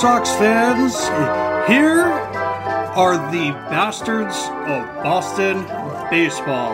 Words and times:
Sox 0.00 0.30
fans. 0.36 0.94
Here 1.68 2.04
are 2.04 3.16
the 3.32 3.50
bastards 3.68 4.36
of 4.36 5.02
Boston 5.02 5.62
baseball. 6.08 6.72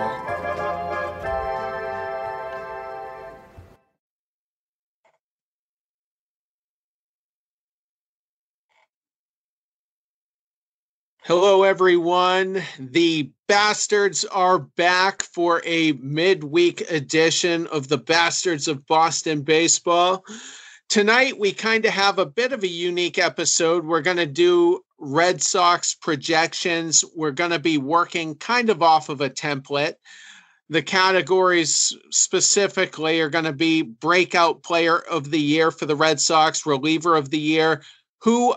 Hello, 11.23 11.63
everyone. 11.63 12.63
The 12.79 13.31
Bastards 13.47 14.27
are 14.27 14.59
back 14.59 15.23
for 15.23 15.63
a 15.65 15.93
midweek 15.93 16.83
edition 16.91 17.69
of 17.69 17.89
the 17.89 17.97
Bastards 17.97 18.69
of 18.69 18.87
Boston 18.87 19.41
Baseball. 19.41 20.23
Tonight, 20.89 21.39
we 21.39 21.53
kind 21.53 21.85
of 21.85 21.93
have 21.93 22.19
a 22.19 22.27
bit 22.27 22.53
of 22.53 22.63
a 22.63 22.69
unique 22.69 23.19
episode. 23.19 23.85
We're 23.85 24.01
going 24.01 24.19
to 24.19 24.27
do 24.27 24.85
Red 24.99 25.43
Sox 25.43 25.95
projections. 25.95 27.05
We're 27.17 27.33
going 27.33 27.51
to 27.51 27.59
be 27.59 27.79
working 27.79 28.37
kind 28.37 28.71
of 28.71 28.83
off 28.83 29.09
of 29.09 29.21
a 29.21 29.31
template. 29.31 29.95
The 30.69 30.83
categories 30.83 31.93
specifically 32.11 33.21
are 33.21 33.29
going 33.29 33.45
to 33.45 33.53
be 33.53 33.83
breakout 33.83 34.63
player 34.63 34.99
of 34.99 35.31
the 35.31 35.41
year 35.41 35.71
for 35.71 35.87
the 35.87 35.97
Red 35.97 36.21
Sox, 36.21 36.65
reliever 36.65 37.17
of 37.17 37.31
the 37.31 37.39
year, 37.39 37.83
who 38.21 38.55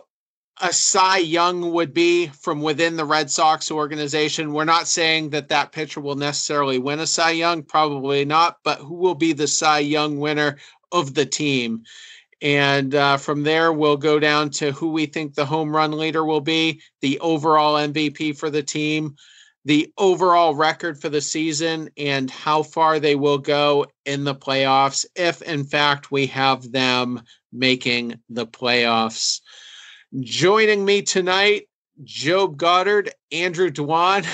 a 0.62 0.74
Cy 0.74 1.18
Young 1.18 1.72
would 1.72 1.94
be 1.94 2.28
from 2.28 2.62
within 2.62 2.96
the 2.96 3.06
Red 3.06 3.30
Sox 3.30 3.70
organization. 3.70 4.54
We're 4.54 4.66
not 4.66 4.88
saying 4.88 5.32
that 5.32 5.50
that 5.50 5.72
pitcher 5.72 6.02
will 6.02 6.16
necessarily 6.16 6.80
win 6.80 7.00
a 7.00 7.08
Cy 7.08 7.32
Young, 7.32 7.64
probably 7.64 8.26
not, 8.26 8.58
but 8.64 8.80
who 8.80 8.96
will 8.96 9.16
be 9.16 9.34
the 9.34 9.48
Cy 9.48 9.80
Young 9.80 10.18
winner 10.18 10.58
of 10.92 11.14
the 11.14 11.26
team? 11.26 11.84
And 12.42 12.94
uh, 12.94 13.18
from 13.18 13.44
there, 13.44 13.74
we'll 13.74 13.98
go 13.98 14.20
down 14.20 14.50
to 14.52 14.72
who 14.72 14.92
we 14.92 15.08
think 15.08 15.34
the 15.34 15.46
home 15.46 15.76
run 15.76 15.92
leader 15.92 16.24
will 16.24 16.42
be, 16.42 16.82
the 17.02 17.20
overall 17.20 17.76
MVP 17.76 18.38
for 18.38 18.50
the 18.50 18.62
team, 18.62 19.16
the 19.66 19.92
overall 19.98 20.56
record 20.56 21.02
for 21.02 21.10
the 21.10 21.22
season, 21.22 21.90
and 21.98 22.30
how 22.30 22.62
far 22.64 23.00
they 23.00 23.16
will 23.16 23.40
go 23.40 23.88
in 24.06 24.24
the 24.24 24.36
playoffs, 24.36 25.06
if 25.16 25.42
in 25.42 25.64
fact 25.64 26.12
we 26.12 26.28
have 26.28 26.72
them 26.72 27.22
making 27.52 28.20
the 28.30 28.46
playoffs. 28.46 29.42
Joining 30.20 30.86
me 30.86 31.02
tonight, 31.02 31.68
Job 32.04 32.58
Goddard, 32.58 33.12
Andrew 33.32 33.72
Dwan, 33.72 34.26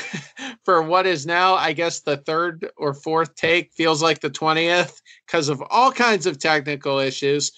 for 0.65 0.81
what 0.81 1.07
is 1.07 1.25
now, 1.25 1.55
I 1.55 1.73
guess, 1.73 2.01
the 2.01 2.17
third 2.17 2.69
or 2.75 2.93
fourth 2.93 3.35
take. 3.35 3.71
Feels 3.73 4.03
like 4.03 4.19
the 4.19 4.29
20th 4.29 5.01
because 5.25 5.49
of 5.49 5.63
all 5.69 5.91
kinds 5.91 6.25
of 6.25 6.39
technical 6.39 6.99
issues, 6.99 7.53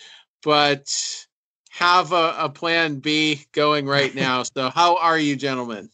but 0.45 1.25
have 1.71 2.11
a, 2.13 2.35
a 2.37 2.49
plan 2.49 2.99
B 2.99 3.45
going 3.51 3.87
right 3.87 4.13
now. 4.15 4.43
so, 4.43 4.69
how 4.69 4.95
are 4.97 5.19
you, 5.19 5.35
gentlemen? 5.35 5.89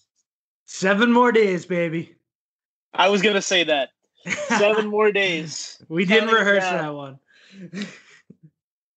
Seven 0.65 1.11
more 1.11 1.31
days, 1.31 1.65
baby. 1.65 2.13
I 2.93 3.09
was 3.09 3.21
going 3.21 3.35
to 3.35 3.41
say 3.41 3.63
that. 3.63 3.89
Seven 4.47 4.87
more 4.87 5.11
days. 5.13 5.81
We 5.87 6.05
didn't 6.05 6.29
rehearse 6.29 6.63
that 6.63 6.93
one. 6.93 7.17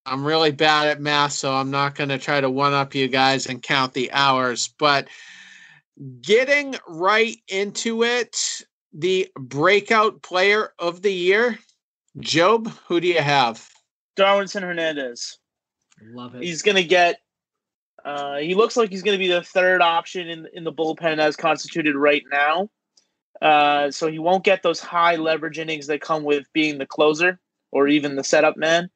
I'm 0.07 0.25
really 0.27 0.51
bad 0.51 0.89
at 0.89 1.01
math, 1.01 1.33
so 1.33 1.55
I'm 1.55 1.71
not 1.71 1.95
going 1.95 2.11
to 2.11 2.19
try 2.19 2.41
to 2.41 2.51
one 2.51 2.75
up 2.75 2.95
you 2.95 3.09
guys 3.09 3.47
and 3.47 3.63
count 3.63 3.95
the 3.95 4.13
hours. 4.13 4.69
But 4.79 5.09
getting 6.21 6.75
right 6.87 7.39
into 7.49 8.03
it, 8.03 8.63
the 8.93 9.31
breakout 9.35 10.21
player 10.23 10.73
of 10.79 11.01
the 11.01 11.13
year, 11.13 11.59
Job, 12.19 12.69
who 12.87 13.01
do 13.01 13.09
you 13.09 13.23
have? 13.23 13.67
Darwinzon 14.17 14.63
Hernandez. 14.63 15.39
Love 16.05 16.35
it. 16.35 16.43
He's 16.43 16.63
going 16.63 16.77
to 16.77 16.85
get. 16.85 17.21
Uh, 18.05 18.37
he 18.37 18.55
looks 18.55 18.77
like 18.77 18.91
he's 18.91 19.03
going 19.03 19.19
to 19.19 19.25
be 19.25 19.31
the 19.31 19.43
third 19.43 19.81
option 19.81 20.29
in 20.29 20.47
in 20.53 20.65
the 20.65 20.73
bullpen 20.73 21.19
as 21.19 21.37
constituted 21.37 21.97
right 21.97 22.23
now. 22.31 22.69
Uh, 23.41 23.91
so 23.91 24.11
he 24.11 24.19
won't 24.19 24.45
get 24.45 24.63
those 24.63 24.81
high 24.81 25.17
leverage 25.17 25.59
innings 25.59 25.87
that 25.87 26.01
come 26.01 26.23
with 26.23 26.47
being 26.53 26.79
the 26.79 26.87
closer 26.87 27.39
or 27.73 27.89
even 27.89 28.17
the 28.17 28.25
setup 28.25 28.57
man 28.57 28.91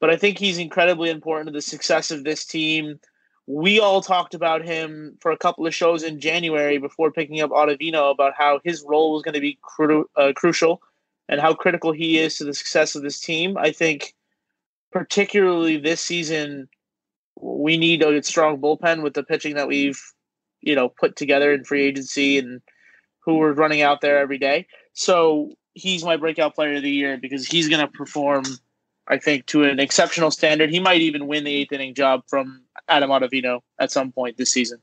but 0.00 0.10
I 0.10 0.16
think 0.16 0.38
he's 0.38 0.58
incredibly 0.58 1.10
important 1.10 1.48
to 1.48 1.52
the 1.52 1.62
success 1.62 2.10
of 2.10 2.24
this 2.24 2.44
team. 2.44 2.98
We 3.46 3.78
all 3.78 4.00
talked 4.00 4.34
about 4.34 4.64
him 4.64 5.18
for 5.20 5.30
a 5.30 5.36
couple 5.36 5.66
of 5.66 5.74
shows 5.74 6.02
in 6.02 6.20
January 6.20 6.78
before 6.78 7.12
picking 7.12 7.40
up 7.40 7.50
Ottavino 7.50 8.10
about 8.10 8.32
how 8.36 8.60
his 8.64 8.82
role 8.86 9.12
was 9.12 9.22
going 9.22 9.34
to 9.34 9.40
be 9.40 9.58
cru- 9.60 10.08
uh, 10.16 10.32
crucial 10.34 10.80
and 11.28 11.40
how 11.40 11.54
critical 11.54 11.92
he 11.92 12.18
is 12.18 12.38
to 12.38 12.44
the 12.44 12.54
success 12.54 12.94
of 12.94 13.02
this 13.02 13.20
team. 13.20 13.58
I 13.58 13.72
think, 13.72 14.14
particularly 14.92 15.76
this 15.76 16.00
season, 16.00 16.68
we 17.40 17.76
need 17.76 18.02
a 18.02 18.22
strong 18.22 18.60
bullpen 18.60 19.02
with 19.02 19.14
the 19.14 19.22
pitching 19.22 19.54
that 19.54 19.68
we've, 19.68 20.00
you 20.60 20.74
know, 20.74 20.88
put 20.88 21.16
together 21.16 21.52
in 21.52 21.64
free 21.64 21.84
agency 21.84 22.38
and 22.38 22.60
who 23.24 23.36
we're 23.36 23.52
running 23.52 23.82
out 23.82 24.00
there 24.00 24.18
every 24.18 24.38
day. 24.38 24.66
So 24.92 25.52
he's 25.74 26.04
my 26.04 26.16
breakout 26.16 26.54
player 26.54 26.76
of 26.76 26.82
the 26.82 26.90
year 26.90 27.16
because 27.16 27.46
he's 27.46 27.68
going 27.68 27.80
to 27.80 27.88
perform 27.88 28.44
I 29.10 29.18
think, 29.18 29.46
to 29.46 29.64
an 29.64 29.80
exceptional 29.80 30.30
standard. 30.30 30.70
He 30.70 30.78
might 30.78 31.00
even 31.00 31.26
win 31.26 31.42
the 31.42 31.52
eighth 31.52 31.72
inning 31.72 31.94
job 31.94 32.22
from 32.28 32.62
Adam 32.88 33.10
Ottavino 33.10 33.60
at 33.80 33.90
some 33.90 34.12
point 34.12 34.36
this 34.36 34.52
season. 34.52 34.78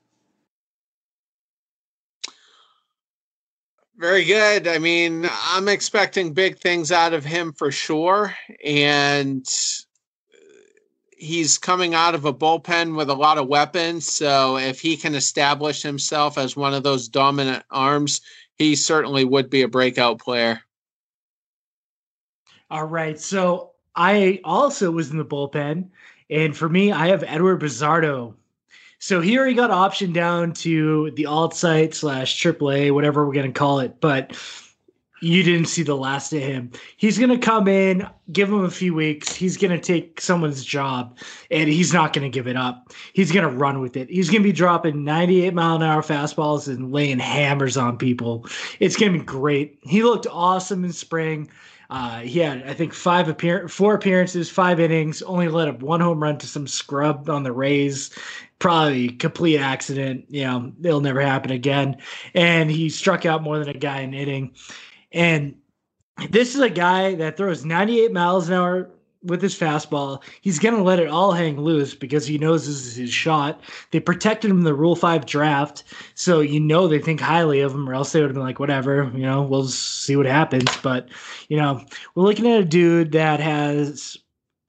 Very 3.95 4.25
good. 4.25 4.67
I 4.67 4.79
mean, 4.79 5.27
I'm 5.45 5.69
expecting 5.69 6.33
big 6.33 6.59
things 6.59 6.91
out 6.91 7.13
of 7.13 7.23
him 7.23 7.53
for 7.53 7.71
sure. 7.71 8.35
And 8.63 9.47
he's 11.17 11.57
coming 11.57 11.93
out 11.93 12.15
of 12.15 12.25
a 12.25 12.33
bullpen 12.33 12.95
with 12.95 13.09
a 13.09 13.15
lot 13.15 13.37
of 13.37 13.47
weapons. 13.47 14.07
So 14.07 14.57
if 14.57 14.79
he 14.79 14.95
can 14.95 15.15
establish 15.15 15.81
himself 15.81 16.37
as 16.37 16.55
one 16.55 16.73
of 16.73 16.83
those 16.83 17.07
dominant 17.07 17.63
arms, 17.71 18.21
he 18.55 18.75
certainly 18.75 19.25
would 19.25 19.49
be 19.49 19.63
a 19.63 19.67
breakout 19.67 20.19
player. 20.19 20.61
All 22.69 22.85
right. 22.85 23.19
So 23.19 23.71
I 23.95 24.39
also 24.43 24.91
was 24.91 25.11
in 25.11 25.17
the 25.17 25.25
bullpen, 25.25 25.89
and 26.29 26.55
for 26.55 26.69
me, 26.69 26.91
I 26.91 27.07
have 27.07 27.23
Eduard 27.23 27.61
Bazardo. 27.61 28.33
So 28.99 29.21
here 29.21 29.45
he 29.47 29.53
got 29.53 29.69
optioned 29.69 30.13
down 30.13 30.53
to 30.53 31.11
the 31.11 31.27
alt 31.27 31.55
site 31.55 31.93
slash 31.93 32.41
AAA, 32.41 32.91
whatever 32.91 33.25
we're 33.25 33.33
gonna 33.33 33.51
call 33.51 33.79
it, 33.79 33.99
but 34.01 34.35
you 35.21 35.43
didn't 35.43 35.67
see 35.67 35.83
the 35.83 35.95
last 35.95 36.31
of 36.33 36.41
him. 36.41 36.71
He's 36.97 37.17
gonna 37.17 37.37
come 37.37 37.67
in, 37.67 38.07
give 38.31 38.49
him 38.49 38.63
a 38.63 38.69
few 38.69 38.93
weeks. 38.93 39.33
He's 39.33 39.57
gonna 39.57 39.79
take 39.79 40.21
someone's 40.21 40.63
job, 40.63 41.17
and 41.49 41.69
he's 41.69 41.93
not 41.93 42.13
gonna 42.13 42.29
give 42.29 42.47
it 42.47 42.55
up. 42.55 42.93
He's 43.13 43.31
gonna 43.31 43.49
run 43.49 43.79
with 43.79 43.97
it. 43.97 44.09
He's 44.09 44.29
gonna 44.29 44.43
be 44.43 44.51
dropping 44.51 45.03
98 45.03 45.53
mile 45.53 45.77
an 45.77 45.83
hour 45.83 46.01
fastballs 46.01 46.67
and 46.67 46.91
laying 46.91 47.19
hammers 47.19 47.77
on 47.77 47.97
people. 47.97 48.45
It's 48.79 48.95
gonna 48.95 49.13
be 49.13 49.19
great. 49.19 49.79
He 49.81 50.03
looked 50.03 50.27
awesome 50.29 50.83
in 50.83 50.93
spring. 50.93 51.49
Uh, 51.89 52.19
he 52.19 52.39
had, 52.39 52.67
I 52.67 52.73
think, 52.73 52.93
five 52.93 53.29
appear 53.29 53.67
four 53.69 53.95
appearances, 53.95 54.49
five 54.49 54.79
innings, 54.79 55.21
only 55.21 55.47
let 55.47 55.69
up 55.69 55.81
one 55.81 56.01
home 56.01 56.21
run 56.21 56.37
to 56.39 56.47
some 56.47 56.67
scrub 56.67 57.29
on 57.29 57.43
the 57.43 57.53
Rays. 57.53 58.11
Probably 58.59 59.09
complete 59.09 59.59
accident. 59.59 60.25
You 60.29 60.43
know, 60.43 60.71
it'll 60.83 60.99
never 60.99 61.21
happen 61.21 61.51
again. 61.51 61.97
And 62.33 62.69
he 62.69 62.89
struck 62.89 63.25
out 63.25 63.43
more 63.43 63.57
than 63.57 63.69
a 63.69 63.73
guy 63.73 64.01
in 64.01 64.13
inning. 64.13 64.53
And 65.11 65.55
this 66.29 66.55
is 66.55 66.61
a 66.61 66.69
guy 66.69 67.15
that 67.15 67.37
throws 67.37 67.65
98 67.65 68.11
miles 68.11 68.47
an 68.47 68.55
hour 68.55 68.89
with 69.23 69.41
his 69.41 69.57
fastball. 69.57 70.21
He's 70.41 70.59
going 70.59 70.75
to 70.75 70.83
let 70.83 70.99
it 70.99 71.09
all 71.09 71.31
hang 71.31 71.59
loose 71.59 71.93
because 71.93 72.25
he 72.25 72.37
knows 72.37 72.65
this 72.65 72.85
is 72.85 72.95
his 72.95 73.11
shot. 73.11 73.61
They 73.91 73.99
protected 73.99 74.51
him 74.51 74.59
in 74.59 74.63
the 74.63 74.73
Rule 74.73 74.95
5 74.95 75.25
draft. 75.25 75.83
So 76.15 76.39
you 76.39 76.59
know 76.59 76.87
they 76.87 76.99
think 76.99 77.19
highly 77.19 77.59
of 77.61 77.73
him, 77.73 77.89
or 77.89 77.93
else 77.93 78.11
they 78.11 78.21
would 78.21 78.29
have 78.29 78.35
been 78.35 78.43
like, 78.43 78.59
whatever, 78.59 79.11
you 79.13 79.23
know, 79.23 79.41
we'll 79.41 79.67
see 79.67 80.15
what 80.15 80.25
happens. 80.25 80.69
But, 80.81 81.09
you 81.49 81.57
know, 81.57 81.83
we're 82.15 82.23
looking 82.23 82.47
at 82.47 82.61
a 82.61 82.65
dude 82.65 83.11
that 83.13 83.39
has 83.39 84.17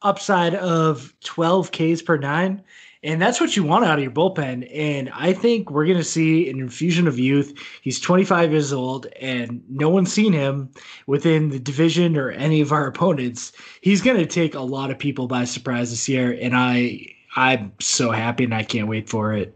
upside 0.03 0.55
of 0.55 1.15
12 1.25 1.71
Ks 1.73 2.03
per 2.03 2.17
nine. 2.17 2.63
And 3.03 3.23
that's 3.23 3.41
what 3.41 3.57
you 3.57 3.63
want 3.63 3.85
out 3.85 3.99
of 3.99 4.03
your 4.03 4.11
bullpen. 4.11 4.69
And 4.75 5.11
I 5.15 5.33
think 5.33 5.71
we're 5.71 5.87
going 5.87 5.99
to 5.99 6.05
see 6.05 6.51
an 6.51 6.59
infusion 6.59 7.07
of 7.07 7.19
youth. 7.19 7.57
He's 7.83 8.01
25 8.01 8.51
years 8.51 8.73
old, 8.73 9.07
and 9.21 9.63
no 9.69 9.89
one's 9.89 10.13
seen 10.13 10.33
him 10.33 10.71
within 11.07 11.51
the 11.51 11.61
division 11.61 12.17
or 12.17 12.31
any 12.31 12.61
of 12.61 12.73
our 12.73 12.87
opponents. 12.87 13.53
He's 13.81 14.03
going 14.03 14.17
to 14.17 14.27
take 14.27 14.55
a 14.55 14.61
lot 14.61 14.91
of 14.91 14.99
people 14.99 15.29
by 15.29 15.45
surprise 15.45 15.91
this 15.91 16.09
year, 16.09 16.37
and 16.41 16.57
I 16.57 17.15
I'm 17.37 17.73
so 17.81 18.11
happy, 18.11 18.45
and 18.45 18.55
I 18.55 18.65
can't 18.65 18.89
wait 18.89 19.09
for 19.09 19.33
it. 19.33 19.55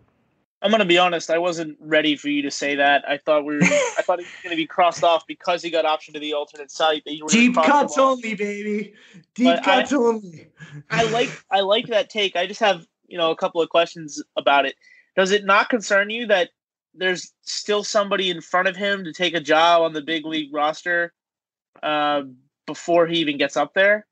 I'm 0.62 0.70
going 0.70 0.78
to 0.78 0.84
be 0.84 0.98
honest. 0.98 1.30
I 1.30 1.38
wasn't 1.38 1.76
ready 1.80 2.14
for 2.14 2.28
you 2.28 2.42
to 2.42 2.50
say 2.50 2.76
that. 2.76 3.02
I 3.08 3.16
thought 3.16 3.44
we 3.44 3.56
were. 3.56 3.64
I 3.64 4.02
thought 4.02 4.20
he 4.20 4.24
was 4.24 4.32
going 4.44 4.52
to 4.52 4.56
be 4.56 4.66
crossed 4.66 5.02
off 5.02 5.26
because 5.26 5.60
he 5.62 5.70
got 5.70 5.84
option 5.84 6.14
to 6.14 6.20
the 6.20 6.34
alternate 6.34 6.70
site. 6.70 7.02
That 7.04 7.16
you 7.16 7.24
were 7.24 7.30
Deep 7.30 7.56
cuts 7.56 7.98
only, 7.98 8.34
baby. 8.34 8.94
Deep 9.34 9.46
but 9.46 9.64
cuts 9.64 9.92
I, 9.92 9.96
only. 9.96 10.46
I 10.88 11.10
like. 11.10 11.30
I 11.50 11.60
like 11.60 11.88
that 11.88 12.10
take. 12.10 12.36
I 12.36 12.46
just 12.46 12.60
have 12.60 12.86
you 13.12 13.18
know 13.18 13.30
a 13.30 13.36
couple 13.36 13.60
of 13.60 13.68
questions 13.68 14.22
about 14.36 14.64
it. 14.64 14.74
Does 15.14 15.30
it 15.30 15.44
not 15.44 15.68
concern 15.68 16.08
you 16.08 16.26
that 16.28 16.48
there's 16.94 17.32
still 17.42 17.84
somebody 17.84 18.30
in 18.30 18.40
front 18.40 18.68
of 18.68 18.74
him 18.74 19.04
to 19.04 19.12
take 19.12 19.34
a 19.34 19.40
job 19.40 19.82
on 19.82 19.92
the 19.92 20.00
big 20.00 20.24
league 20.24 20.52
roster 20.52 21.12
uh, 21.82 22.22
before 22.66 23.06
he 23.06 23.18
even 23.18 23.36
gets 23.36 23.56
up 23.56 23.74
there? 23.74 24.06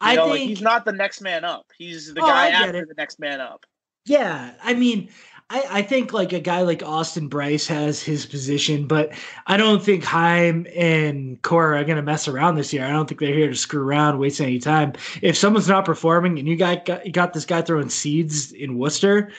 You 0.00 0.08
I 0.08 0.14
know, 0.14 0.24
think 0.26 0.30
like 0.30 0.48
he's 0.48 0.62
not 0.62 0.84
the 0.84 0.92
next 0.92 1.20
man 1.20 1.44
up. 1.44 1.66
He's 1.76 2.14
the 2.14 2.22
oh, 2.22 2.26
guy 2.26 2.50
after 2.50 2.82
it. 2.82 2.88
the 2.88 2.94
next 2.96 3.18
man 3.18 3.40
up. 3.40 3.66
Yeah, 4.04 4.52
I 4.62 4.74
mean, 4.74 5.08
I, 5.48 5.64
I 5.70 5.82
think 5.82 6.12
like 6.12 6.32
a 6.32 6.40
guy 6.40 6.62
like 6.62 6.82
Austin 6.82 7.28
Bryce 7.28 7.68
has 7.68 8.02
his 8.02 8.26
position, 8.26 8.86
but 8.86 9.12
I 9.46 9.56
don't 9.56 9.82
think 9.82 10.02
Chaim 10.02 10.66
and 10.74 11.40
Cora 11.42 11.80
are 11.80 11.84
going 11.84 11.96
to 11.96 12.02
mess 12.02 12.26
around 12.26 12.56
this 12.56 12.72
year. 12.72 12.84
I 12.84 12.90
don't 12.90 13.08
think 13.08 13.20
they're 13.20 13.32
here 13.32 13.48
to 13.48 13.54
screw 13.54 13.82
around, 13.82 14.18
waste 14.18 14.40
any 14.40 14.58
time. 14.58 14.94
If 15.22 15.36
someone's 15.36 15.68
not 15.68 15.84
performing 15.84 16.40
and 16.40 16.48
you 16.48 16.56
got, 16.56 16.84
got, 16.84 17.12
got 17.12 17.32
this 17.32 17.44
guy 17.44 17.62
throwing 17.62 17.90
seeds 17.90 18.50
in 18.50 18.76
Worcester, 18.76 19.30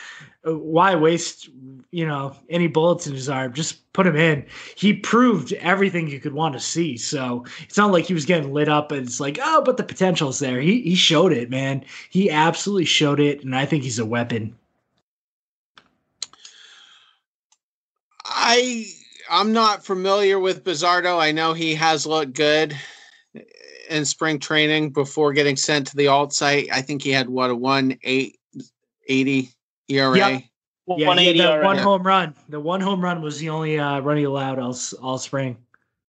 uh, 0.47 0.57
why 0.57 0.95
waste 0.95 1.49
you 1.91 2.05
know 2.05 2.35
any 2.49 2.67
bullets 2.67 3.07
in 3.07 3.13
his 3.13 3.27
arm? 3.27 3.53
Just 3.53 3.91
put 3.91 4.07
him 4.07 4.15
in. 4.15 4.45
He 4.75 4.93
proved 4.93 5.51
everything 5.53 6.07
you 6.07 6.21
could 6.21 6.33
want 6.33 6.53
to 6.53 6.59
see. 6.61 6.95
So 6.95 7.45
it's 7.63 7.77
not 7.77 7.91
like 7.91 8.05
he 8.05 8.13
was 8.13 8.25
getting 8.25 8.53
lit 8.53 8.69
up 8.69 8.93
and 8.93 9.05
it's 9.05 9.19
like, 9.19 9.39
oh, 9.41 9.61
but 9.61 9.75
the 9.75 9.83
potential's 9.83 10.39
there. 10.39 10.61
He 10.61 10.81
he 10.81 10.95
showed 10.95 11.33
it, 11.33 11.49
man. 11.49 11.83
He 12.09 12.29
absolutely 12.29 12.85
showed 12.85 13.19
it, 13.19 13.43
and 13.43 13.55
I 13.55 13.65
think 13.65 13.83
he's 13.83 13.99
a 13.99 14.05
weapon. 14.05 14.55
I 18.47 18.85
I'm 19.29 19.51
not 19.51 19.85
familiar 19.85 20.39
with 20.39 20.63
Bazardo. 20.63 21.19
I 21.19 21.33
know 21.33 21.53
he 21.53 21.75
has 21.75 22.05
looked 22.05 22.33
good 22.33 22.75
in 23.89 24.05
spring 24.05 24.39
training 24.39 24.91
before 24.91 25.33
getting 25.33 25.57
sent 25.57 25.87
to 25.87 25.97
the 25.97 26.07
alt 26.07 26.33
site. 26.33 26.69
I 26.71 26.81
think 26.81 27.01
he 27.01 27.11
had 27.11 27.27
what 27.27 27.49
a 27.49 27.55
one 27.55 27.97
eight 28.03 28.39
eighty 29.07 29.49
ERA. 29.89 30.17
Yep. 30.17 30.43
Yeah, 30.89 31.15
he 31.15 31.37
had 31.37 31.63
one 31.63 31.77
home 31.77 32.03
run. 32.03 32.33
The 32.47 32.61
one 32.61 32.79
home 32.79 33.01
run 33.01 33.21
was 33.21 33.39
the 33.39 33.49
only 33.49 33.77
uh, 33.77 33.99
run 33.99 34.15
he 34.15 34.23
allowed 34.23 34.59
all 34.59 34.77
all 35.01 35.17
spring. 35.17 35.57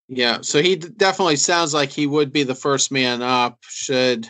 Yeah, 0.07 0.39
so 0.41 0.61
he 0.61 0.77
definitely 0.77 1.35
sounds 1.35 1.73
like 1.73 1.91
he 1.91 2.07
would 2.07 2.31
be 2.31 2.43
the 2.43 2.55
first 2.55 2.89
man 2.89 3.21
up 3.21 3.59
should 3.63 4.29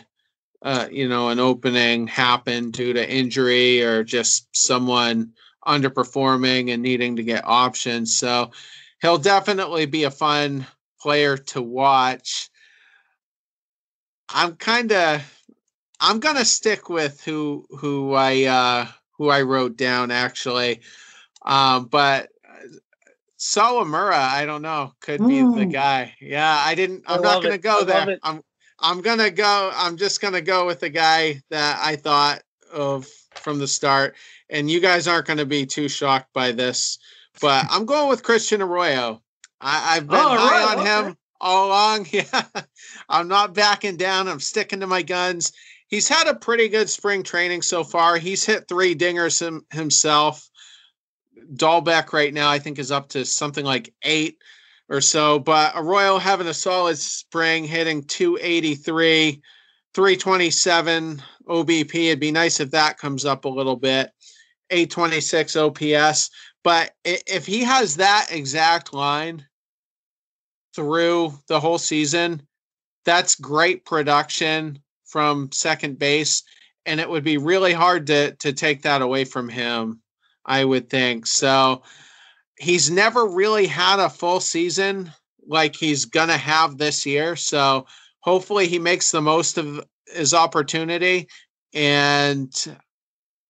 uh, 0.62 0.88
you 0.90 1.08
know 1.08 1.28
an 1.28 1.38
opening 1.38 2.08
happen 2.08 2.72
due 2.72 2.92
to 2.92 3.08
injury 3.08 3.84
or 3.84 4.02
just 4.02 4.48
someone 4.52 5.32
underperforming 5.66 6.72
and 6.72 6.82
needing 6.82 7.16
to 7.16 7.22
get 7.22 7.46
options. 7.46 8.16
So 8.16 8.50
he'll 9.02 9.18
definitely 9.18 9.86
be 9.86 10.04
a 10.04 10.10
fun 10.10 10.66
player 11.00 11.36
to 11.36 11.62
watch. 11.62 12.50
I'm 14.28 14.56
kind 14.56 14.92
of 14.92 15.22
I'm 16.00 16.20
gonna 16.20 16.44
stick 16.44 16.88
with 16.88 17.22
who 17.24 17.66
who 17.70 18.14
I 18.14 18.44
uh, 18.44 18.86
who 19.18 19.28
I 19.28 19.42
wrote 19.42 19.76
down 19.76 20.10
actually, 20.10 20.80
um, 21.42 21.86
but 21.86 22.30
uh, 22.48 22.66
Sawamura 23.38 24.12
I 24.12 24.46
don't 24.46 24.62
know 24.62 24.92
could 25.00 25.26
be 25.26 25.42
the 25.42 25.66
guy. 25.66 26.14
Yeah, 26.20 26.62
I 26.64 26.74
didn't. 26.74 27.04
I'm 27.06 27.22
not 27.22 27.42
gonna 27.42 27.58
go 27.58 27.80
I 27.80 27.84
there. 27.84 28.18
I'm 28.22 28.42
I'm 28.78 29.02
gonna 29.02 29.30
go. 29.30 29.70
I'm 29.74 29.96
just 29.96 30.20
gonna 30.20 30.40
go 30.40 30.66
with 30.66 30.80
the 30.80 30.90
guy 30.90 31.42
that 31.50 31.78
I 31.82 31.96
thought 31.96 32.42
of 32.72 33.06
from 33.34 33.58
the 33.58 33.68
start, 33.68 34.14
and 34.50 34.70
you 34.70 34.80
guys 34.80 35.06
aren't 35.06 35.26
going 35.26 35.38
to 35.38 35.46
be 35.46 35.66
too 35.66 35.88
shocked 35.88 36.32
by 36.32 36.52
this, 36.52 36.98
but 37.40 37.66
I'm 37.70 37.86
going 37.86 38.08
with 38.08 38.22
Christian 38.22 38.62
Arroyo. 38.62 39.22
I, 39.60 39.94
have 39.94 40.08
been 40.08 40.18
oh, 40.18 40.36
high 40.36 40.64
right, 40.64 40.76
on 40.76 40.80
okay. 40.80 41.08
him 41.08 41.16
all 41.40 41.68
along. 41.68 42.06
Yeah, 42.12 42.42
I'm 43.08 43.28
not 43.28 43.54
backing 43.54 43.96
down. 43.96 44.28
I'm 44.28 44.40
sticking 44.40 44.80
to 44.80 44.86
my 44.86 45.02
guns. 45.02 45.52
He's 45.88 46.08
had 46.08 46.28
a 46.28 46.34
pretty 46.34 46.68
good 46.68 46.88
spring 46.88 47.22
training 47.22 47.62
so 47.62 47.82
far. 47.82 48.16
He's 48.16 48.44
hit 48.44 48.68
three 48.68 48.94
dingers 48.94 49.40
him, 49.40 49.66
himself. 49.72 50.48
Dalbec 51.54 52.12
right 52.12 52.32
now, 52.32 52.48
I 52.48 52.58
think, 52.58 52.78
is 52.78 52.92
up 52.92 53.08
to 53.10 53.24
something 53.24 53.64
like 53.64 53.92
eight 54.02 54.38
or 54.88 55.00
so. 55.00 55.38
But 55.38 55.72
Arroyo 55.74 56.18
having 56.18 56.46
a 56.46 56.54
solid 56.54 56.96
spring, 56.96 57.64
hitting 57.64 58.04
283, 58.04 59.42
327 59.94 61.22
OBP. 61.48 61.94
It'd 61.94 62.20
be 62.20 62.30
nice 62.30 62.60
if 62.60 62.70
that 62.70 62.98
comes 62.98 63.24
up 63.24 63.44
a 63.44 63.48
little 63.48 63.76
bit. 63.76 64.10
826 64.70 65.56
OPS. 65.56 66.30
But 66.62 66.92
if 67.04 67.46
he 67.46 67.60
has 67.64 67.96
that 67.96 68.28
exact 68.30 68.92
line 68.92 69.46
through 70.74 71.34
the 71.48 71.60
whole 71.60 71.78
season, 71.78 72.42
that's 73.04 73.34
great 73.34 73.84
production 73.84 74.78
from 75.06 75.50
second 75.52 75.98
base. 75.98 76.42
And 76.86 77.00
it 77.00 77.08
would 77.08 77.24
be 77.24 77.38
really 77.38 77.72
hard 77.72 78.06
to, 78.08 78.32
to 78.36 78.52
take 78.52 78.82
that 78.82 79.02
away 79.02 79.24
from 79.24 79.48
him, 79.48 80.00
I 80.44 80.64
would 80.64 80.90
think. 80.90 81.26
So 81.26 81.82
he's 82.58 82.90
never 82.90 83.26
really 83.26 83.66
had 83.66 84.00
a 84.00 84.10
full 84.10 84.40
season 84.40 85.12
like 85.46 85.74
he's 85.74 86.04
going 86.04 86.28
to 86.28 86.36
have 86.36 86.76
this 86.76 87.04
year. 87.06 87.36
So 87.36 87.86
hopefully 88.20 88.68
he 88.68 88.78
makes 88.78 89.10
the 89.10 89.22
most 89.22 89.58
of 89.58 89.82
his 90.06 90.34
opportunity. 90.34 91.28
And 91.72 92.52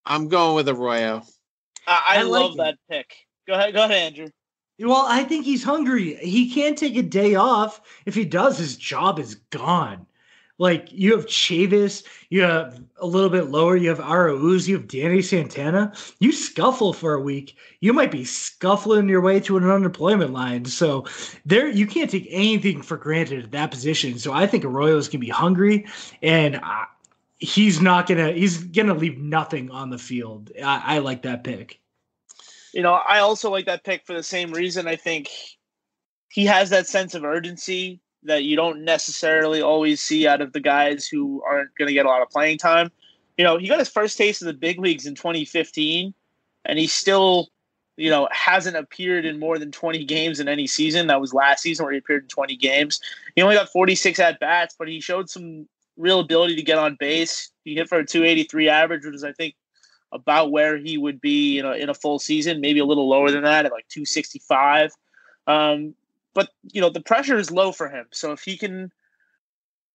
I'm 0.04 0.28
going 0.28 0.56
with 0.56 0.68
Arroyo. 0.68 1.22
I, 1.86 2.02
I, 2.08 2.18
I 2.18 2.22
love 2.22 2.54
like 2.54 2.76
that 2.76 2.78
pick. 2.88 3.16
Go 3.46 3.54
ahead, 3.54 3.74
go 3.74 3.84
ahead, 3.84 3.96
Andrew. 3.96 4.28
Well, 4.78 5.04
I 5.06 5.24
think 5.24 5.44
he's 5.44 5.62
hungry. 5.62 6.14
He 6.16 6.50
can't 6.50 6.78
take 6.78 6.96
a 6.96 7.02
day 7.02 7.34
off. 7.34 7.80
If 8.06 8.14
he 8.14 8.24
does, 8.24 8.58
his 8.58 8.76
job 8.76 9.18
is 9.18 9.34
gone. 9.34 10.06
Like 10.60 10.88
you 10.92 11.16
have 11.16 11.24
Chavis, 11.24 12.04
you 12.28 12.42
have 12.42 12.82
a 12.98 13.06
little 13.06 13.30
bit 13.30 13.48
lower, 13.48 13.76
you 13.76 13.88
have 13.88 13.98
Arauz, 13.98 14.68
you 14.68 14.76
have 14.76 14.88
Danny 14.88 15.22
Santana. 15.22 15.94
You 16.18 16.32
scuffle 16.32 16.92
for 16.92 17.14
a 17.14 17.20
week, 17.20 17.56
you 17.80 17.94
might 17.94 18.10
be 18.10 18.26
scuffling 18.26 19.08
your 19.08 19.22
way 19.22 19.40
to 19.40 19.56
an 19.56 19.68
unemployment 19.68 20.34
line. 20.34 20.66
So 20.66 21.06
there, 21.46 21.66
you 21.66 21.86
can't 21.86 22.10
take 22.10 22.28
anything 22.30 22.82
for 22.82 22.98
granted 22.98 23.44
at 23.44 23.52
that 23.52 23.70
position. 23.70 24.18
So 24.18 24.34
I 24.34 24.46
think 24.46 24.64
Arroyo's 24.64 25.08
gonna 25.08 25.20
be 25.20 25.30
hungry, 25.30 25.86
and 26.20 26.56
I, 26.56 26.84
he's 27.40 27.80
not 27.80 28.06
gonna 28.06 28.32
he's 28.32 28.58
gonna 28.58 28.94
leave 28.94 29.18
nothing 29.18 29.70
on 29.70 29.90
the 29.90 29.98
field. 29.98 30.52
I, 30.62 30.96
I 30.96 30.98
like 30.98 31.22
that 31.22 31.42
pick. 31.42 31.80
You 32.72 32.82
know, 32.82 32.92
I 32.92 33.18
also 33.18 33.50
like 33.50 33.66
that 33.66 33.82
pick 33.82 34.06
for 34.06 34.12
the 34.12 34.22
same 34.22 34.52
reason. 34.52 34.86
I 34.86 34.96
think 34.96 35.30
he 36.28 36.46
has 36.46 36.70
that 36.70 36.86
sense 36.86 37.14
of 37.14 37.24
urgency 37.24 38.00
that 38.22 38.44
you 38.44 38.54
don't 38.54 38.84
necessarily 38.84 39.62
always 39.62 40.00
see 40.00 40.26
out 40.26 40.40
of 40.40 40.52
the 40.52 40.60
guys 40.60 41.08
who 41.08 41.42
aren't 41.44 41.74
going 41.76 41.88
to 41.88 41.94
get 41.94 42.06
a 42.06 42.08
lot 42.08 42.22
of 42.22 42.28
playing 42.28 42.58
time. 42.58 42.92
You 43.36 43.44
know, 43.44 43.56
he 43.58 43.66
got 43.66 43.78
his 43.78 43.88
first 43.88 44.18
taste 44.18 44.42
of 44.42 44.46
the 44.46 44.52
big 44.52 44.78
leagues 44.78 45.06
in 45.06 45.14
2015, 45.14 46.14
and 46.66 46.78
he 46.78 46.86
still, 46.86 47.48
you 47.96 48.10
know, 48.10 48.28
hasn't 48.30 48.76
appeared 48.76 49.24
in 49.24 49.40
more 49.40 49.58
than 49.58 49.72
20 49.72 50.04
games 50.04 50.38
in 50.38 50.48
any 50.48 50.66
season. 50.66 51.06
That 51.06 51.20
was 51.20 51.34
last 51.34 51.62
season 51.62 51.84
where 51.84 51.92
he 51.92 51.98
appeared 51.98 52.24
in 52.24 52.28
20 52.28 52.56
games. 52.56 53.00
He 53.34 53.42
only 53.42 53.56
got 53.56 53.70
46 53.70 54.20
at 54.20 54.38
bats, 54.38 54.76
but 54.78 54.86
he 54.86 55.00
showed 55.00 55.30
some 55.30 55.66
real 56.00 56.20
ability 56.20 56.56
to 56.56 56.62
get 56.62 56.78
on 56.78 56.96
base. 56.98 57.50
He 57.64 57.74
hit 57.74 57.88
for 57.88 57.98
a 57.98 58.06
283 58.06 58.68
average, 58.68 59.04
which 59.04 59.14
is 59.14 59.24
I 59.24 59.32
think 59.32 59.54
about 60.12 60.50
where 60.50 60.76
he 60.76 60.98
would 60.98 61.20
be 61.20 61.58
in 61.58 61.64
a, 61.64 61.72
in 61.72 61.88
a 61.88 61.94
full 61.94 62.18
season, 62.18 62.60
maybe 62.60 62.80
a 62.80 62.84
little 62.84 63.08
lower 63.08 63.30
than 63.30 63.44
that 63.44 63.66
at 63.66 63.72
like 63.72 63.86
265. 63.88 64.92
Um, 65.46 65.94
but 66.34 66.50
you 66.72 66.80
know 66.80 66.90
the 66.90 67.00
pressure 67.00 67.36
is 67.36 67.50
low 67.50 67.72
for 67.72 67.88
him, 67.88 68.06
so 68.12 68.32
if 68.32 68.40
he 68.40 68.56
can, 68.56 68.92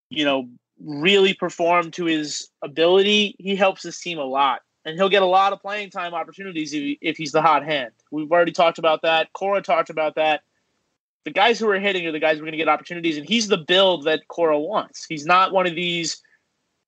you 0.09 0.25
know, 0.25 0.49
really 0.83 1.33
perform 1.33 1.91
to 1.91 2.05
his 2.05 2.49
ability, 2.61 3.35
he 3.39 3.55
helps 3.55 3.83
his 3.83 3.99
team 3.99 4.17
a 4.17 4.23
lot, 4.23 4.61
and 4.83 4.95
he'll 4.95 5.09
get 5.09 5.21
a 5.21 5.27
lot 5.27 5.53
of 5.53 5.61
playing 5.61 5.89
time 5.89 6.13
opportunities 6.13 6.71
if 6.73 7.17
he's 7.17 7.31
the 7.31 7.41
hot 7.41 7.63
hand. 7.63 7.91
We've 8.11 8.31
already 8.31 8.51
talked 8.51 8.79
about 8.79 9.01
that. 9.03 9.31
Cora 9.33 9.61
talked 9.61 9.89
about 9.89 10.15
that 10.15 10.41
the 11.25 11.31
guys 11.31 11.59
who 11.59 11.67
are 11.69 11.79
hitting 11.79 12.05
are 12.07 12.11
the 12.11 12.19
guys 12.19 12.37
who 12.37 12.43
are 12.43 12.45
going 12.45 12.53
to 12.53 12.57
get 12.57 12.69
opportunities, 12.69 13.17
and 13.17 13.27
he's 13.27 13.47
the 13.47 13.57
build 13.57 14.05
that 14.05 14.27
Cora 14.27 14.59
wants. 14.59 15.05
He's 15.09 15.25
not 15.25 15.51
one 15.51 15.65
of 15.65 15.75
these 15.75 16.21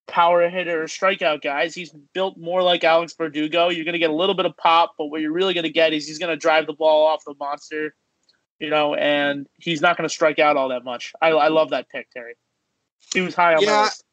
power 0.08 0.48
hitter 0.48 0.84
strikeout 0.86 1.42
guys. 1.42 1.74
He's 1.76 1.92
built 2.14 2.38
more 2.38 2.62
like 2.62 2.84
Alex 2.84 3.14
Verdugo. 3.18 3.70
You're 3.70 3.84
going 3.84 3.94
to 3.94 4.00
get 4.00 4.12
a 4.12 4.16
little 4.16 4.36
bit 4.36 4.46
of 4.46 4.56
pop, 4.56 4.94
but 4.98 5.08
what 5.08 5.22
you're 5.22 5.34
really 5.34 5.54
going 5.54 5.66
to 5.66 5.72
get 5.72 5.92
is 5.92 6.08
he's 6.08 6.20
going 6.20 6.30
to 6.30 6.38
drive 6.38 6.68
the 6.68 6.74
ball 6.74 7.08
off 7.08 7.26
the 7.26 7.34
monster, 7.40 7.96
you 8.60 8.70
know, 8.70 8.94
and 8.94 9.48
he's 9.58 9.82
not 9.82 9.98
going 9.98 10.08
to 10.08 10.14
strike 10.14 10.40
out 10.40 10.56
all 10.56 10.70
that 10.70 10.84
much. 10.84 11.14
I, 11.20 11.30
I 11.30 11.48
love 11.48 11.72
that 11.72 11.90
pick, 11.90 12.10
Terry. 12.12 12.36
He 13.14 13.22
was 13.22 13.34
high 13.34 13.56
on 13.56 13.64
yeah. 13.64 13.72
my 13.72 13.84
list. 13.84 14.04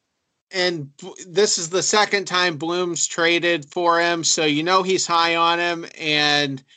And 0.51 0.89
this 1.27 1.57
is 1.57 1.69
the 1.69 1.83
second 1.83 2.25
time 2.25 2.57
Bloom's 2.57 3.07
traded 3.07 3.65
for 3.65 3.99
him, 3.99 4.23
so 4.23 4.43
you 4.43 4.63
know 4.63 4.83
he's 4.83 5.05
high 5.05 5.35
on 5.35 5.59
him, 5.59 5.85
and– 5.99 6.63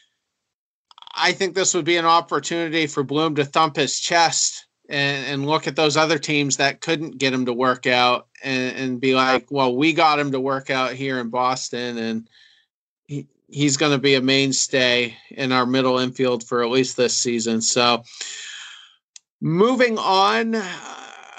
I 1.18 1.32
think 1.32 1.54
this 1.54 1.74
would 1.74 1.84
be 1.84 1.96
an 1.96 2.06
opportunity 2.06 2.86
for 2.86 3.02
Bloom 3.02 3.34
to 3.36 3.44
thump 3.44 3.76
his 3.76 3.98
chest 3.98 4.66
and, 4.88 5.26
and 5.26 5.46
look 5.46 5.66
at 5.66 5.76
those 5.76 5.96
other 5.96 6.18
teams 6.18 6.56
that 6.56 6.80
couldn't 6.80 7.18
get 7.18 7.32
him 7.32 7.46
to 7.46 7.52
work 7.52 7.86
out 7.86 8.28
and, 8.42 8.76
and 8.76 9.00
be 9.00 9.14
like, 9.14 9.50
well, 9.50 9.76
we 9.76 9.92
got 9.92 10.18
him 10.18 10.32
to 10.32 10.40
work 10.40 10.70
out 10.70 10.92
here 10.92 11.18
in 11.18 11.28
Boston, 11.28 11.98
and 11.98 12.30
he, 13.06 13.26
he's 13.48 13.76
going 13.76 13.92
to 13.92 13.98
be 13.98 14.14
a 14.14 14.20
mainstay 14.20 15.16
in 15.30 15.52
our 15.52 15.66
middle 15.66 15.98
infield 15.98 16.44
for 16.44 16.62
at 16.62 16.70
least 16.70 16.96
this 16.96 17.16
season. 17.16 17.60
So, 17.60 18.02
moving 19.40 19.98
on, 19.98 20.54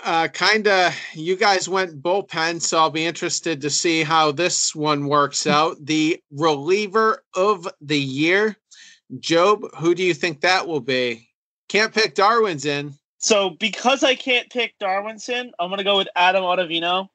uh, 0.05 0.27
kind 0.33 0.67
of, 0.67 0.95
you 1.13 1.35
guys 1.35 1.67
went 1.67 2.01
bullpen, 2.01 2.61
so 2.61 2.77
I'll 2.77 2.89
be 2.89 3.05
interested 3.05 3.61
to 3.61 3.69
see 3.69 4.03
how 4.03 4.31
this 4.31 4.75
one 4.75 5.07
works 5.07 5.47
out. 5.47 5.77
The 5.83 6.21
reliever 6.31 7.23
of 7.35 7.67
the 7.81 7.99
year 7.99 8.57
Job, 9.17 9.63
who 9.75 9.95
do 9.95 10.03
you 10.03 10.13
think 10.13 10.41
that 10.41 10.67
will 10.67 10.81
be? 10.81 11.29
Can't 11.67 11.93
pick 11.93 12.15
Darwinzon. 12.15 12.93
So 13.17 13.51
because 13.51 14.03
I 14.03 14.15
can't 14.15 14.49
pick 14.49 14.77
Darwinzon, 14.79 15.51
I'm 15.59 15.69
gonna 15.69 15.83
go 15.83 15.97
with 15.97 16.07
Adam 16.15 16.43
Ottavino. 16.43 17.09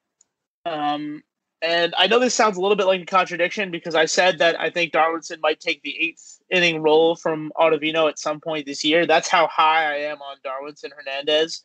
Um, 0.65 1.23
and 1.61 1.95
I 1.97 2.07
know 2.07 2.19
this 2.19 2.35
sounds 2.35 2.57
a 2.57 2.61
little 2.61 2.75
bit 2.75 2.85
like 2.85 3.01
a 3.01 3.05
contradiction 3.05 3.71
because 3.71 3.95
I 3.95 4.05
said 4.05 4.39
that 4.39 4.59
I 4.59 4.69
think 4.69 4.93
Darwinzon 4.93 5.39
might 5.41 5.59
take 5.59 5.81
the 5.81 5.97
eighth 5.99 6.39
inning 6.49 6.81
role 6.81 7.15
from 7.15 7.51
Ottavino 7.57 8.07
at 8.09 8.19
some 8.19 8.39
point 8.39 8.65
this 8.65 8.83
year. 8.83 9.05
That's 9.05 9.27
how 9.27 9.47
high 9.47 9.91
I 9.91 9.97
am 9.97 10.21
on 10.21 10.37
Darwinzon 10.45 10.91
Hernandez. 10.95 11.63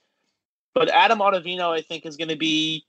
But 0.74 0.88
Adam 0.88 1.18
Ottavino, 1.18 1.76
I 1.76 1.82
think, 1.82 2.06
is 2.06 2.16
going 2.16 2.28
to 2.28 2.36
be 2.36 2.84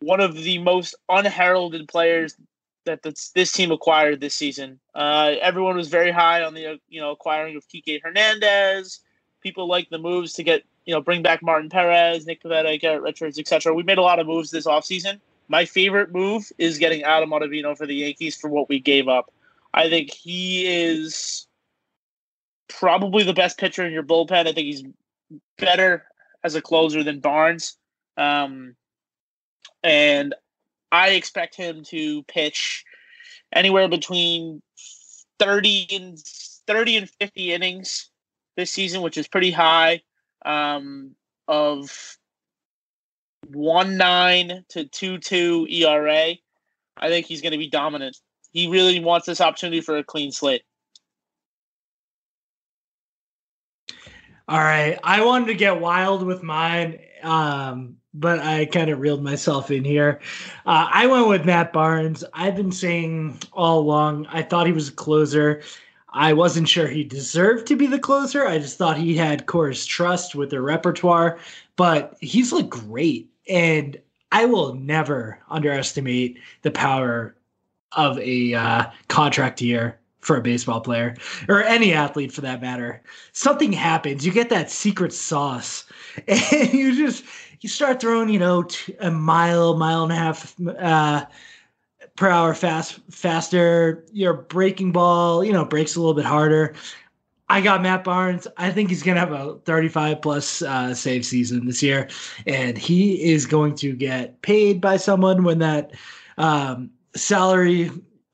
one 0.00 0.20
of 0.20 0.34
the 0.34 0.58
most 0.58 0.94
unheralded 1.08 1.88
players 1.88 2.36
that 2.84 3.02
this, 3.02 3.30
this 3.30 3.52
team 3.52 3.70
acquired 3.72 4.20
this 4.20 4.34
season. 4.34 4.80
Uh, 4.94 5.34
everyone 5.40 5.76
was 5.76 5.88
very 5.88 6.10
high 6.10 6.42
on 6.42 6.54
the 6.54 6.66
uh, 6.66 6.76
you 6.88 7.00
know 7.00 7.10
acquiring 7.10 7.56
of 7.56 7.66
Kike 7.68 8.02
Hernandez. 8.02 9.00
People 9.42 9.68
like 9.68 9.88
the 9.90 9.98
moves 9.98 10.32
to 10.34 10.42
get 10.42 10.64
you 10.84 10.94
know 10.94 11.00
bring 11.00 11.22
back 11.22 11.42
Martin 11.42 11.70
Perez, 11.70 12.26
Nick 12.26 12.42
Pivetta, 12.42 12.80
Garrett 12.80 13.02
Richards, 13.02 13.38
etc. 13.38 13.74
We 13.74 13.82
made 13.82 13.98
a 13.98 14.02
lot 14.02 14.18
of 14.18 14.26
moves 14.26 14.50
this 14.50 14.66
offseason. 14.66 15.20
My 15.48 15.64
favorite 15.64 16.12
move 16.12 16.50
is 16.58 16.78
getting 16.78 17.02
Adam 17.02 17.30
Ottavino 17.30 17.76
for 17.76 17.86
the 17.86 17.96
Yankees 17.96 18.36
for 18.36 18.48
what 18.48 18.68
we 18.68 18.78
gave 18.78 19.08
up. 19.08 19.32
I 19.74 19.88
think 19.88 20.10
he 20.10 20.66
is 20.66 21.46
probably 22.68 23.24
the 23.24 23.34
best 23.34 23.58
pitcher 23.58 23.84
in 23.84 23.92
your 23.92 24.02
bullpen. 24.02 24.46
I 24.46 24.52
think 24.52 24.58
he's 24.58 24.84
better 25.58 26.04
as 26.44 26.54
a 26.54 26.62
closer 26.62 27.02
than 27.02 27.20
Barnes. 27.20 27.76
Um, 28.16 28.76
and 29.82 30.34
I 30.92 31.10
expect 31.10 31.54
him 31.54 31.84
to 31.84 32.22
pitch 32.24 32.84
anywhere 33.52 33.88
between 33.88 34.62
30 35.38 35.86
and 35.92 36.18
30 36.66 36.96
and 36.98 37.10
50 37.10 37.52
innings 37.52 38.10
this 38.56 38.70
season, 38.70 39.02
which 39.02 39.16
is 39.16 39.28
pretty 39.28 39.50
high. 39.50 40.02
Um, 40.44 41.16
of 41.48 42.16
one 43.48 43.96
nine 43.96 44.64
to 44.68 44.84
two 44.84 45.18
two 45.18 45.66
ERA. 45.68 46.34
I 46.96 47.08
think 47.08 47.26
he's 47.26 47.42
going 47.42 47.52
to 47.52 47.58
be 47.58 47.68
dominant. 47.68 48.16
He 48.52 48.68
really 48.68 49.00
wants 49.00 49.26
this 49.26 49.40
opportunity 49.40 49.80
for 49.80 49.96
a 49.96 50.04
clean 50.04 50.32
slate. 50.32 50.62
All 54.50 54.58
right, 54.58 54.98
I 55.04 55.24
wanted 55.24 55.46
to 55.46 55.54
get 55.54 55.80
wild 55.80 56.24
with 56.24 56.42
mine, 56.42 56.98
um, 57.22 57.98
but 58.12 58.40
I 58.40 58.64
kind 58.64 58.90
of 58.90 58.98
reeled 58.98 59.22
myself 59.22 59.70
in 59.70 59.84
here. 59.84 60.20
Uh, 60.66 60.88
I 60.90 61.06
went 61.06 61.28
with 61.28 61.44
Matt 61.44 61.72
Barnes. 61.72 62.24
I've 62.34 62.56
been 62.56 62.72
saying 62.72 63.38
all 63.52 63.78
along 63.78 64.26
I 64.26 64.42
thought 64.42 64.66
he 64.66 64.72
was 64.72 64.88
a 64.88 64.92
closer. 64.92 65.62
I 66.08 66.32
wasn't 66.32 66.68
sure 66.68 66.88
he 66.88 67.04
deserved 67.04 67.68
to 67.68 67.76
be 67.76 67.86
the 67.86 68.00
closer. 68.00 68.44
I 68.44 68.58
just 68.58 68.76
thought 68.76 68.96
he 68.96 69.16
had 69.16 69.46
Cora's 69.46 69.86
trust 69.86 70.34
with 70.34 70.50
the 70.50 70.60
repertoire, 70.60 71.38
but 71.76 72.16
he's 72.20 72.52
looked 72.52 72.70
great. 72.70 73.30
And 73.48 74.00
I 74.32 74.46
will 74.46 74.74
never 74.74 75.38
underestimate 75.48 76.40
the 76.62 76.72
power 76.72 77.36
of 77.92 78.18
a 78.18 78.54
uh, 78.54 78.86
contract 79.06 79.62
year 79.62 79.99
for 80.20 80.36
a 80.36 80.42
baseball 80.42 80.80
player 80.80 81.16
or 81.48 81.62
any 81.62 81.92
athlete 81.92 82.32
for 82.32 82.40
that 82.42 82.60
matter. 82.60 83.02
Something 83.32 83.72
happens, 83.72 84.24
you 84.24 84.32
get 84.32 84.50
that 84.50 84.70
secret 84.70 85.12
sauce, 85.12 85.84
and 86.28 86.72
you 86.72 86.96
just 86.96 87.24
you 87.60 87.68
start 87.68 88.00
throwing, 88.00 88.30
you 88.30 88.38
know, 88.38 88.66
a 89.00 89.10
mile, 89.10 89.76
mile 89.76 90.02
and 90.02 90.12
a 90.12 90.16
half 90.16 90.54
uh, 90.78 91.24
per 92.16 92.28
hour 92.28 92.54
fast 92.54 93.00
faster. 93.10 94.04
Your 94.12 94.34
breaking 94.34 94.92
ball, 94.92 95.44
you 95.44 95.52
know, 95.52 95.64
breaks 95.64 95.96
a 95.96 96.00
little 96.00 96.14
bit 96.14 96.24
harder. 96.24 96.74
I 97.50 97.60
got 97.60 97.82
Matt 97.82 98.04
Barnes. 98.04 98.46
I 98.56 98.70
think 98.70 98.90
he's 98.90 99.02
going 99.02 99.16
to 99.16 99.20
have 99.20 99.32
a 99.32 99.58
35 99.64 100.22
plus 100.22 100.62
uh, 100.62 100.94
save 100.94 101.26
season 101.26 101.66
this 101.66 101.82
year, 101.82 102.08
and 102.46 102.78
he 102.78 103.20
is 103.22 103.44
going 103.44 103.74
to 103.76 103.92
get 103.94 104.40
paid 104.42 104.80
by 104.80 104.96
someone 104.96 105.42
when 105.42 105.58
that 105.58 105.90
um, 106.38 106.90
salary, 107.16 107.90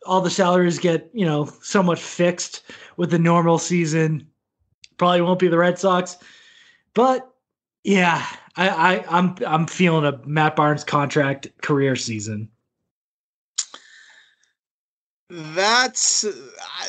all 0.06 0.20
the 0.20 0.30
salaries 0.30 0.78
get 0.78 1.10
you 1.12 1.26
know 1.26 1.46
somewhat 1.62 1.98
fixed 1.98 2.62
with 2.96 3.10
the 3.10 3.18
normal 3.18 3.58
season. 3.58 4.26
Probably 4.98 5.20
won't 5.20 5.38
be 5.38 5.48
the 5.48 5.58
Red 5.58 5.78
Sox, 5.78 6.16
but 6.94 7.30
yeah, 7.84 8.26
I, 8.56 8.68
I 8.68 9.04
I'm 9.08 9.36
I'm 9.46 9.66
feeling 9.66 10.04
a 10.04 10.20
Matt 10.26 10.56
Barnes 10.56 10.84
contract 10.84 11.48
career 11.62 11.96
season. 11.96 12.48
That's 15.28 16.25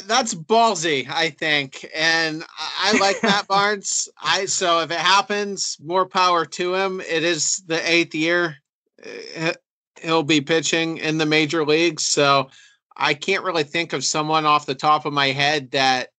that's 0.05 0.35
ballsy, 0.35 1.09
I 1.09 1.31
think, 1.31 1.89
and 1.95 2.43
I 2.59 2.97
like 2.99 3.21
Matt 3.23 3.47
Barnes. 3.49 4.07
I 4.21 4.45
so 4.45 4.81
if 4.81 4.91
it 4.91 4.99
happens, 4.99 5.77
more 5.83 6.07
power 6.07 6.45
to 6.45 6.75
him. 6.75 7.01
It 7.01 7.23
is 7.23 7.63
the 7.65 7.81
eighth 7.89 8.13
year 8.13 8.57
eh, 9.03 9.53
he'll 10.01 10.23
be 10.23 10.41
pitching 10.41 10.97
in 10.97 11.17
the 11.17 11.25
major 11.25 11.65
leagues, 11.65 12.03
so 12.03 12.49
I 12.97 13.13
can't 13.13 13.43
really 13.43 13.63
think 13.63 13.93
of 13.93 14.03
someone 14.03 14.45
off 14.45 14.65
the 14.65 14.75
top 14.75 15.05
of 15.05 15.13
my 15.13 15.27
head 15.27 15.71
that 15.71 16.09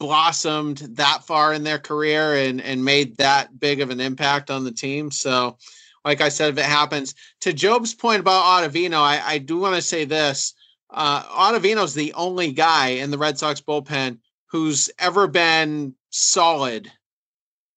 blossomed 0.00 0.78
that 0.96 1.24
far 1.24 1.52
in 1.52 1.62
their 1.62 1.78
career 1.78 2.34
and 2.34 2.60
and 2.60 2.84
made 2.84 3.16
that 3.18 3.60
big 3.60 3.80
of 3.80 3.90
an 3.90 4.00
impact 4.00 4.50
on 4.50 4.64
the 4.64 4.72
team. 4.72 5.10
So, 5.10 5.58
like 6.04 6.20
I 6.20 6.28
said, 6.28 6.50
if 6.50 6.58
it 6.58 6.64
happens, 6.64 7.14
to 7.42 7.52
Job's 7.52 7.94
point 7.94 8.20
about 8.20 8.42
Ottavino, 8.42 8.96
I, 9.00 9.20
I 9.24 9.38
do 9.38 9.58
want 9.58 9.76
to 9.76 9.82
say 9.82 10.04
this 10.04 10.54
uh, 10.90 11.22
Ottavino's 11.22 11.94
the 11.94 12.12
only 12.14 12.52
guy 12.52 12.88
in 12.88 13.10
the 13.10 13.18
Red 13.18 13.38
Sox 13.38 13.60
bullpen 13.60 14.18
who's 14.46 14.90
ever 14.98 15.26
been 15.26 15.94
solid 16.10 16.90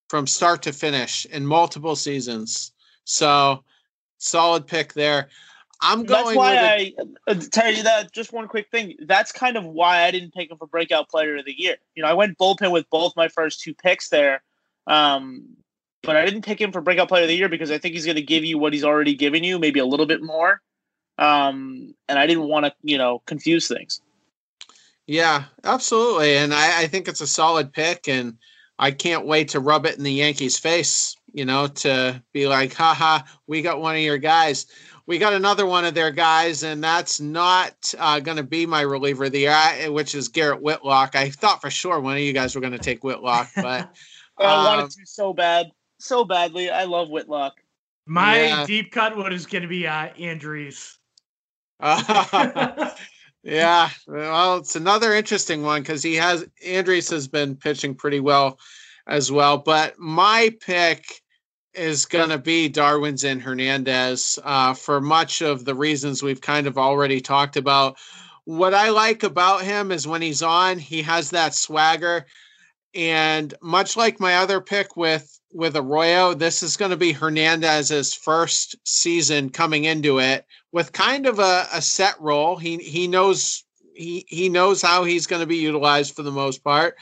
from 0.09 0.27
start 0.27 0.63
to 0.63 0.73
finish 0.73 1.25
in 1.25 1.45
multiple 1.45 1.95
seasons. 1.95 2.71
So, 3.03 3.63
solid 4.17 4.67
pick 4.67 4.93
there. 4.93 5.29
I'm 5.81 6.03
going. 6.03 6.25
That's 6.25 6.37
why 6.37 6.57
I 6.57 6.93
uh, 7.27 7.35
tell 7.51 7.73
you 7.73 7.83
that. 7.83 8.11
Just 8.11 8.33
one 8.33 8.47
quick 8.47 8.69
thing. 8.71 8.95
That's 9.05 9.31
kind 9.31 9.57
of 9.57 9.65
why 9.65 10.03
I 10.03 10.11
didn't 10.11 10.33
pick 10.33 10.49
him 10.49 10.57
for 10.57 10.67
breakout 10.67 11.09
player 11.09 11.37
of 11.37 11.45
the 11.45 11.53
year. 11.57 11.75
You 11.95 12.03
know, 12.03 12.09
I 12.09 12.13
went 12.13 12.37
bullpen 12.37 12.71
with 12.71 12.89
both 12.89 13.13
my 13.15 13.27
first 13.27 13.61
two 13.61 13.73
picks 13.73 14.09
there, 14.09 14.41
um, 14.87 15.45
but 16.01 16.15
I 16.15 16.25
didn't 16.25 16.43
pick 16.43 16.59
him 16.59 16.71
for 16.71 16.81
breakout 16.81 17.09
player 17.09 17.23
of 17.23 17.29
the 17.29 17.35
year 17.35 17.49
because 17.49 17.71
I 17.71 17.77
think 17.77 17.93
he's 17.93 18.05
going 18.05 18.15
to 18.15 18.21
give 18.21 18.45
you 18.45 18.57
what 18.57 18.73
he's 18.73 18.83
already 18.83 19.15
given 19.15 19.43
you, 19.43 19.59
maybe 19.59 19.79
a 19.79 19.85
little 19.85 20.05
bit 20.05 20.23
more 20.23 20.61
um, 21.17 21.95
and 22.09 22.19
I 22.19 22.27
didn't 22.27 22.47
want 22.47 22.65
to, 22.65 22.73
you 22.83 22.97
know, 22.97 23.21
confuse 23.25 23.67
things. 23.67 24.01
Yeah, 25.07 25.45
absolutely, 25.63 26.35
and 26.37 26.53
I, 26.53 26.81
I 26.81 26.87
think 26.87 27.07
it's 27.07 27.21
a 27.21 27.27
solid 27.27 27.71
pick, 27.71 28.07
and 28.07 28.37
I 28.79 28.91
can't 28.91 29.27
wait 29.27 29.49
to 29.49 29.59
rub 29.59 29.85
it 29.85 29.97
in 29.97 30.03
the 30.03 30.11
Yankees' 30.11 30.57
face. 30.57 31.15
You 31.31 31.45
know, 31.45 31.67
to 31.67 32.23
be 32.33 32.47
like, 32.47 32.73
haha, 32.73 33.19
we 33.45 33.61
got 33.61 33.81
one 33.81 33.95
of 33.95 34.01
your 34.01 34.17
guys. 34.17 34.67
We 35.07 35.19
got 35.19 35.33
another 35.33 35.67
one 35.67 35.85
of 35.85 35.93
their 35.93 36.09
guys, 36.09 36.63
and 36.63 36.83
that's 36.83 37.19
not 37.19 37.93
uh, 37.99 38.19
going 38.19 38.37
to 38.37 38.43
be 38.43 38.65
my 38.65 38.81
reliever 38.81 39.25
of 39.25 39.33
the 39.33 39.41
year, 39.41 39.91
which 39.91 40.15
is 40.15 40.27
Garrett 40.27 40.61
Whitlock. 40.61 41.15
I 41.15 41.29
thought 41.29 41.61
for 41.61 41.69
sure 41.69 41.99
one 41.99 42.15
of 42.15 42.21
you 42.21 42.33
guys 42.33 42.55
were 42.55 42.61
going 42.61 42.73
to 42.73 42.79
take 42.79 43.03
Whitlock, 43.03 43.49
but 43.55 43.95
I 44.39 44.65
wanted 44.65 44.83
um, 44.83 44.89
to 44.89 45.05
so 45.05 45.31
bad, 45.31 45.67
so 45.99 46.25
badly. 46.25 46.71
I 46.71 46.85
love 46.85 47.09
Whitlock. 47.09 47.53
My 48.07 48.43
yeah. 48.43 48.65
deep 48.65 48.91
cut 48.91 49.15
one 49.15 49.31
is 49.31 49.45
going 49.45 49.61
to 49.61 49.67
be 49.67 49.85
uh, 49.87 50.09
Andriese. 50.17 50.97
yeah, 53.43 53.89
well, 54.07 54.57
it's 54.57 54.75
another 54.75 55.13
interesting 55.13 55.61
one 55.61 55.81
because 55.81 56.01
he 56.01 56.15
has 56.15 56.45
Andriese 56.65 57.11
has 57.11 57.27
been 57.27 57.55
pitching 57.55 57.93
pretty 57.93 58.19
well 58.19 58.57
as 59.07 59.31
well. 59.31 59.57
But 59.57 59.99
my 59.99 60.51
pick 60.61 61.21
is 61.77 62.05
going 62.05 62.29
to 62.29 62.37
be 62.37 62.69
Darwinzon 62.69 63.41
Hernandez 63.41 64.39
uh, 64.43 64.73
for 64.73 65.01
much 65.01 65.41
of 65.41 65.65
the 65.65 65.75
reasons 65.75 66.23
we've 66.23 66.41
kind 66.41 66.67
of 66.67 66.77
already 66.77 67.21
talked 67.21 67.57
about. 67.57 67.97
What 68.45 68.73
I 68.73 68.89
like 68.89 69.23
about 69.23 69.63
him 69.63 69.91
is 69.91 70.07
when 70.07 70.21
he's 70.21 70.41
on, 70.41 70.77
he 70.77 71.01
has 71.01 71.31
that 71.31 71.53
swagger. 71.53 72.25
And 72.93 73.53
much 73.61 73.97
like 73.97 74.19
my 74.19 74.35
other 74.35 74.61
pick 74.61 74.95
with 74.95 75.31
with 75.51 75.77
Arroyo, 75.77 76.33
this 76.33 76.61
is 76.61 76.75
going 76.75 76.91
to 76.91 76.97
be 76.97 77.13
Hernandez's 77.13 78.13
first 78.13 78.75
season 78.83 79.49
coming 79.49 79.85
into 79.85 80.19
it 80.19 80.45
with 80.71 80.91
kind 80.91 81.25
of 81.25 81.39
a, 81.39 81.65
a 81.73 81.81
set 81.81 82.19
role. 82.19 82.55
He 82.57 82.77
he 82.77 83.07
knows 83.07 83.63
he 83.95 84.25
he 84.27 84.49
knows 84.49 84.81
how 84.81 85.03
he's 85.03 85.27
going 85.27 85.41
to 85.41 85.45
be 85.47 85.57
utilized 85.57 86.15
for 86.15 86.23
the 86.23 86.31
most 86.31 86.63
part. 86.63 86.95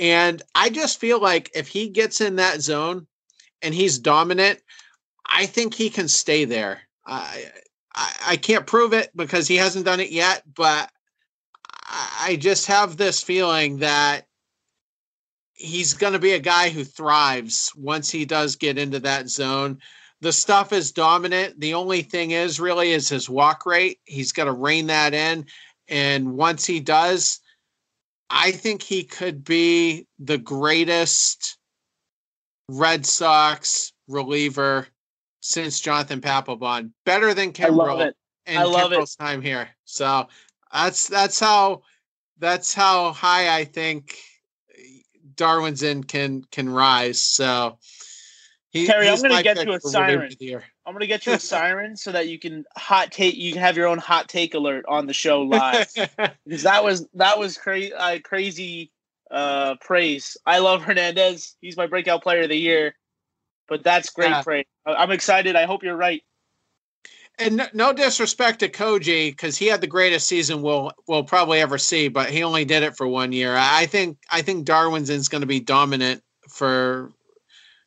And 0.00 0.42
I 0.54 0.70
just 0.70 1.00
feel 1.00 1.20
like 1.20 1.50
if 1.54 1.68
he 1.68 1.88
gets 1.88 2.20
in 2.20 2.36
that 2.36 2.60
zone 2.60 3.06
and 3.62 3.74
he's 3.74 3.98
dominant, 3.98 4.60
I 5.26 5.46
think 5.46 5.74
he 5.74 5.90
can 5.90 6.08
stay 6.08 6.44
there. 6.44 6.80
I 7.06 7.50
I, 7.94 8.14
I 8.26 8.36
can't 8.36 8.66
prove 8.66 8.92
it 8.92 9.10
because 9.16 9.48
he 9.48 9.56
hasn't 9.56 9.84
done 9.84 10.00
it 10.00 10.10
yet, 10.10 10.42
but 10.54 10.90
I 11.90 12.36
just 12.38 12.66
have 12.66 12.96
this 12.96 13.22
feeling 13.22 13.78
that 13.78 14.26
he's 15.54 15.94
going 15.94 16.12
to 16.12 16.18
be 16.18 16.32
a 16.32 16.38
guy 16.38 16.68
who 16.68 16.84
thrives 16.84 17.72
once 17.76 18.10
he 18.10 18.24
does 18.24 18.56
get 18.56 18.78
into 18.78 19.00
that 19.00 19.28
zone. 19.28 19.78
The 20.20 20.32
stuff 20.32 20.72
is 20.72 20.92
dominant. 20.92 21.58
The 21.58 21.74
only 21.74 22.02
thing 22.02 22.30
is 22.30 22.60
really 22.60 22.92
is 22.92 23.08
his 23.08 23.28
walk 23.28 23.66
rate. 23.66 23.98
He's 24.04 24.32
got 24.32 24.44
to 24.44 24.52
rein 24.52 24.86
that 24.86 25.14
in. 25.14 25.46
And 25.88 26.34
once 26.34 26.64
he 26.64 26.80
does, 26.80 27.40
I 28.30 28.52
think 28.52 28.82
he 28.82 29.04
could 29.04 29.44
be 29.44 30.06
the 30.18 30.38
greatest 30.38 31.57
Red 32.68 33.06
Sox 33.06 33.92
reliever 34.08 34.86
since 35.40 35.80
Jonathan 35.80 36.20
Papelbon. 36.20 36.92
Better 37.04 37.34
than 37.34 37.52
Kimbrel 37.52 38.12
I 38.48 38.64
love 38.64 38.92
it. 38.92 38.96
Kimbrel's 38.96 39.16
time 39.16 39.42
here. 39.42 39.68
So 39.84 40.28
that's 40.72 41.08
that's 41.08 41.40
how 41.40 41.82
that's 42.38 42.74
how 42.74 43.12
high 43.12 43.56
I 43.56 43.64
think 43.64 44.16
Darwinzon 45.34 46.06
can 46.06 46.44
can 46.50 46.68
rise. 46.68 47.20
So 47.20 47.78
he, 48.70 48.86
Terry, 48.86 49.08
I'm 49.08 49.20
gonna 49.22 49.42
get 49.42 49.64
you 49.64 49.72
a 49.72 49.80
for 49.80 49.88
Rookie 49.88 49.88
of 49.88 49.90
siren. 49.90 50.36
I'm 50.86 50.92
gonna 50.92 51.06
get 51.06 51.26
you 51.26 51.32
a 51.32 51.38
siren 51.38 51.96
so 51.96 52.12
that 52.12 52.28
you 52.28 52.38
can 52.38 52.64
hot 52.76 53.12
take. 53.12 53.36
You 53.36 53.52
can 53.52 53.62
have 53.62 53.76
your 53.76 53.86
own 53.86 53.98
hot 53.98 54.28
take 54.28 54.54
alert 54.54 54.84
on 54.88 55.06
the 55.06 55.14
show 55.14 55.42
live 55.42 55.90
because 56.44 56.62
that 56.62 56.84
was 56.84 57.06
that 57.14 57.38
was 57.38 57.56
crazy 57.56 57.92
uh, 57.92 58.18
crazy 58.22 58.92
uh, 59.30 59.74
praise. 59.80 60.36
I 60.46 60.58
love 60.58 60.82
Hernandez. 60.82 61.56
He's 61.60 61.76
my 61.76 61.86
breakout 61.86 62.22
player 62.22 62.42
of 62.42 62.48
the 62.48 62.56
year. 62.56 62.94
But 63.68 63.84
that's 63.84 64.10
great 64.10 64.30
Yeah. 64.30 64.42
praise. 64.42 64.64
I'm 64.86 65.10
excited. 65.10 65.54
I 65.56 65.66
hope 65.66 65.82
you're 65.82 65.96
right. 65.96 66.22
and 67.38 67.58
no, 67.58 67.66
no 67.72 67.92
disrespect 67.92 68.60
to 68.60 68.68
Koji 68.68 69.30
because 69.30 69.56
he 69.56 69.66
had 69.66 69.80
the 69.80 69.86
greatest 69.86 70.26
season 70.26 70.60
we'll 70.62 70.90
we'll 71.06 71.22
probably 71.22 71.60
ever 71.60 71.78
see, 71.78 72.08
but 72.08 72.30
he 72.30 72.42
only 72.42 72.64
did 72.64 72.82
it 72.82 72.96
for 72.96 73.06
one 73.06 73.30
year. 73.32 73.54
I 73.54 73.82
I 73.82 73.86
think 73.86 74.18
I 74.30 74.42
think 74.42 74.66
Darwinzon 74.66 75.10
is 75.10 75.28
going 75.28 75.42
to 75.42 75.46
be 75.46 75.60
dominant 75.60 76.22
for 76.48 77.12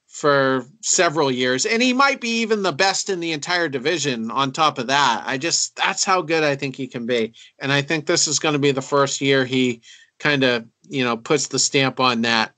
for 0.07 0.65
several 0.81 1.31
years, 1.31 1.65
and 1.65 1.81
he 1.81 1.93
might 1.93 2.21
be 2.21 2.41
even 2.41 2.63
the 2.63 2.71
best 2.71 3.09
in 3.09 3.19
the 3.19 3.31
entire 3.31 3.67
division. 3.69 4.29
On 4.29 4.51
top 4.51 4.77
of 4.77 4.87
that, 4.87 5.23
I 5.25 5.37
just 5.37 5.75
that's 5.75 6.05
how 6.05 6.21
good 6.21 6.43
I 6.43 6.55
think 6.55 6.75
he 6.75 6.87
can 6.87 7.05
be, 7.05 7.33
and 7.59 7.71
I 7.71 7.81
think 7.81 8.05
this 8.05 8.27
is 8.27 8.39
going 8.39 8.53
to 8.53 8.59
be 8.59 8.71
the 8.71 8.81
first 8.81 9.19
year 9.19 9.45
he 9.45 9.81
kind 10.19 10.43
of 10.43 10.65
you 10.91 11.03
know 11.03 11.17
puts 11.17 11.47
the 11.47 11.59
stamp 11.59 11.99
on 11.99 12.21
that. 12.21 12.53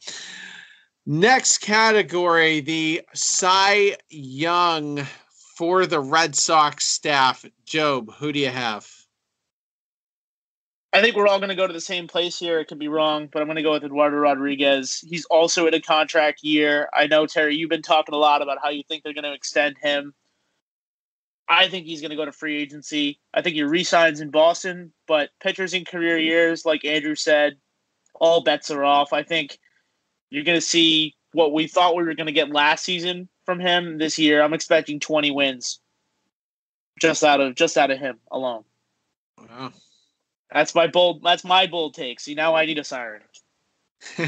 Next 1.05 1.59
category, 1.59 2.61
the 2.61 3.01
Cy 3.13 3.97
Young 4.09 5.05
for 5.57 5.85
the 5.85 5.99
Red 5.99 6.35
Sox 6.35 6.85
staff. 6.85 7.45
Job, 7.65 8.13
who 8.15 8.31
do 8.31 8.39
you 8.39 8.49
have? 8.49 8.89
I 10.93 11.01
think 11.01 11.15
we're 11.15 11.27
all 11.27 11.39
going 11.39 11.49
to 11.49 11.55
go 11.55 11.65
to 11.65 11.73
the 11.73 11.81
same 11.81 12.07
place 12.07 12.37
here. 12.37 12.59
It 12.59 12.67
could 12.67 12.77
be 12.77 12.87
wrong, 12.87 13.27
but 13.31 13.41
I'm 13.41 13.47
going 13.47 13.55
to 13.55 13.63
go 13.63 13.71
with 13.71 13.83
Eduardo 13.83 14.15
Rodriguez. 14.17 14.99
He's 14.99 15.25
also 15.25 15.65
in 15.65 15.73
a 15.73 15.81
contract 15.81 16.43
year. 16.43 16.87
I 16.93 17.07
know, 17.07 17.25
Terry, 17.25 17.55
you've 17.55 17.71
been 17.71 17.81
talking 17.81 18.13
a 18.13 18.17
lot 18.17 18.43
about 18.43 18.59
how 18.61 18.69
you 18.69 18.83
think 18.87 19.03
they're 19.03 19.13
going 19.13 19.23
to 19.23 19.33
extend 19.33 19.75
him. 19.81 20.13
I 21.49 21.67
think 21.67 21.87
he's 21.87 21.99
going 21.99 22.11
to 22.11 22.15
go 22.15 22.25
to 22.25 22.31
free 22.31 22.61
agency. 22.61 23.19
I 23.33 23.41
think 23.41 23.55
he 23.55 23.63
resigns 23.63 24.21
in 24.21 24.29
Boston, 24.29 24.93
but 25.07 25.31
pitchers 25.41 25.73
in 25.73 25.83
career 25.83 26.17
years, 26.17 26.63
like 26.63 26.85
Andrew 26.85 27.15
said, 27.15 27.57
all 28.23 28.41
bets 28.41 28.71
are 28.71 28.85
off. 28.85 29.11
I 29.11 29.21
think 29.21 29.59
you're 30.29 30.45
going 30.45 30.57
to 30.57 30.65
see 30.65 31.13
what 31.33 31.51
we 31.51 31.67
thought 31.67 31.95
we 31.95 32.03
were 32.03 32.15
going 32.15 32.27
to 32.27 32.31
get 32.31 32.49
last 32.49 32.85
season 32.85 33.27
from 33.45 33.59
him 33.59 33.97
this 33.97 34.17
year. 34.17 34.41
I'm 34.41 34.53
expecting 34.53 35.01
20 35.01 35.31
wins 35.31 35.79
just 37.01 37.23
out 37.23 37.41
of 37.41 37.55
just 37.55 37.77
out 37.77 37.91
of 37.91 37.99
him 37.99 38.17
alone. 38.31 38.63
Wow. 39.37 39.73
That's 40.53 40.73
my 40.73 40.87
bold. 40.87 41.21
That's 41.21 41.43
my 41.43 41.67
bold 41.67 41.95
take. 41.95 42.21
See, 42.21 42.33
now 42.33 42.55
I 42.55 42.65
need 42.65 42.77
a 42.77 42.83
siren. 42.85 43.23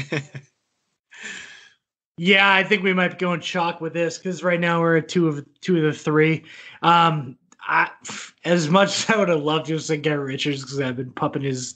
Yeah, 2.18 2.50
I 2.50 2.64
think 2.64 2.82
we 2.82 2.94
might 2.94 3.08
be 3.08 3.16
going 3.18 3.40
chalk 3.40 3.82
with 3.82 3.92
this 3.92 4.16
because 4.16 4.42
right 4.42 4.58
now 4.58 4.80
we're 4.80 4.96
at 4.96 5.08
two 5.08 5.28
of 5.28 5.44
two 5.60 5.76
of 5.76 5.82
the 5.82 5.92
three. 5.92 6.44
Um, 6.80 7.36
I, 7.66 7.90
as 8.44 8.68
much 8.68 8.88
as 8.88 9.10
I 9.10 9.18
would 9.18 9.28
have 9.28 9.42
loved 9.42 9.66
to 9.66 9.96
get 9.96 10.12
Richards 10.12 10.62
because 10.62 10.80
I've 10.80 10.96
been 10.96 11.12
pumping 11.12 11.42
his 11.42 11.74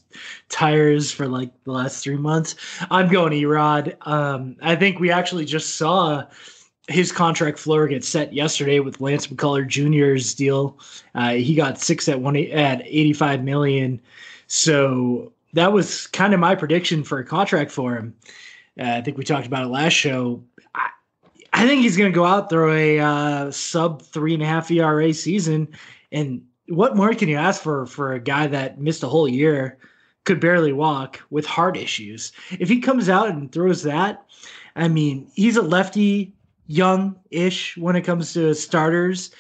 tires 0.49 1.11
for 1.11 1.27
like 1.27 1.51
the 1.65 1.73
last 1.73 2.03
three 2.03 2.17
months, 2.17 2.55
I'm 2.91 3.09
going 3.09 3.33
Erod. 3.33 3.95
Um, 4.07 4.57
I 4.63 4.77
think 4.77 5.01
we 5.01 5.11
actually 5.11 5.45
just 5.45 5.77
saw 5.77 6.25
his 6.89 7.13
contract 7.13 7.59
floor 7.59 7.87
get 7.89 8.05
set 8.05 8.33
yesterday 8.33 8.81
with 8.81 9.01
Lance 9.01 9.27
McCullers 9.29 9.69
Jr.'s 9.69 10.35
deal. 10.35 10.79
Uh, 11.15 11.35
he 11.35 11.55
got 11.55 11.81
six 11.81 12.09
at 12.09 12.21
one 12.21 12.37
at 12.37 12.83
85 12.85 13.45
million. 13.45 14.01
So 14.47 15.33
that 15.53 15.73
was 15.73 16.07
kind 16.09 16.35
of 16.35 16.41
my 16.41 16.55
prediction 16.55 17.05
for 17.05 17.19
a 17.19 17.25
contract 17.25 17.71
for 17.71 17.97
him. 17.97 18.15
Uh, 18.79 18.85
I 18.85 19.01
think 19.03 19.19
we 19.19 19.25
talked 19.25 19.47
about 19.47 19.65
it 19.65 19.69
last 19.69 19.93
show. 19.93 20.43
I, 21.61 21.67
think 21.67 21.83
he's 21.83 21.97
going 21.97 22.11
to 22.11 22.15
go 22.15 22.25
out 22.25 22.49
throw 22.49 22.73
a 22.73 22.99
uh, 22.99 23.51
sub 23.51 24.03
three 24.03 24.35
and 24.35 24.43
a 24.43 24.47
half 24.47 24.71
ERA 24.71 25.13
season, 25.13 25.69
and 26.11 26.43
what 26.69 26.97
more 26.97 27.13
can 27.15 27.29
you 27.29 27.37
ask 27.37 27.63
for 27.63 27.87
for 27.87 28.13
a 28.13 28.21
guy 28.21 28.47
that 28.47 28.81
missed 28.81 29.03
a 29.03 29.09
whole 29.09 29.29
year, 29.29 29.79
could 30.25 30.41
barely 30.41 30.73
walk 30.73 31.21
with 31.31 31.45
heart 31.45 31.77
issues? 31.77 32.33
If 32.59 32.69
he 32.69 32.81
comes 32.81 33.09
out 33.09 33.29
and 33.29 33.51
throws 33.51 33.83
that, 33.83 34.25
I 34.77 34.89
mean, 34.89 35.31
he's 35.35 35.57
a 35.57 35.63
lefty, 35.63 36.33
young-ish 36.67 37.77
when 37.77 37.97
it 37.97 38.03
comes 38.03 38.33
to 38.35 38.55
starters. 38.55 39.33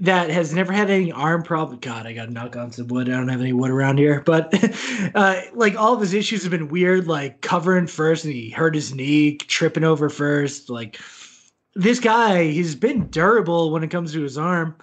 That 0.00 0.28
has 0.30 0.52
never 0.52 0.72
had 0.72 0.90
any 0.90 1.12
arm 1.12 1.44
problem. 1.44 1.78
God, 1.78 2.04
I 2.04 2.14
got 2.14 2.24
to 2.24 2.32
knock 2.32 2.56
on 2.56 2.72
some 2.72 2.88
wood. 2.88 3.08
I 3.08 3.12
don't 3.12 3.28
have 3.28 3.40
any 3.40 3.52
wood 3.52 3.70
around 3.70 3.98
here, 3.98 4.22
but 4.26 4.52
uh, 5.14 5.40
like 5.52 5.76
all 5.76 5.94
of 5.94 6.00
his 6.00 6.14
issues 6.14 6.42
have 6.42 6.50
been 6.50 6.66
weird, 6.66 7.06
like 7.06 7.42
covering 7.42 7.86
first, 7.86 8.24
and 8.24 8.34
he 8.34 8.50
hurt 8.50 8.74
his 8.74 8.92
knee, 8.92 9.36
tripping 9.36 9.84
over 9.84 10.08
first. 10.08 10.68
Like 10.68 10.96
this 11.74 12.00
guy, 12.00 12.44
he's 12.44 12.74
been 12.74 13.08
durable 13.08 13.70
when 13.70 13.82
it 13.82 13.90
comes 13.90 14.12
to 14.12 14.22
his 14.22 14.38
arm. 14.38 14.76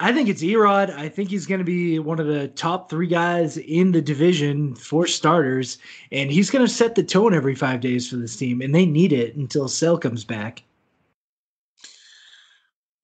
I 0.00 0.12
think 0.12 0.28
it's 0.28 0.42
Erod. 0.42 0.90
I 0.90 1.08
think 1.08 1.30
he's 1.30 1.46
going 1.46 1.60
to 1.60 1.64
be 1.64 1.98
one 1.98 2.18
of 2.18 2.26
the 2.26 2.48
top 2.48 2.90
three 2.90 3.06
guys 3.06 3.56
in 3.56 3.92
the 3.92 4.02
division 4.02 4.74
for 4.74 5.06
starters, 5.06 5.78
and 6.10 6.30
he's 6.30 6.50
going 6.50 6.66
to 6.66 6.72
set 6.72 6.94
the 6.94 7.02
tone 7.02 7.32
every 7.32 7.54
five 7.54 7.80
days 7.80 8.10
for 8.10 8.16
this 8.16 8.36
team, 8.36 8.60
and 8.60 8.74
they 8.74 8.86
need 8.86 9.12
it 9.12 9.36
until 9.36 9.68
Sale 9.68 9.98
comes 9.98 10.24
back. 10.24 10.62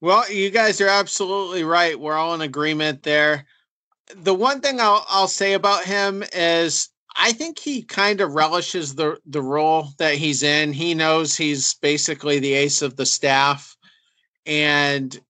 Well, 0.03 0.31
you 0.31 0.51
guys 0.51 0.81
are 0.81 0.89
absolutely 0.89 1.65
right. 1.65 1.99
We're 1.99 2.17
all 2.17 2.35
in 2.35 2.43
agreement 2.43 3.03
there. 3.03 3.47
The 4.15 4.35
one 4.35 4.61
thing 4.61 4.81
I'll 4.81 5.07
I'll 5.09 5.29
say 5.29 5.55
about 5.55 5.85
him 5.85 6.23
is 6.35 6.90
I 7.17 7.33
think 7.33 7.59
he 7.59 7.83
kind 7.83 8.21
of 8.21 8.35
relishes 8.35 8.95
the 8.95 9.19
the 9.27 9.43
role 9.43 9.89
that 9.99 10.15
he's 10.15 10.43
in. 10.43 10.73
He 10.73 10.95
knows 10.95 11.37
he's 11.37 11.75
basically 11.75 12.39
the 12.39 12.55
ace 12.55 12.83
of 12.83 12.97
the 12.97 13.07
staff 13.07 13.77
and 14.47 15.21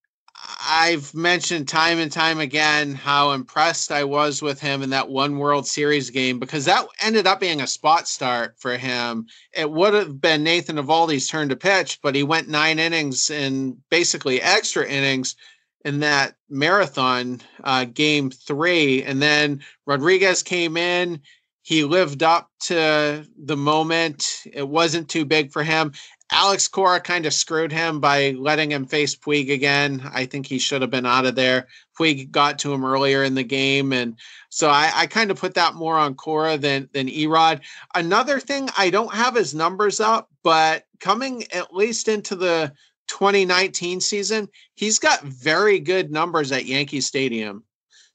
I've 0.62 1.14
mentioned 1.14 1.68
time 1.68 1.98
and 1.98 2.10
time 2.10 2.40
again 2.40 2.94
how 2.94 3.32
impressed 3.32 3.92
I 3.92 4.04
was 4.04 4.40
with 4.40 4.60
him 4.60 4.82
in 4.82 4.90
that 4.90 5.08
one 5.08 5.38
World 5.38 5.66
Series 5.66 6.10
game 6.10 6.38
because 6.38 6.64
that 6.64 6.86
ended 7.00 7.26
up 7.26 7.40
being 7.40 7.60
a 7.60 7.66
spot 7.66 8.08
start 8.08 8.54
for 8.58 8.76
him. 8.76 9.26
It 9.52 9.70
would 9.70 9.94
have 9.94 10.20
been 10.20 10.42
Nathan 10.42 10.76
Eovaldi's 10.76 11.28
turn 11.28 11.48
to 11.50 11.56
pitch, 11.56 12.00
but 12.02 12.14
he 12.14 12.22
went 12.22 12.48
nine 12.48 12.78
innings 12.78 13.30
and 13.30 13.76
basically 13.90 14.40
extra 14.40 14.88
innings 14.88 15.36
in 15.84 16.00
that 16.00 16.36
marathon 16.48 17.40
uh, 17.64 17.84
game 17.84 18.30
three. 18.30 19.02
And 19.02 19.20
then 19.20 19.60
Rodriguez 19.86 20.42
came 20.42 20.76
in. 20.76 21.20
He 21.70 21.84
lived 21.84 22.24
up 22.24 22.50
to 22.62 23.24
the 23.38 23.56
moment. 23.56 24.42
It 24.52 24.68
wasn't 24.68 25.08
too 25.08 25.24
big 25.24 25.52
for 25.52 25.62
him. 25.62 25.92
Alex 26.32 26.66
Cora 26.66 26.98
kind 26.98 27.26
of 27.26 27.32
screwed 27.32 27.70
him 27.70 28.00
by 28.00 28.32
letting 28.32 28.72
him 28.72 28.86
face 28.86 29.14
Puig 29.14 29.52
again. 29.52 30.02
I 30.12 30.26
think 30.26 30.46
he 30.46 30.58
should 30.58 30.82
have 30.82 30.90
been 30.90 31.06
out 31.06 31.26
of 31.26 31.36
there. 31.36 31.68
Puig 31.96 32.32
got 32.32 32.58
to 32.58 32.74
him 32.74 32.84
earlier 32.84 33.22
in 33.22 33.36
the 33.36 33.44
game, 33.44 33.92
and 33.92 34.18
so 34.48 34.68
I, 34.68 34.90
I 34.92 35.06
kind 35.06 35.30
of 35.30 35.38
put 35.38 35.54
that 35.54 35.76
more 35.76 35.96
on 35.96 36.16
Cora 36.16 36.58
than 36.58 36.88
than 36.92 37.06
Erod. 37.06 37.60
Another 37.94 38.40
thing, 38.40 38.68
I 38.76 38.90
don't 38.90 39.14
have 39.14 39.36
his 39.36 39.54
numbers 39.54 40.00
up, 40.00 40.28
but 40.42 40.86
coming 40.98 41.44
at 41.52 41.72
least 41.72 42.08
into 42.08 42.34
the 42.34 42.72
2019 43.06 44.00
season, 44.00 44.48
he's 44.74 44.98
got 44.98 45.22
very 45.22 45.78
good 45.78 46.10
numbers 46.10 46.50
at 46.50 46.66
Yankee 46.66 47.00
Stadium. 47.00 47.62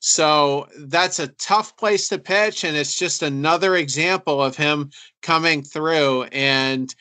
So 0.08 0.68
that's 0.78 1.18
a 1.18 1.30
tough 1.30 1.76
place 1.78 2.10
to 2.10 2.20
pitch, 2.20 2.64
and 2.64 2.78
it's 2.78 3.00
just 3.00 3.24
another 3.24 3.76
example 3.76 4.40
of 4.40 4.56
him 4.56 4.92
coming 5.22 5.64
through 5.64 6.24
and. 6.32 6.94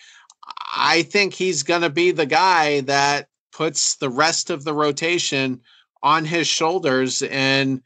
I 0.76 1.02
think 1.02 1.34
he's 1.34 1.62
going 1.62 1.82
to 1.82 1.90
be 1.90 2.10
the 2.10 2.26
guy 2.26 2.80
that 2.80 3.28
puts 3.52 3.94
the 3.96 4.10
rest 4.10 4.50
of 4.50 4.64
the 4.64 4.74
rotation 4.74 5.60
on 6.02 6.24
his 6.24 6.48
shoulders 6.48 7.22
and 7.22 7.80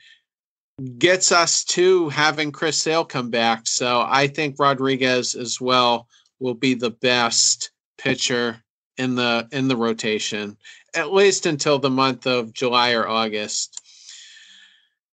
gets 0.98 1.30
us 1.30 1.64
to 1.64 2.08
having 2.08 2.50
Chris 2.50 2.78
Sale 2.78 3.04
come 3.04 3.30
back. 3.30 3.66
So 3.66 4.04
I 4.06 4.26
think 4.26 4.56
Rodriguez 4.58 5.34
as 5.34 5.60
well 5.60 6.08
will 6.40 6.54
be 6.54 6.74
the 6.74 6.90
best 6.90 7.70
pitcher 7.98 8.62
in 8.96 9.14
the 9.14 9.46
in 9.52 9.68
the 9.68 9.76
rotation 9.76 10.56
at 10.94 11.12
least 11.12 11.46
until 11.46 11.78
the 11.78 11.90
month 11.90 12.26
of 12.26 12.52
July 12.52 12.92
or 12.92 13.06
August. 13.06 13.80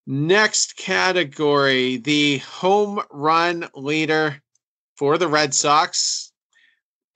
Next 0.07 0.77
category, 0.77 1.97
the 1.97 2.37
home 2.39 3.01
run 3.11 3.67
leader 3.73 4.41
for 4.95 5.17
the 5.17 5.27
Red 5.27 5.53
Sox. 5.53 6.31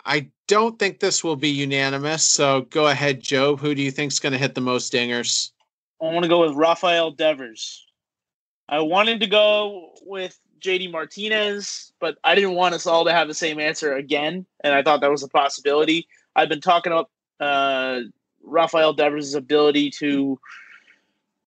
I 0.06 0.30
don't 0.48 0.80
think 0.80 1.00
this 1.00 1.24
will 1.24 1.36
be 1.36 1.50
unanimous. 1.50 2.24
So 2.24 2.62
go 2.62 2.88
ahead, 2.88 3.22
Joe. 3.22 3.56
Who 3.56 3.76
do 3.76 3.84
you 3.84 3.92
think 3.92 4.12
is 4.12 4.20
going 4.20 4.34
to 4.34 4.40
hit 4.40 4.56
the 4.56 4.62
most 4.62 4.92
dingers? 4.92 5.52
I 6.02 6.06
want 6.06 6.24
to 6.24 6.30
go 6.30 6.42
with 6.42 6.56
Rafael 6.56 7.12
Devers. 7.12 7.86
I 8.68 8.80
wanted 8.80 9.20
to 9.20 9.28
go 9.28 9.92
with 10.02 10.40
JD 10.60 10.92
Martinez, 10.92 11.92
but 12.00 12.18
I 12.24 12.36
didn't 12.36 12.56
want 12.56 12.76
us 12.76 12.88
all 12.88 13.06
to 13.06 13.12
have 13.12 13.28
the 13.28 13.34
same 13.34 13.60
answer 13.60 13.96
again, 13.96 14.46
and 14.64 14.74
I 14.74 14.82
thought 14.82 15.02
that 15.02 15.12
was 15.12 15.24
a 15.24 15.28
possibility. 15.28 16.08
I've 16.36 16.50
been 16.50 16.62
talking 16.62 16.92
about 16.92 17.10
uh, 17.40 18.02
Rafael 18.44 18.94
Devers' 18.94 19.36
ability 19.36 19.92
to 20.00 20.40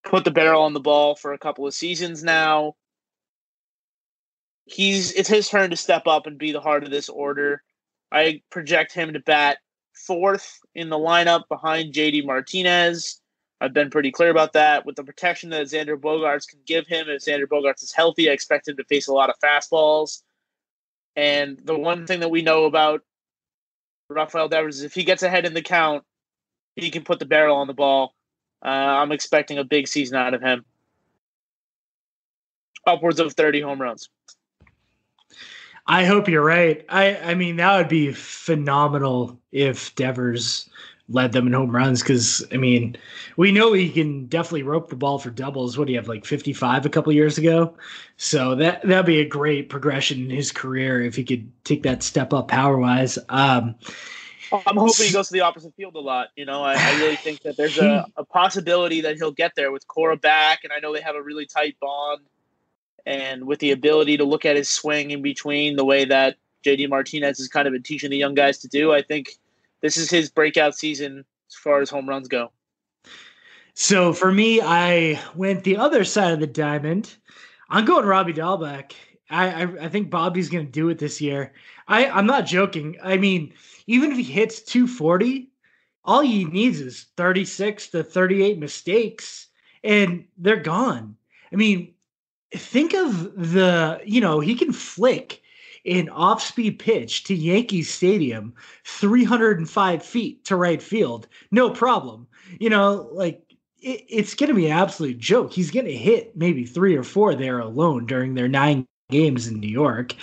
put 0.04 0.24
the 0.24 0.30
barrel 0.30 0.62
on 0.62 0.72
the 0.72 0.80
ball 0.80 1.14
for 1.14 1.32
a 1.32 1.38
couple 1.38 1.66
of 1.66 1.74
seasons 1.74 2.22
now. 2.22 2.74
He's 4.64 5.12
it's 5.12 5.28
his 5.28 5.48
turn 5.48 5.70
to 5.70 5.76
step 5.76 6.06
up 6.06 6.26
and 6.26 6.38
be 6.38 6.52
the 6.52 6.60
heart 6.60 6.84
of 6.84 6.90
this 6.90 7.08
order. 7.08 7.62
I 8.10 8.42
project 8.50 8.92
him 8.92 9.12
to 9.12 9.20
bat 9.20 9.58
fourth 9.94 10.58
in 10.74 10.88
the 10.88 10.98
lineup 10.98 11.48
behind 11.48 11.94
JD 11.94 12.24
Martinez. 12.24 13.20
I've 13.60 13.72
been 13.72 13.90
pretty 13.90 14.10
clear 14.10 14.30
about 14.30 14.54
that. 14.54 14.84
With 14.84 14.96
the 14.96 15.04
protection 15.04 15.50
that 15.50 15.66
Xander 15.66 15.96
Bogaerts 15.96 16.48
can 16.48 16.58
give 16.66 16.86
him, 16.86 17.08
if 17.08 17.22
Xander 17.22 17.46
Bogaerts 17.46 17.82
is 17.82 17.92
healthy, 17.92 18.28
I 18.28 18.32
expect 18.32 18.66
him 18.66 18.76
to 18.76 18.84
face 18.84 19.06
a 19.06 19.12
lot 19.12 19.30
of 19.30 19.36
fastballs. 19.42 20.22
And 21.14 21.60
the 21.62 21.78
one 21.78 22.06
thing 22.06 22.20
that 22.20 22.30
we 22.30 22.42
know 22.42 22.64
about 22.64 23.02
Rafael 24.08 24.48
Devers 24.48 24.78
is 24.78 24.84
if 24.84 24.94
he 24.94 25.04
gets 25.04 25.22
ahead 25.22 25.44
in 25.44 25.54
the 25.54 25.62
count, 25.62 26.04
he 26.74 26.90
can 26.90 27.04
put 27.04 27.18
the 27.18 27.26
barrel 27.26 27.56
on 27.56 27.66
the 27.66 27.74
ball. 27.74 28.14
Uh, 28.64 28.68
I'm 28.68 29.12
expecting 29.12 29.58
a 29.58 29.64
big 29.64 29.88
season 29.88 30.16
out 30.16 30.34
of 30.34 30.40
him. 30.40 30.64
Upwards 32.86 33.20
of 33.20 33.32
30 33.32 33.60
home 33.60 33.80
runs. 33.80 34.08
I 35.86 36.04
hope 36.04 36.28
you're 36.28 36.44
right. 36.44 36.84
I, 36.88 37.16
I 37.16 37.34
mean, 37.34 37.56
that 37.56 37.76
would 37.76 37.88
be 37.88 38.12
phenomenal 38.12 39.38
if 39.50 39.94
Devers 39.96 40.68
led 41.08 41.32
them 41.32 41.46
in 41.46 41.52
home 41.52 41.70
runs 41.70 42.02
because 42.02 42.44
I 42.52 42.56
mean, 42.56 42.96
we 43.36 43.52
know 43.52 43.72
he 43.72 43.90
can 43.90 44.26
definitely 44.26 44.62
rope 44.62 44.88
the 44.88 44.96
ball 44.96 45.18
for 45.18 45.30
doubles. 45.30 45.76
What 45.76 45.86
do 45.86 45.92
you 45.92 45.98
have 45.98 46.08
like 46.08 46.24
55 46.24 46.86
a 46.86 46.88
couple 46.88 47.12
years 47.12 47.38
ago? 47.38 47.74
So 48.16 48.54
that 48.56 48.82
that'd 48.82 49.06
be 49.06 49.20
a 49.20 49.28
great 49.28 49.68
progression 49.68 50.22
in 50.22 50.30
his 50.30 50.52
career 50.52 51.02
if 51.02 51.16
he 51.16 51.24
could 51.24 51.50
take 51.64 51.82
that 51.82 52.02
step 52.02 52.32
up 52.32 52.48
power 52.48 52.78
wise. 52.78 53.18
Um, 53.28 53.74
I'm 54.52 54.76
hoping 54.76 55.06
he 55.06 55.12
goes 55.12 55.28
to 55.28 55.32
the 55.32 55.40
opposite 55.40 55.74
field 55.74 55.94
a 55.96 56.00
lot. 56.00 56.28
You 56.36 56.44
know, 56.44 56.62
I, 56.62 56.74
I 56.74 56.98
really 56.98 57.16
think 57.16 57.42
that 57.42 57.56
there's 57.56 57.78
a, 57.78 58.06
a 58.16 58.24
possibility 58.24 59.00
that 59.02 59.16
he'll 59.16 59.32
get 59.32 59.52
there 59.56 59.72
with 59.72 59.86
Cora 59.86 60.16
back, 60.16 60.60
and 60.64 60.72
I 60.72 60.80
know 60.80 60.92
they 60.92 61.00
have 61.00 61.16
a 61.16 61.22
really 61.22 61.46
tight 61.46 61.76
bond, 61.80 62.20
and 63.06 63.46
with 63.46 63.58
the 63.60 63.70
ability 63.72 64.16
to 64.18 64.24
look 64.24 64.44
at 64.44 64.56
his 64.56 64.68
swing 64.68 65.10
in 65.10 65.22
between 65.22 65.76
the 65.76 65.84
way 65.84 66.04
that 66.04 66.36
JD 66.64 66.88
Martinez 66.88 67.38
has 67.38 67.48
kind 67.48 67.66
of 67.66 67.72
been 67.72 67.82
teaching 67.82 68.10
the 68.10 68.16
young 68.16 68.34
guys 68.34 68.58
to 68.58 68.68
do. 68.68 68.92
I 68.92 69.02
think 69.02 69.36
this 69.80 69.96
is 69.96 70.10
his 70.10 70.30
breakout 70.30 70.76
season 70.76 71.24
as 71.48 71.54
far 71.54 71.80
as 71.80 71.90
home 71.90 72.08
runs 72.08 72.28
go. 72.28 72.52
So 73.74 74.12
for 74.12 74.30
me, 74.30 74.60
I 74.62 75.20
went 75.34 75.64
the 75.64 75.78
other 75.78 76.04
side 76.04 76.32
of 76.32 76.40
the 76.40 76.46
diamond. 76.46 77.16
I'm 77.68 77.84
going 77.84 78.04
Robbie 78.04 78.34
Dalbec. 78.34 78.92
I 79.30 79.62
I, 79.62 79.84
I 79.84 79.88
think 79.88 80.10
Bobby's 80.10 80.48
going 80.48 80.66
to 80.66 80.72
do 80.72 80.88
it 80.88 80.98
this 80.98 81.20
year. 81.20 81.52
I 81.88 82.06
I'm 82.06 82.26
not 82.26 82.46
joking. 82.46 82.96
I 83.02 83.16
mean, 83.16 83.52
even 83.86 84.10
if 84.12 84.18
he 84.18 84.24
hits 84.24 84.60
240, 84.62 85.50
all 86.04 86.20
he 86.20 86.44
needs 86.44 86.80
is 86.80 87.06
36 87.16 87.88
to 87.88 88.02
38 88.02 88.58
mistakes, 88.58 89.48
and 89.84 90.24
they're 90.38 90.56
gone. 90.56 91.16
I 91.52 91.56
mean, 91.56 91.94
think 92.54 92.94
of 92.94 93.34
the 93.52 94.00
you 94.04 94.20
know 94.20 94.40
he 94.40 94.54
can 94.54 94.72
flick 94.72 95.42
an 95.84 96.08
off 96.10 96.42
speed 96.42 96.78
pitch 96.78 97.24
to 97.24 97.34
Yankee 97.34 97.82
Stadium, 97.82 98.54
305 98.84 100.04
feet 100.04 100.44
to 100.44 100.56
right 100.56 100.82
field. 100.82 101.26
No 101.50 101.70
problem. 101.70 102.26
You 102.60 102.70
know, 102.70 103.08
like 103.12 103.42
it, 103.80 104.04
it's 104.08 104.34
going 104.34 104.48
to 104.48 104.54
be 104.54 104.66
an 104.66 104.72
absolute 104.72 105.18
joke. 105.18 105.52
He's 105.52 105.70
going 105.70 105.86
to 105.86 105.96
hit 105.96 106.36
maybe 106.36 106.64
three 106.64 106.96
or 106.96 107.02
four 107.02 107.34
there 107.34 107.58
alone 107.58 108.06
during 108.06 108.34
their 108.34 108.48
nine 108.48 108.86
games 109.12 109.46
in 109.46 109.60
New 109.60 109.68
York. 109.68 110.14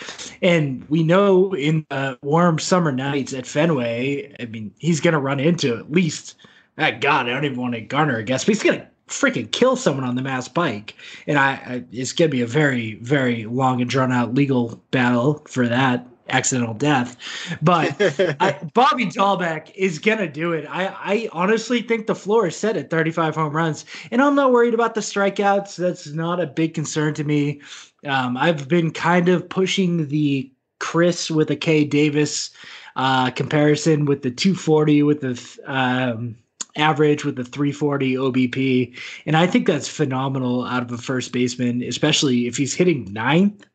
And 0.41 0.85
we 0.89 1.03
know 1.03 1.53
in 1.53 1.85
the 1.89 2.17
warm 2.21 2.59
summer 2.59 2.91
nights 2.91 3.33
at 3.33 3.45
Fenway, 3.45 4.35
I 4.39 4.45
mean, 4.45 4.73
he's 4.79 4.99
going 4.99 5.13
to 5.13 5.19
run 5.19 5.39
into 5.39 5.77
at 5.77 5.91
least, 5.91 6.35
ah, 6.77 6.91
God, 6.91 7.27
I 7.27 7.29
don't 7.29 7.45
even 7.45 7.61
want 7.61 7.75
to 7.75 7.81
garner 7.81 8.17
a 8.17 8.23
guess, 8.23 8.43
but 8.43 8.55
he's 8.55 8.63
going 8.63 8.79
to 8.79 8.87
freaking 9.09 9.51
kill 9.51 9.75
someone 9.75 10.05
on 10.05 10.15
the 10.15 10.21
Mass 10.21 10.47
Pike. 10.47 10.95
and 11.27 11.37
I, 11.37 11.51
I 11.51 11.83
it's 11.91 12.13
gonna 12.13 12.29
be 12.29 12.41
a 12.41 12.47
very 12.47 12.95
very 13.01 13.45
long 13.45 13.81
and 13.81 13.89
drawn 13.89 14.11
out 14.11 14.35
legal 14.35 14.81
battle 14.91 15.41
for 15.47 15.67
that 15.67 16.05
accidental 16.29 16.73
death. 16.73 17.17
But 17.61 17.95
I, 18.39 18.59
Bobby 18.73 19.05
Dalbec 19.07 19.71
is 19.75 19.99
gonna 19.99 20.31
do 20.31 20.53
it. 20.53 20.65
I 20.69 20.87
I 20.87 21.29
honestly 21.31 21.81
think 21.81 22.07
the 22.07 22.15
floor 22.15 22.47
is 22.47 22.55
set 22.55 22.77
at 22.77 22.89
35 22.89 23.35
home 23.35 23.55
runs, 23.55 23.85
and 24.11 24.21
I'm 24.21 24.35
not 24.35 24.51
worried 24.51 24.73
about 24.73 24.95
the 24.95 25.01
strikeouts. 25.01 25.75
That's 25.75 26.07
not 26.07 26.39
a 26.39 26.47
big 26.47 26.73
concern 26.73 27.13
to 27.15 27.23
me. 27.23 27.61
Um, 28.05 28.37
I've 28.37 28.67
been 28.67 28.91
kind 28.91 29.29
of 29.29 29.47
pushing 29.47 30.07
the 30.07 30.49
Chris 30.79 31.29
with 31.29 31.51
a 31.51 31.55
K 31.55 31.83
Davis 31.83 32.51
uh, 32.95 33.31
comparison 33.31 34.05
with 34.05 34.21
the 34.23 34.31
240 34.31 35.03
with 35.03 35.21
the 35.21 35.59
um, 35.65 36.35
average 36.75 37.25
with 37.25 37.35
the 37.35 37.43
340 37.43 38.15
OBP. 38.15 38.97
And 39.25 39.35
I 39.37 39.47
think 39.47 39.67
that's 39.67 39.87
phenomenal 39.87 40.65
out 40.65 40.83
of 40.83 40.91
a 40.91 40.97
first 40.97 41.31
baseman, 41.31 41.83
especially 41.83 42.47
if 42.47 42.57
he's 42.57 42.73
hitting 42.73 43.11
ninth. 43.11 43.65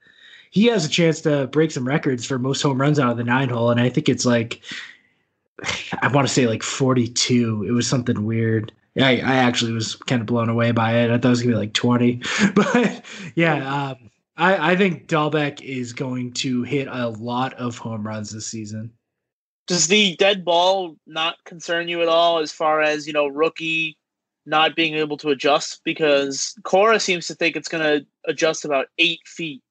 He 0.51 0.67
has 0.67 0.85
a 0.85 0.89
chance 0.89 1.21
to 1.23 1.49
break 1.49 1.73
some 1.73 1.87
records 1.87 2.25
for 2.25 2.39
most 2.39 2.63
home 2.63 2.81
runs 2.81 2.99
out 2.99 3.11
of 3.11 3.17
the 3.17 3.25
nine 3.25 3.49
hole. 3.49 3.71
And 3.71 3.81
I 3.81 3.89
think 3.89 4.09
it's 4.09 4.25
like, 4.25 4.61
I 6.01 6.09
want 6.09 6.27
to 6.29 6.33
say 6.33 6.47
like 6.47 6.63
42. 6.63 7.65
It 7.67 7.73
was 7.73 7.87
something 7.89 8.25
weird. 8.25 8.73
I, 8.97 9.17
I 9.19 9.37
actually 9.37 9.73
was 9.73 9.97
kind 9.97 10.21
of 10.21 10.27
blown 10.27 10.49
away 10.49 10.71
by 10.71 10.93
it. 10.99 11.11
I 11.11 11.19
thought 11.19 11.27
it 11.27 11.31
was 11.31 11.41
to 11.43 11.49
be 11.49 11.55
like 11.55 11.73
20. 11.73 12.23
But 12.55 13.05
yeah, 13.35 13.91
um, 13.91 14.11
I, 14.37 14.73
I 14.73 14.77
think 14.77 15.07
Dalbec 15.07 15.61
is 15.63 15.93
going 15.93 16.33
to 16.35 16.63
hit 16.63 16.89
a 16.89 17.09
lot 17.09 17.55
of 17.55 17.79
home 17.79 18.07
runs 18.07 18.33
this 18.33 18.47
season 18.47 18.93
does 19.67 19.87
the 19.87 20.17
dead 20.17 20.45
ball 20.45 20.97
not 21.07 21.37
concern 21.45 21.89
you 21.89 22.03
at 22.03 22.09
all 22.09 22.39
as 22.39 22.53
far 22.53 22.83
as 22.83 23.07
you 23.07 23.13
know 23.13 23.27
rookie 23.27 23.97
not 24.47 24.77
being 24.77 24.95
able 24.95 25.17
to 25.17 25.31
adjust 25.31 25.81
because 25.85 26.55
Cora 26.65 27.01
seems 27.01 27.27
to 27.27 27.35
think 27.35 27.57
it's 27.57 27.69
going 27.69 27.83
to 27.83 28.07
adjust 28.27 28.65
about 28.65 28.89
eight 28.99 29.21
feet. 29.25 29.63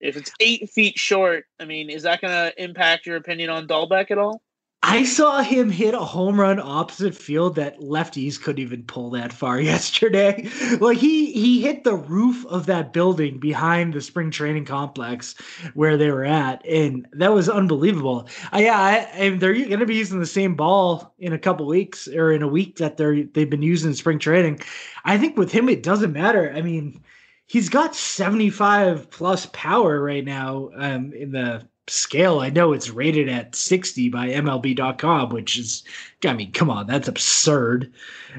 If 0.00 0.16
it's 0.16 0.30
eight 0.40 0.70
feet 0.70 0.98
short, 0.98 1.44
I 1.58 1.64
mean, 1.64 1.90
is 1.90 2.04
that 2.04 2.20
going 2.20 2.32
to 2.32 2.62
impact 2.62 3.06
your 3.06 3.16
opinion 3.16 3.50
on 3.50 3.66
Dalbec 3.66 4.10
at 4.10 4.18
all? 4.18 4.41
I 4.84 5.04
saw 5.04 5.42
him 5.42 5.70
hit 5.70 5.94
a 5.94 6.00
home 6.00 6.40
run 6.40 6.58
opposite 6.58 7.14
field 7.14 7.54
that 7.54 7.78
lefties 7.78 8.40
couldn't 8.40 8.62
even 8.62 8.82
pull 8.82 9.10
that 9.10 9.32
far 9.32 9.60
yesterday. 9.72 10.48
like 10.80 10.98
he 10.98 11.32
he 11.32 11.62
hit 11.62 11.84
the 11.84 11.94
roof 11.94 12.44
of 12.46 12.66
that 12.66 12.92
building 12.92 13.38
behind 13.38 13.94
the 13.94 14.00
spring 14.00 14.32
training 14.32 14.64
complex 14.64 15.34
where 15.74 15.96
they 15.96 16.10
were 16.10 16.24
at, 16.24 16.66
and 16.66 17.06
that 17.12 17.32
was 17.32 17.48
unbelievable. 17.48 18.28
Uh, 18.52 18.58
yeah, 18.58 18.78
I, 18.78 19.08
I, 19.24 19.30
they're 19.30 19.54
going 19.54 19.78
to 19.78 19.86
be 19.86 19.94
using 19.94 20.18
the 20.18 20.26
same 20.26 20.56
ball 20.56 21.14
in 21.18 21.32
a 21.32 21.38
couple 21.38 21.66
weeks 21.66 22.08
or 22.08 22.32
in 22.32 22.42
a 22.42 22.48
week 22.48 22.76
that 22.76 22.96
they're 22.96 23.22
they've 23.22 23.48
been 23.48 23.62
using 23.62 23.94
spring 23.94 24.18
training. 24.18 24.60
I 25.04 25.16
think 25.16 25.36
with 25.36 25.52
him 25.52 25.68
it 25.68 25.84
doesn't 25.84 26.12
matter. 26.12 26.52
I 26.54 26.60
mean, 26.60 27.02
he's 27.46 27.68
got 27.68 27.94
seventy 27.94 28.50
five 28.50 29.10
plus 29.10 29.46
power 29.52 30.02
right 30.02 30.24
now 30.24 30.70
um, 30.74 31.12
in 31.12 31.30
the 31.30 31.68
scale, 31.88 32.40
I 32.40 32.50
know 32.50 32.72
it's 32.72 32.90
rated 32.90 33.28
at 33.28 33.54
60 33.54 34.08
by 34.08 34.28
MLB.com, 34.28 35.30
which 35.30 35.58
is, 35.58 35.82
I 36.24 36.32
mean, 36.32 36.52
come 36.52 36.70
on, 36.70 36.86
that's 36.86 37.08
absurd. 37.08 37.92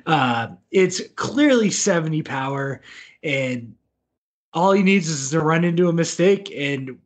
Uh, 0.05 0.49
it's 0.71 1.01
clearly 1.15 1.69
70 1.69 2.23
power, 2.23 2.81
and 3.23 3.75
all 4.53 4.71
he 4.71 4.83
needs 4.83 5.09
is 5.09 5.31
to 5.31 5.41
run 5.41 5.63
into 5.63 5.89
a 5.89 5.93
mistake. 5.93 6.51
And 6.55 6.99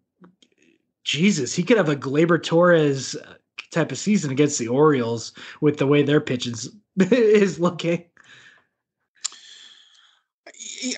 Jesus, 1.04 1.56
he 1.56 1.64
could 1.64 1.78
have 1.78 1.90
a 1.90 1.96
Gleyber 1.96 2.42
Torres 2.42 3.16
type 3.72 3.92
of 3.92 3.98
season 3.98 4.32
against 4.32 4.60
the 4.60 4.68
Orioles 4.68 5.34
with 5.62 5.78
the 5.78 5.88
way 5.88 6.04
their 6.04 6.22
pitch 6.22 6.48
is, 6.98 7.60
looking. 7.60 8.04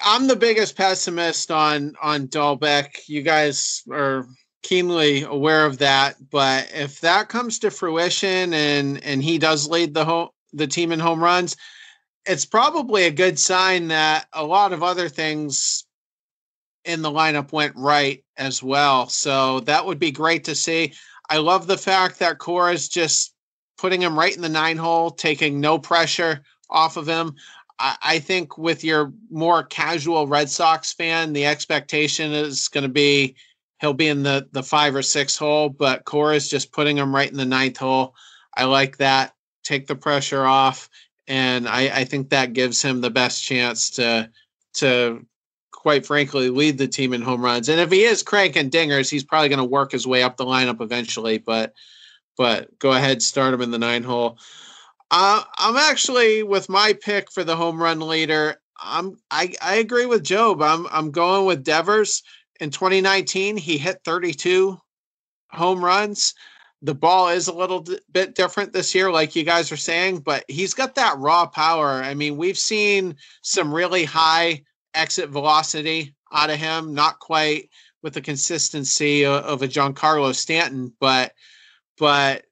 I'm 0.03 0.27
the 0.27 0.35
biggest 0.35 0.75
pessimist 0.75 1.51
on 1.51 1.95
on 2.01 2.27
Dalbec. 2.27 3.07
You 3.07 3.21
guys 3.21 3.83
are 3.91 4.27
keenly 4.61 5.23
aware 5.23 5.65
of 5.65 5.77
that. 5.79 6.15
But 6.29 6.71
if 6.73 7.01
that 7.01 7.29
comes 7.29 7.59
to 7.59 7.71
fruition 7.71 8.53
and 8.53 9.03
and 9.03 9.23
he 9.23 9.37
does 9.37 9.67
lead 9.67 9.93
the 9.93 10.05
home 10.05 10.29
the 10.53 10.67
team 10.67 10.91
in 10.91 10.99
home 10.99 11.23
runs, 11.23 11.55
it's 12.25 12.45
probably 12.45 13.03
a 13.03 13.11
good 13.11 13.39
sign 13.39 13.87
that 13.89 14.27
a 14.33 14.43
lot 14.43 14.73
of 14.73 14.83
other 14.83 15.09
things 15.09 15.85
in 16.85 17.01
the 17.01 17.11
lineup 17.11 17.51
went 17.51 17.75
right 17.75 18.23
as 18.37 18.63
well. 18.63 19.07
So 19.09 19.59
that 19.61 19.85
would 19.85 19.99
be 19.99 20.11
great 20.11 20.43
to 20.45 20.55
see. 20.55 20.93
I 21.29 21.37
love 21.37 21.67
the 21.67 21.77
fact 21.77 22.19
that 22.19 22.39
Cora's 22.39 22.89
just 22.89 23.33
putting 23.77 24.01
him 24.01 24.17
right 24.17 24.35
in 24.35 24.41
the 24.41 24.49
nine 24.49 24.77
hole, 24.77 25.11
taking 25.11 25.59
no 25.59 25.77
pressure 25.77 26.41
off 26.69 26.97
of 26.97 27.07
him. 27.07 27.35
I, 27.77 27.97
I 28.01 28.19
think 28.19 28.57
with 28.57 28.83
your 28.83 29.13
more 29.29 29.63
casual 29.63 30.27
Red 30.27 30.49
Sox 30.49 30.93
fan, 30.93 31.33
the 31.33 31.45
expectation 31.45 32.31
is 32.31 32.67
going 32.67 32.83
to 32.83 32.89
be 32.89 33.35
he'll 33.79 33.93
be 33.93 34.07
in 34.07 34.23
the 34.23 34.47
the 34.51 34.63
five 34.63 34.95
or 34.95 35.01
six 35.01 35.37
hole, 35.37 35.69
but 35.69 36.05
Cora's 36.05 36.49
just 36.49 36.71
putting 36.71 36.97
him 36.97 37.15
right 37.15 37.29
in 37.29 37.37
the 37.37 37.45
ninth 37.45 37.77
hole. 37.77 38.15
I 38.55 38.65
like 38.65 38.97
that. 38.97 39.33
Take 39.63 39.87
the 39.87 39.95
pressure 39.95 40.45
off, 40.45 40.89
and 41.27 41.67
I, 41.67 41.99
I 41.99 42.03
think 42.05 42.29
that 42.29 42.53
gives 42.53 42.81
him 42.81 43.01
the 43.01 43.09
best 43.09 43.43
chance 43.43 43.89
to 43.91 44.29
to 44.75 45.25
quite 45.71 46.05
frankly 46.05 46.49
lead 46.49 46.77
the 46.77 46.87
team 46.87 47.13
in 47.13 47.21
home 47.21 47.43
runs. 47.43 47.69
And 47.69 47.79
if 47.79 47.91
he 47.91 48.03
is 48.03 48.21
cranking 48.21 48.69
dingers, 48.69 49.09
he's 49.09 49.23
probably 49.23 49.47
going 49.49 49.59
to 49.59 49.65
work 49.65 49.93
his 49.93 50.05
way 50.05 50.23
up 50.23 50.35
the 50.35 50.45
lineup 50.45 50.81
eventually. 50.81 51.37
But 51.37 51.73
but 52.37 52.77
go 52.79 52.91
ahead, 52.91 53.21
start 53.21 53.53
him 53.53 53.61
in 53.61 53.71
the 53.71 53.79
nine 53.79 54.03
hole. 54.03 54.37
Uh, 55.11 55.43
I'm 55.57 55.77
actually 55.77 56.43
with 56.43 56.69
my 56.69 56.93
pick 56.93 57.31
for 57.31 57.43
the 57.43 57.55
home 57.55 57.81
run 57.81 57.99
leader. 57.99 58.57
I'm 58.81 59.17
I, 59.31 59.53
I 59.61 59.75
agree 59.75 60.05
with 60.05 60.23
Job. 60.23 60.61
I'm 60.61 60.87
I'm 60.91 61.11
going 61.11 61.45
with 61.45 61.63
Devers. 61.63 62.23
In 62.59 62.71
2019, 62.71 63.57
he 63.57 63.77
hit 63.77 64.01
32 64.03 64.77
home 65.51 65.83
runs. 65.83 66.33
The 66.81 66.95
ball 66.95 67.29
is 67.29 67.47
a 67.47 67.53
little 67.53 67.81
d- 67.81 67.99
bit 68.11 68.35
different 68.35 68.73
this 68.73 68.93
year, 68.93 69.11
like 69.11 69.35
you 69.35 69.43
guys 69.43 69.71
are 69.71 69.77
saying, 69.77 70.19
but 70.19 70.45
he's 70.47 70.73
got 70.73 70.95
that 70.95 71.17
raw 71.17 71.45
power. 71.45 72.01
I 72.03 72.13
mean, 72.13 72.37
we've 72.37 72.57
seen 72.57 73.15
some 73.41 73.73
really 73.73 74.05
high 74.05 74.63
exit 74.93 75.29
velocity 75.29 76.15
out 76.31 76.49
of 76.49 76.57
him, 76.57 76.93
not 76.93 77.19
quite 77.19 77.69
with 78.01 78.13
the 78.13 78.21
consistency 78.21 79.25
of, 79.25 79.43
of 79.43 79.61
a 79.61 79.67
Giancarlo 79.67 80.33
Stanton, 80.33 80.93
but 80.99 81.33
but 81.97 82.45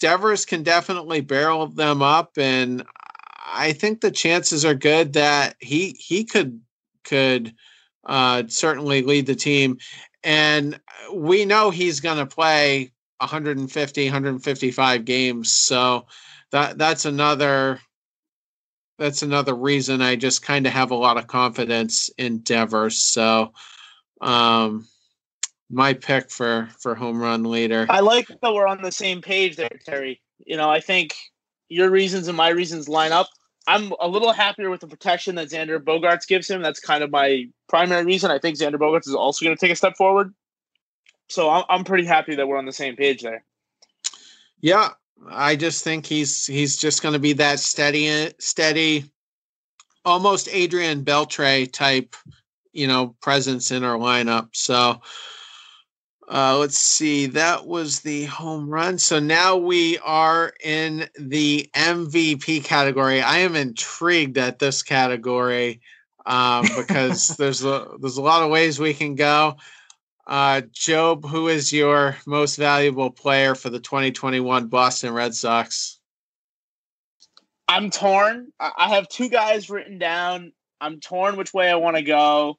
Devers 0.00 0.46
can 0.46 0.62
definitely 0.62 1.20
barrel 1.20 1.66
them 1.66 2.02
up, 2.02 2.38
and 2.38 2.84
I 3.46 3.72
think 3.72 4.00
the 4.00 4.10
chances 4.10 4.64
are 4.64 4.74
good 4.74 5.14
that 5.14 5.56
he 5.60 5.96
he 5.98 6.24
could 6.24 6.60
could 7.04 7.54
uh, 8.06 8.44
certainly 8.48 9.02
lead 9.02 9.26
the 9.26 9.34
team. 9.34 9.78
And 10.24 10.80
we 11.12 11.44
know 11.44 11.70
he's 11.70 12.00
going 12.00 12.18
to 12.18 12.26
play 12.26 12.92
150, 13.18 14.04
155 14.04 15.04
games. 15.04 15.52
So 15.52 16.06
that 16.52 16.78
that's 16.78 17.04
another 17.04 17.80
that's 18.98 19.22
another 19.22 19.54
reason 19.54 20.00
I 20.00 20.16
just 20.16 20.42
kind 20.42 20.66
of 20.66 20.72
have 20.72 20.90
a 20.90 20.96
lot 20.96 21.18
of 21.18 21.26
confidence 21.26 22.08
in 22.18 22.38
Devers. 22.38 23.02
So 23.02 23.52
um 24.20 24.86
my 25.70 25.92
pick 25.92 26.30
for 26.30 26.68
for 26.78 26.94
home 26.94 27.20
run 27.20 27.44
leader. 27.44 27.86
I 27.88 28.00
like 28.00 28.28
that 28.28 28.54
we're 28.54 28.66
on 28.66 28.82
the 28.82 28.92
same 28.92 29.20
page 29.20 29.56
there, 29.56 29.68
Terry. 29.84 30.20
You 30.44 30.56
know, 30.56 30.70
I 30.70 30.80
think 30.80 31.14
your 31.68 31.90
reasons 31.90 32.28
and 32.28 32.36
my 32.36 32.50
reasons 32.50 32.88
line 32.88 33.12
up. 33.12 33.28
I'm 33.66 33.92
a 34.00 34.06
little 34.06 34.32
happier 34.32 34.70
with 34.70 34.80
the 34.80 34.86
protection 34.86 35.34
that 35.36 35.48
Xander 35.48 35.78
Bogaerts 35.78 36.26
gives 36.26 36.48
him. 36.48 36.62
That's 36.62 36.80
kind 36.80 37.02
of 37.02 37.10
my 37.10 37.46
primary 37.68 38.04
reason. 38.04 38.30
I 38.30 38.38
think 38.38 38.56
Xander 38.56 38.76
Bogaerts 38.76 39.08
is 39.08 39.14
also 39.14 39.44
going 39.44 39.56
to 39.56 39.60
take 39.60 39.72
a 39.72 39.76
step 39.76 39.96
forward. 39.96 40.32
So 41.28 41.50
I'm, 41.50 41.64
I'm 41.68 41.84
pretty 41.84 42.04
happy 42.04 42.36
that 42.36 42.46
we're 42.46 42.58
on 42.58 42.66
the 42.66 42.72
same 42.72 42.94
page 42.96 43.22
there. 43.22 43.44
Yeah, 44.60 44.90
I 45.28 45.56
just 45.56 45.82
think 45.82 46.06
he's 46.06 46.46
he's 46.46 46.76
just 46.76 47.02
going 47.02 47.14
to 47.14 47.18
be 47.18 47.32
that 47.34 47.58
steady, 47.58 48.32
steady, 48.38 49.04
almost 50.04 50.48
Adrian 50.50 51.04
Beltre 51.04 51.70
type, 51.70 52.14
you 52.72 52.86
know, 52.86 53.16
presence 53.20 53.70
in 53.70 53.82
our 53.84 53.98
lineup. 53.98 54.48
So 54.52 55.00
uh, 56.28 56.58
let's 56.58 56.78
see. 56.78 57.26
That 57.26 57.66
was 57.66 58.00
the 58.00 58.24
home 58.24 58.68
run. 58.68 58.98
So 58.98 59.20
now 59.20 59.56
we 59.56 59.98
are 59.98 60.52
in 60.62 61.08
the 61.18 61.70
MVP 61.74 62.64
category. 62.64 63.22
I 63.22 63.38
am 63.38 63.54
intrigued 63.54 64.36
at 64.36 64.58
this 64.58 64.82
category 64.82 65.80
um, 66.24 66.66
because 66.76 67.28
there's 67.36 67.64
a 67.64 67.88
there's 68.00 68.16
a 68.16 68.22
lot 68.22 68.42
of 68.42 68.50
ways 68.50 68.80
we 68.80 68.94
can 68.94 69.14
go. 69.14 69.56
Uh, 70.26 70.62
Job, 70.72 71.24
who 71.24 71.46
is 71.46 71.72
your 71.72 72.16
most 72.26 72.56
valuable 72.56 73.10
player 73.10 73.54
for 73.54 73.70
the 73.70 73.78
2021 73.78 74.66
Boston 74.66 75.12
Red 75.14 75.34
Sox? 75.34 76.00
I'm 77.68 77.90
torn. 77.90 78.52
I 78.58 78.88
have 78.88 79.08
two 79.08 79.28
guys 79.28 79.70
written 79.70 79.98
down. 79.98 80.52
I'm 80.80 80.98
torn 81.00 81.36
which 81.36 81.54
way 81.54 81.70
I 81.70 81.76
want 81.76 81.96
to 81.96 82.02
go. 82.02 82.58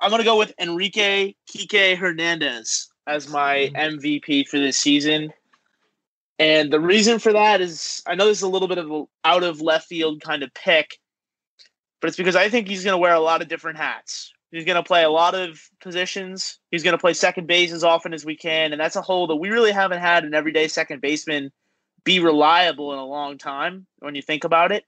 I'm 0.00 0.10
to 0.20 0.24
go 0.24 0.38
with 0.38 0.52
Enrique 0.60 1.34
Kike 1.50 1.96
Hernandez 1.96 2.88
as 3.06 3.28
my 3.28 3.70
MVP 3.74 4.46
for 4.48 4.58
this 4.58 4.76
season. 4.76 5.32
And 6.38 6.72
the 6.72 6.80
reason 6.80 7.18
for 7.18 7.32
that 7.32 7.60
is 7.60 8.02
I 8.06 8.14
know 8.14 8.26
this 8.26 8.38
is 8.38 8.42
a 8.42 8.48
little 8.48 8.68
bit 8.68 8.78
of 8.78 8.90
an 8.90 9.06
out 9.24 9.42
of 9.42 9.60
left 9.60 9.88
field 9.88 10.20
kind 10.20 10.42
of 10.42 10.52
pick, 10.52 10.98
but 12.00 12.08
it's 12.08 12.16
because 12.16 12.36
I 12.36 12.48
think 12.48 12.68
he's 12.68 12.84
going 12.84 12.92
to 12.92 12.98
wear 12.98 13.14
a 13.14 13.20
lot 13.20 13.40
of 13.40 13.48
different 13.48 13.78
hats. 13.78 14.32
He's 14.50 14.64
going 14.64 14.76
to 14.76 14.82
play 14.82 15.02
a 15.02 15.10
lot 15.10 15.34
of 15.34 15.60
positions. 15.80 16.58
He's 16.70 16.82
going 16.82 16.92
to 16.92 16.98
play 16.98 17.14
second 17.14 17.46
base 17.46 17.72
as 17.72 17.84
often 17.84 18.12
as 18.12 18.24
we 18.24 18.36
can. 18.36 18.72
And 18.72 18.80
that's 18.80 18.96
a 18.96 19.02
hole 19.02 19.26
that 19.28 19.36
we 19.36 19.50
really 19.50 19.72
haven't 19.72 20.00
had 20.00 20.24
an 20.24 20.34
everyday 20.34 20.68
second 20.68 21.00
baseman 21.00 21.50
be 22.04 22.20
reliable 22.20 22.92
in 22.92 22.98
a 22.98 23.04
long 23.04 23.38
time 23.38 23.86
when 23.98 24.14
you 24.14 24.22
think 24.22 24.44
about 24.44 24.72
it. 24.72 24.84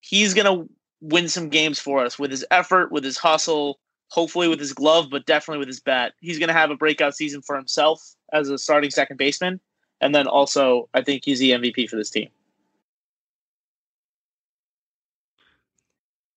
He's 0.00 0.34
going 0.34 0.46
to 0.46 0.68
win 1.00 1.28
some 1.28 1.48
games 1.48 1.78
for 1.78 2.04
us 2.04 2.18
with 2.18 2.30
his 2.30 2.44
effort, 2.50 2.90
with 2.90 3.04
his 3.04 3.16
hustle, 3.16 3.78
hopefully 4.08 4.48
with 4.48 4.58
his 4.58 4.72
glove, 4.72 5.08
but 5.10 5.26
definitely 5.26 5.58
with 5.58 5.68
his 5.68 5.80
bat. 5.80 6.12
He's 6.20 6.38
going 6.38 6.48
to 6.48 6.54
have 6.54 6.70
a 6.70 6.76
breakout 6.76 7.14
season 7.14 7.42
for 7.42 7.56
himself 7.56 8.02
as 8.32 8.48
a 8.48 8.58
starting 8.58 8.90
second 8.90 9.16
baseman. 9.16 9.60
And 10.00 10.14
then 10.14 10.26
also, 10.26 10.88
I 10.94 11.02
think 11.02 11.24
he's 11.24 11.40
the 11.40 11.50
MVP 11.50 11.88
for 11.88 11.96
this 11.96 12.10
team. 12.10 12.28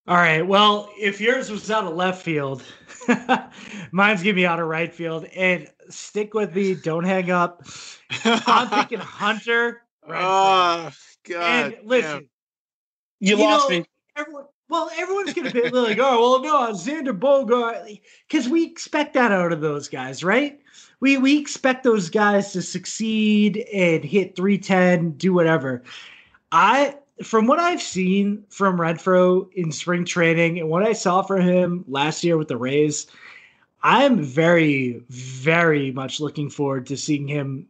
All 0.08 0.18
right. 0.18 0.42
Well, 0.42 0.90
if 1.00 1.22
yours 1.22 1.52
was 1.52 1.70
out 1.70 1.86
of 1.86 1.94
left 1.94 2.24
field, 2.24 2.64
mine's 3.92 4.24
gonna 4.24 4.34
be 4.34 4.48
out 4.48 4.60
of 4.60 4.68
right 4.68 4.94
field. 4.94 5.26
And 5.36 5.68
stick 5.90 6.34
with 6.34 6.56
me. 6.56 6.74
Don't 6.74 7.04
hang 7.04 7.30
up. 7.30 7.64
I'm 8.26 8.68
thinking 8.68 9.00
Hunter. 9.00 9.84
Right 10.08 10.24
oh 10.24 10.92
God! 11.30 11.74
And 11.76 11.88
listen, 11.88 12.30
you, 13.20 13.38
you 13.38 13.44
lost 13.44 13.70
know, 13.70 13.80
me 13.80 13.86
everyone, 14.16 14.46
well, 14.70 14.90
everyone's 14.98 15.34
going 15.34 15.52
to 15.52 15.54
be 15.54 15.70
like, 15.70 15.98
oh, 16.00 16.42
well, 16.42 16.42
no, 16.42 16.74
Xander 16.74 17.18
Bogart, 17.18 17.88
because 18.28 18.48
we 18.48 18.66
expect 18.66 19.14
that 19.14 19.32
out 19.32 19.52
of 19.52 19.62
those 19.62 19.88
guys, 19.88 20.24
right? 20.24 20.60
We 21.00 21.18
we 21.18 21.38
expect 21.38 21.84
those 21.84 22.10
guys 22.10 22.54
to 22.54 22.62
succeed 22.62 23.58
and 23.74 24.04
hit 24.04 24.36
310, 24.36 25.12
do 25.12 25.34
whatever. 25.34 25.84
I 26.52 26.98
from 27.24 27.48
what 27.48 27.60
I've 27.60 27.82
seen 27.82 28.44
from 28.50 28.78
Renfroe 28.78 29.52
in 29.54 29.72
spring 29.72 30.06
training 30.06 30.60
and 30.60 30.70
what 30.70 30.84
I 30.84 30.94
saw 30.94 31.22
for 31.22 31.38
him 31.38 31.84
last 31.88 32.24
year 32.24 32.38
with 32.38 32.48
the 32.48 32.58
Rays, 32.58 33.08
I'm 33.84 34.22
very, 34.22 35.04
very 35.10 35.92
much 35.92 36.20
looking 36.20 36.50
forward 36.50 36.86
to 36.88 36.98
seeing 36.98 37.28
him 37.28 37.68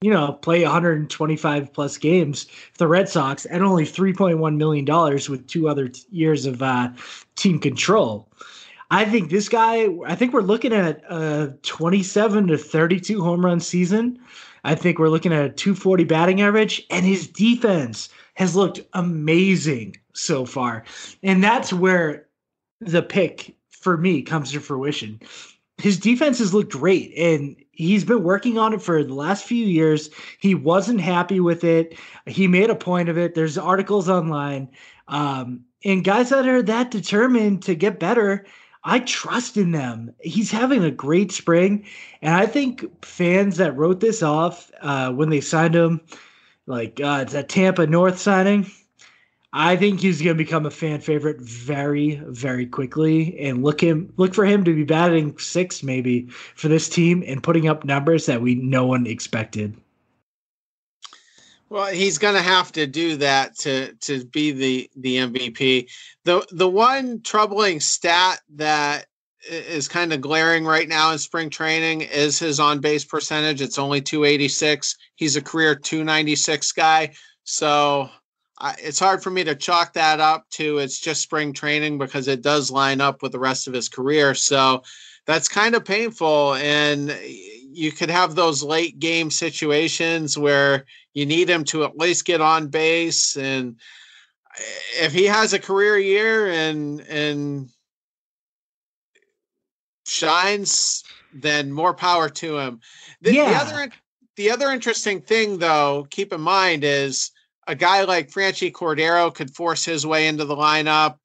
you 0.00 0.10
know, 0.10 0.32
play 0.32 0.62
125 0.62 1.72
plus 1.72 1.96
games 1.96 2.44
for 2.44 2.78
the 2.78 2.88
Red 2.88 3.08
Sox 3.08 3.46
at 3.50 3.62
only 3.62 3.84
3.1 3.84 4.56
million 4.56 4.84
dollars 4.84 5.28
with 5.28 5.46
two 5.46 5.68
other 5.68 5.88
t- 5.88 6.02
years 6.10 6.44
of 6.44 6.62
uh, 6.62 6.90
team 7.34 7.58
control. 7.58 8.28
I 8.90 9.04
think 9.04 9.30
this 9.30 9.48
guy. 9.48 9.88
I 10.06 10.14
think 10.14 10.32
we're 10.32 10.42
looking 10.42 10.72
at 10.72 11.02
a 11.10 11.54
27 11.62 12.48
to 12.48 12.58
32 12.58 13.22
home 13.22 13.44
run 13.44 13.58
season. 13.58 14.18
I 14.64 14.74
think 14.74 14.98
we're 14.98 15.08
looking 15.08 15.32
at 15.32 15.44
a 15.44 15.50
240 15.50 16.04
batting 16.04 16.40
average, 16.40 16.84
and 16.90 17.04
his 17.06 17.26
defense 17.26 18.08
has 18.34 18.54
looked 18.54 18.80
amazing 18.92 19.96
so 20.12 20.44
far. 20.44 20.84
And 21.22 21.42
that's 21.42 21.72
where 21.72 22.26
the 22.80 23.02
pick 23.02 23.56
for 23.70 23.96
me 23.96 24.22
comes 24.22 24.52
to 24.52 24.60
fruition. 24.60 25.20
His 25.78 25.98
defense 25.98 26.38
has 26.38 26.54
looked 26.54 26.72
great, 26.72 27.12
and 27.16 27.54
he's 27.72 28.04
been 28.04 28.22
working 28.22 28.56
on 28.56 28.72
it 28.72 28.80
for 28.80 29.04
the 29.04 29.14
last 29.14 29.44
few 29.44 29.64
years. 29.64 30.08
He 30.40 30.54
wasn't 30.54 31.00
happy 31.00 31.38
with 31.40 31.64
it. 31.64 31.98
He 32.26 32.48
made 32.48 32.70
a 32.70 32.74
point 32.74 33.08
of 33.08 33.18
it. 33.18 33.34
There's 33.34 33.58
articles 33.58 34.08
online. 34.08 34.68
Um, 35.08 35.64
and 35.84 36.02
guys 36.02 36.30
that 36.30 36.48
are 36.48 36.62
that 36.62 36.90
determined 36.90 37.62
to 37.64 37.74
get 37.74 38.00
better, 38.00 38.46
I 38.84 39.00
trust 39.00 39.56
in 39.56 39.72
them. 39.72 40.14
He's 40.20 40.50
having 40.50 40.82
a 40.82 40.90
great 40.90 41.30
spring. 41.32 41.84
And 42.22 42.34
I 42.34 42.46
think 42.46 42.84
fans 43.04 43.58
that 43.58 43.76
wrote 43.76 44.00
this 44.00 44.22
off 44.22 44.70
uh, 44.80 45.12
when 45.12 45.28
they 45.28 45.40
signed 45.40 45.74
him, 45.74 46.00
like 46.66 47.00
uh, 47.00 47.20
it's 47.22 47.34
a 47.34 47.42
Tampa 47.42 47.86
North 47.86 48.18
signing, 48.18 48.70
I 49.58 49.74
think 49.74 50.00
he's 50.00 50.20
going 50.20 50.36
to 50.36 50.44
become 50.44 50.66
a 50.66 50.70
fan 50.70 51.00
favorite 51.00 51.40
very, 51.40 52.16
very 52.26 52.66
quickly, 52.66 53.38
and 53.40 53.62
look 53.62 53.80
him 53.80 54.12
look 54.18 54.34
for 54.34 54.44
him 54.44 54.64
to 54.64 54.74
be 54.74 54.84
batting 54.84 55.38
six 55.38 55.82
maybe 55.82 56.26
for 56.26 56.68
this 56.68 56.90
team 56.90 57.24
and 57.26 57.42
putting 57.42 57.66
up 57.66 57.82
numbers 57.82 58.26
that 58.26 58.42
we 58.42 58.54
no 58.54 58.84
one 58.84 59.06
expected. 59.06 59.74
Well, 61.70 61.86
he's 61.86 62.18
going 62.18 62.34
to 62.34 62.42
have 62.42 62.70
to 62.72 62.86
do 62.86 63.16
that 63.16 63.56
to 63.60 63.94
to 63.94 64.26
be 64.26 64.52
the 64.52 64.90
the 64.94 65.16
MVP. 65.16 65.88
the 66.24 66.46
The 66.52 66.68
one 66.68 67.22
troubling 67.22 67.80
stat 67.80 68.42
that 68.56 69.06
is 69.48 69.88
kind 69.88 70.12
of 70.12 70.20
glaring 70.20 70.66
right 70.66 70.86
now 70.86 71.12
in 71.12 71.18
spring 71.18 71.48
training 71.48 72.02
is 72.02 72.38
his 72.38 72.60
on 72.60 72.80
base 72.80 73.06
percentage. 73.06 73.62
It's 73.62 73.78
only 73.78 74.02
286. 74.02 74.96
He's 75.14 75.36
a 75.36 75.40
career 75.40 75.74
296 75.74 76.72
guy. 76.72 77.14
So 77.44 78.10
I, 78.58 78.74
it's 78.78 78.98
hard 78.98 79.22
for 79.22 79.30
me 79.30 79.44
to 79.44 79.54
chalk 79.54 79.92
that 79.94 80.20
up 80.20 80.48
to 80.50 80.78
it's 80.78 80.98
just 80.98 81.22
spring 81.22 81.52
training 81.52 81.98
because 81.98 82.26
it 82.28 82.42
does 82.42 82.70
line 82.70 83.00
up 83.00 83.22
with 83.22 83.32
the 83.32 83.38
rest 83.38 83.66
of 83.68 83.74
his 83.74 83.88
career. 83.88 84.34
So 84.34 84.82
that's 85.26 85.48
kind 85.48 85.74
of 85.74 85.84
painful. 85.84 86.54
And 86.54 87.14
you 87.22 87.92
could 87.92 88.10
have 88.10 88.34
those 88.34 88.62
late 88.62 88.98
game 88.98 89.30
situations 89.30 90.38
where 90.38 90.86
you 91.12 91.26
need 91.26 91.50
him 91.50 91.64
to 91.64 91.84
at 91.84 91.98
least 91.98 92.24
get 92.24 92.40
on 92.40 92.68
base. 92.68 93.36
And 93.36 93.76
eh, 94.56 95.04
if 95.04 95.12
he 95.12 95.24
has 95.24 95.52
a 95.52 95.58
career 95.58 95.98
year 95.98 96.48
and, 96.48 97.00
and, 97.02 97.68
shines 100.08 101.02
then 101.34 101.72
more 101.72 101.92
power 101.92 102.28
to 102.28 102.56
him 102.56 102.80
the, 103.22 103.34
yeah. 103.34 103.48
the 103.48 103.56
other 103.56 103.92
the 104.36 104.50
other 104.52 104.70
interesting 104.70 105.20
thing 105.20 105.58
though 105.58 106.06
keep 106.10 106.32
in 106.32 106.40
mind 106.40 106.84
is 106.84 107.32
a 107.66 107.74
guy 107.74 108.04
like 108.04 108.30
Franchy 108.30 108.70
Cordero 108.70 109.34
could 109.34 109.54
force 109.54 109.84
his 109.84 110.06
way 110.06 110.28
into 110.28 110.44
the 110.44 110.56
lineup. 110.56 111.18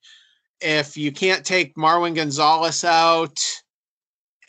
If 0.60 0.98
you 0.98 1.12
can't 1.12 1.46
take 1.46 1.76
Marwin 1.76 2.16
Gonzalez 2.16 2.84
out 2.84 3.40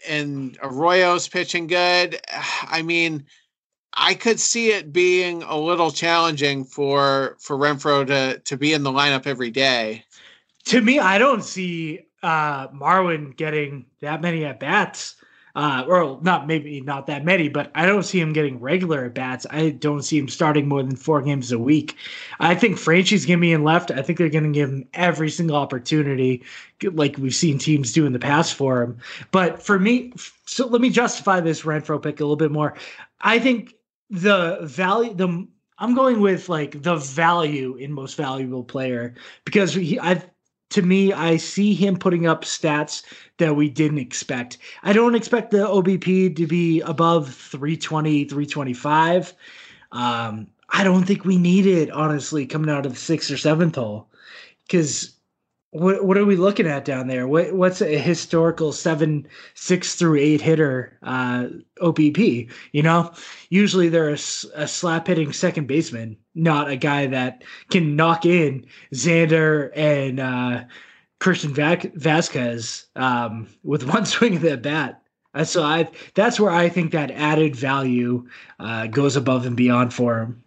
and 0.09 0.59
Arroyo's 0.61 1.29
pitching 1.29 1.67
good, 1.67 2.21
I 2.63 2.83
mean, 2.83 3.27
I 3.95 4.15
could 4.15 4.41
see 4.41 4.73
it 4.73 4.93
being 4.93 5.43
a 5.43 5.57
little 5.57 5.91
challenging 5.91 6.65
for 6.65 7.37
for 7.41 7.57
Renfroe 7.57 8.07
to 8.07 8.39
to 8.39 8.57
be 8.57 8.73
in 8.73 8.83
the 8.83 8.91
lineup 8.91 9.27
every 9.27 9.51
day. 9.51 10.05
To 10.67 10.81
me, 10.81 10.99
I 10.99 11.19
don't 11.19 11.45
see 11.45 12.01
uh, 12.23 12.69
Marwin 12.69 13.37
getting 13.37 13.87
that 14.01 14.23
many 14.23 14.45
at 14.45 14.61
bats 14.61 15.17
uh, 15.55 15.85
or 15.87 16.19
not 16.23 16.47
maybe 16.47 16.81
not 16.81 17.07
that 17.07 17.25
many, 17.25 17.49
but 17.49 17.71
I 17.75 17.85
don't 17.85 18.05
see 18.05 18.21
him 18.21 18.33
getting 18.33 18.59
regular 18.59 19.05
at 19.05 19.15
bats. 19.15 19.47
I 19.51 19.71
don't 19.71 20.03
see 20.03 20.19
him 20.19 20.29
starting 20.29 20.69
more 20.69 20.83
than 20.83 20.97
four 20.97 21.21
games 21.21 21.53
a 21.53 21.59
week. 21.59 21.97
I 22.41 22.55
think 22.55 22.79
Franchy's 22.79 23.27
going 23.27 23.39
to 23.39 23.43
be 23.43 23.53
in 23.53 23.65
left. 23.65 23.91
I 23.91 24.03
think 24.03 24.19
they're 24.19 24.31
going 24.31 24.45
to 24.45 24.51
give 24.51 24.71
him 24.71 24.89
every 24.95 25.31
single 25.31 25.57
opportunity, 25.57 26.43
like 26.83 27.19
we've 27.19 27.35
seen 27.35 27.59
teams 27.59 27.93
do 27.93 28.07
in 28.07 28.13
the 28.13 28.19
past 28.19 28.55
for 28.55 28.83
him. 28.83 28.99
But 29.31 29.63
for 29.63 29.79
me, 29.79 30.13
so 30.47 30.67
let 30.67 30.81
me 30.81 30.91
justify 30.91 31.41
this 31.41 31.63
Renfroe 31.63 32.03
pick 32.03 32.21
a 32.21 32.25
little 32.25 32.37
bit 32.37 32.53
more. 32.53 32.75
I 33.21 33.39
think 33.39 33.75
the 34.11 34.59
value, 34.63 35.15
the 35.15 35.47
I'm 35.79 35.95
going 35.95 36.21
with 36.21 36.49
like 36.49 36.81
the 36.83 36.97
value 36.97 37.75
in 37.77 37.93
most 37.93 38.17
valuable 38.17 38.63
player 38.63 39.15
because 39.45 39.75
he, 39.75 39.99
I 39.99 40.23
to 40.73 40.83
me, 40.83 41.13
I 41.13 41.37
see 41.37 41.75
him 41.75 41.97
putting 41.97 42.27
up 42.27 42.45
stats 42.45 43.03
that 43.39 43.57
we 43.57 43.69
didn't 43.69 43.99
expect. 43.99 44.59
I 44.83 44.93
don't 44.93 45.15
expect 45.15 45.51
the 45.51 45.67
OBP 45.67 46.35
to 46.37 46.47
be 46.47 46.81
above 46.81 47.33
320, 47.33 48.25
325. 48.25 49.35
Um, 49.93 50.47
I 50.71 50.85
don't 50.85 51.05
think 51.05 51.25
we 51.25 51.37
need 51.37 51.67
it, 51.67 51.91
honestly, 51.91 52.47
coming 52.47 52.71
out 52.71 52.87
of 52.87 52.93
the 52.93 52.99
sixth 52.99 53.31
or 53.31 53.37
seventh 53.37 53.75
hole. 53.75 54.09
Because 54.67 55.12
what 55.73 56.05
what 56.05 56.19
are 56.19 56.27
we 56.27 56.37
looking 56.37 56.67
at 56.67 56.85
down 56.85 57.07
there? 57.09 57.27
What 57.27 57.55
what's 57.55 57.81
a 57.81 57.99
historical 57.99 58.73
seven 58.73 59.27
six 59.55 59.95
through 59.95 60.19
eight 60.19 60.43
hitter 60.43 60.99
uh, 61.03 61.49
OBP? 61.81 62.51
You 62.73 62.83
know, 62.83 63.13
usually 63.49 63.89
they're 63.89 64.11
a, 64.11 64.19
a 64.55 64.69
slap 64.69 65.07
hitting 65.07 65.33
second 65.33 65.67
baseman, 65.67 66.19
not 66.35 66.71
a 66.71 66.77
guy 66.77 67.07
that 67.07 67.43
can 67.71 67.97
knock 67.97 68.27
in 68.27 68.67
Xander 68.93 69.71
and 69.75 70.21
uh, 70.21 70.65
Christian 71.21 71.55
Vazquez 71.55 72.85
um, 72.95 73.49
with 73.63 73.85
one 73.93 74.05
swing 74.05 74.37
of 74.37 74.43
the 74.43 74.59
bat. 74.59 75.03
So 75.45 75.63
I 75.63 75.89
that's 76.15 76.39
where 76.39 76.51
I 76.51 76.69
think 76.69 76.93
that 76.93 77.11
added 77.13 77.57
value 77.57 78.29
uh, 78.61 78.89
goes 78.89 79.17
above 79.17 79.47
and 79.47 79.57
beyond 79.57 79.95
for 79.95 80.21
him. 80.21 80.43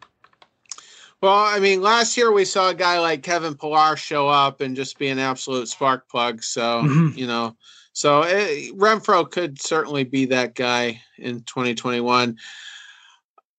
Well, 1.21 1.33
I 1.33 1.59
mean, 1.59 1.81
last 1.81 2.17
year 2.17 2.31
we 2.31 2.45
saw 2.45 2.69
a 2.69 2.75
guy 2.75 2.99
like 2.99 3.23
Kevin 3.23 3.55
Pillar 3.55 3.95
show 3.95 4.27
up 4.27 4.61
and 4.61 4.75
just 4.75 4.99
be 4.99 5.07
an 5.07 5.19
absolute 5.19 5.67
spark 5.67 6.07
plug. 6.09 6.43
So, 6.43 6.83
mm-hmm. 6.83 7.17
you 7.17 7.25
know, 7.25 7.55
so 7.93 8.23
it, 8.23 8.33
eh, 8.33 8.71
Renfroe 8.75 9.31
could 9.31 9.59
certainly 9.59 10.03
be 10.03 10.25
that 10.25 10.53
guy 10.53 11.01
in 11.17 11.41
2021. 11.43 12.37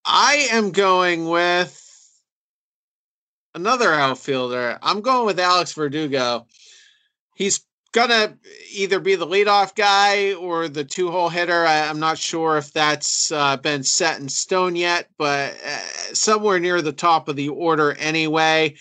I 0.04 0.48
am 0.52 0.70
going 0.70 1.28
with 1.28 1.82
another 3.54 3.92
outfielder. 3.92 4.78
I'm 4.82 5.00
going 5.00 5.26
with 5.26 5.40
Alex 5.40 5.72
Verdugo. 5.72 6.46
He's 7.34 7.65
gonna 7.96 8.36
either 8.70 9.00
be 9.00 9.14
the 9.14 9.26
leadoff 9.26 9.74
guy 9.74 10.34
or 10.34 10.68
the 10.68 10.84
two 10.84 11.10
hole 11.10 11.30
hitter. 11.30 11.64
I, 11.64 11.76
am 11.76 11.98
not 11.98 12.18
sure 12.18 12.58
if 12.58 12.70
that's 12.70 13.32
uh, 13.32 13.56
been 13.56 13.82
set 13.82 14.20
in 14.20 14.28
stone 14.28 14.76
yet, 14.76 15.08
but 15.16 15.56
uh, 15.66 15.78
somewhere 16.12 16.60
near 16.60 16.82
the 16.82 16.92
top 16.92 17.26
of 17.26 17.36
the 17.36 17.48
order 17.48 17.92
anyway. 17.94 18.74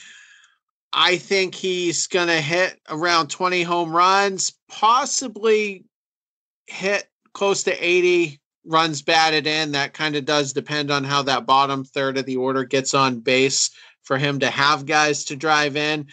I 0.92 1.16
think 1.16 1.56
he's 1.56 2.08
gonna 2.08 2.42
hit 2.42 2.78
around 2.90 3.30
20 3.30 3.64
home 3.64 3.96
runs, 3.96 4.52
possibly 4.68 5.86
hit 6.68 7.08
close 7.32 7.64
to 7.64 7.72
80 7.72 8.42
runs 8.66 9.02
batted 9.02 9.48
in. 9.48 9.72
That 9.72 9.94
kind 9.94 10.18
of 10.18 10.26
does 10.26 10.52
depend 10.52 10.92
on 10.92 11.06
how 11.06 11.22
that 11.22 11.46
bottom 11.46 11.86
third 11.86 12.18
of 12.18 12.26
the 12.26 12.36
order 12.36 12.66
gets 12.66 12.94
on 12.94 13.22
base 13.22 13.70
for 14.04 14.18
him 14.18 14.40
to 14.40 14.50
have 14.50 14.86
guys 14.86 15.24
to 15.26 15.38
drive 15.38 15.78
in. 15.78 16.08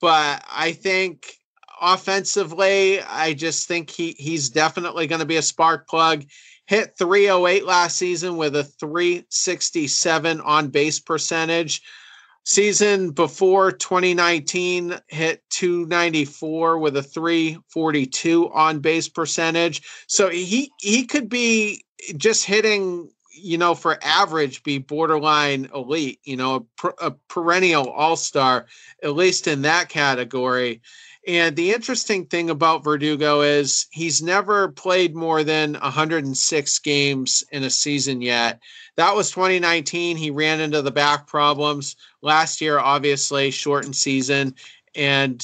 But 0.00 0.44
I 0.48 0.70
think 0.70 1.34
offensively, 1.80 3.00
I 3.00 3.34
just 3.34 3.68
think 3.68 3.90
he 3.90 4.14
he's 4.18 4.50
definitely 4.50 5.06
going 5.06 5.20
to 5.20 5.26
be 5.26 5.36
a 5.36 5.42
spark 5.42 5.88
plug. 5.88 6.24
Hit 6.66 6.96
308 6.96 7.66
last 7.66 7.96
season 7.96 8.36
with 8.36 8.56
a 8.56 8.64
367 8.64 10.40
on 10.40 10.68
base 10.68 10.98
percentage. 10.98 11.82
Season 12.46 13.10
before 13.10 13.72
2019 13.72 14.98
hit 15.08 15.42
294 15.50 16.78
with 16.78 16.96
a 16.96 17.02
342 17.02 18.50
on 18.52 18.80
base 18.80 19.08
percentage. 19.08 19.82
So 20.06 20.28
he 20.28 20.70
he 20.78 21.06
could 21.06 21.28
be 21.28 21.84
just 22.16 22.44
hitting 22.44 23.10
you 23.36 23.58
know, 23.58 23.74
for 23.74 23.98
average, 24.02 24.62
be 24.62 24.78
borderline 24.78 25.68
elite, 25.74 26.20
you 26.24 26.36
know, 26.36 26.66
a, 26.82 27.06
a 27.06 27.10
perennial 27.28 27.90
all 27.90 28.16
star, 28.16 28.66
at 29.02 29.14
least 29.14 29.48
in 29.48 29.62
that 29.62 29.88
category. 29.88 30.80
And 31.26 31.56
the 31.56 31.72
interesting 31.72 32.26
thing 32.26 32.50
about 32.50 32.84
Verdugo 32.84 33.40
is 33.40 33.86
he's 33.90 34.22
never 34.22 34.68
played 34.68 35.14
more 35.14 35.42
than 35.42 35.74
106 35.74 36.78
games 36.80 37.44
in 37.50 37.64
a 37.64 37.70
season 37.70 38.20
yet. 38.20 38.60
That 38.96 39.14
was 39.16 39.30
2019. 39.30 40.16
He 40.16 40.30
ran 40.30 40.60
into 40.60 40.82
the 40.82 40.90
back 40.90 41.26
problems. 41.26 41.96
Last 42.20 42.60
year, 42.60 42.78
obviously, 42.78 43.50
shortened 43.50 43.96
season. 43.96 44.54
And 44.94 45.42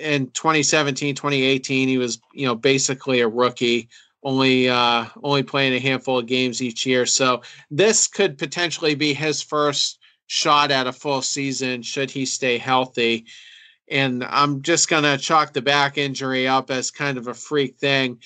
in 0.00 0.30
2017, 0.30 1.14
2018, 1.14 1.88
he 1.88 1.98
was, 1.98 2.20
you 2.34 2.46
know, 2.46 2.54
basically 2.54 3.20
a 3.20 3.28
rookie, 3.28 3.88
only 4.22 4.68
uh, 4.68 5.06
only 5.22 5.42
playing 5.42 5.72
a 5.72 5.80
handful 5.80 6.18
of 6.18 6.26
games 6.26 6.62
each 6.62 6.84
year. 6.84 7.06
So 7.06 7.42
this 7.70 8.06
could 8.06 8.36
potentially 8.36 8.94
be 8.94 9.14
his 9.14 9.42
first 9.42 9.98
shot 10.26 10.70
at 10.70 10.86
a 10.86 10.92
full 10.92 11.22
season 11.22 11.82
should 11.82 12.10
he 12.10 12.24
stay 12.24 12.58
healthy 12.58 13.26
and 13.88 14.24
I'm 14.24 14.62
just 14.62 14.88
going 14.88 15.02
to 15.04 15.18
chalk 15.18 15.52
the 15.52 15.62
back 15.62 15.98
injury 15.98 16.48
up 16.48 16.70
as 16.70 16.90
kind 16.90 17.18
of 17.18 17.28
a 17.28 17.34
freak 17.34 17.76
thing. 17.76 18.18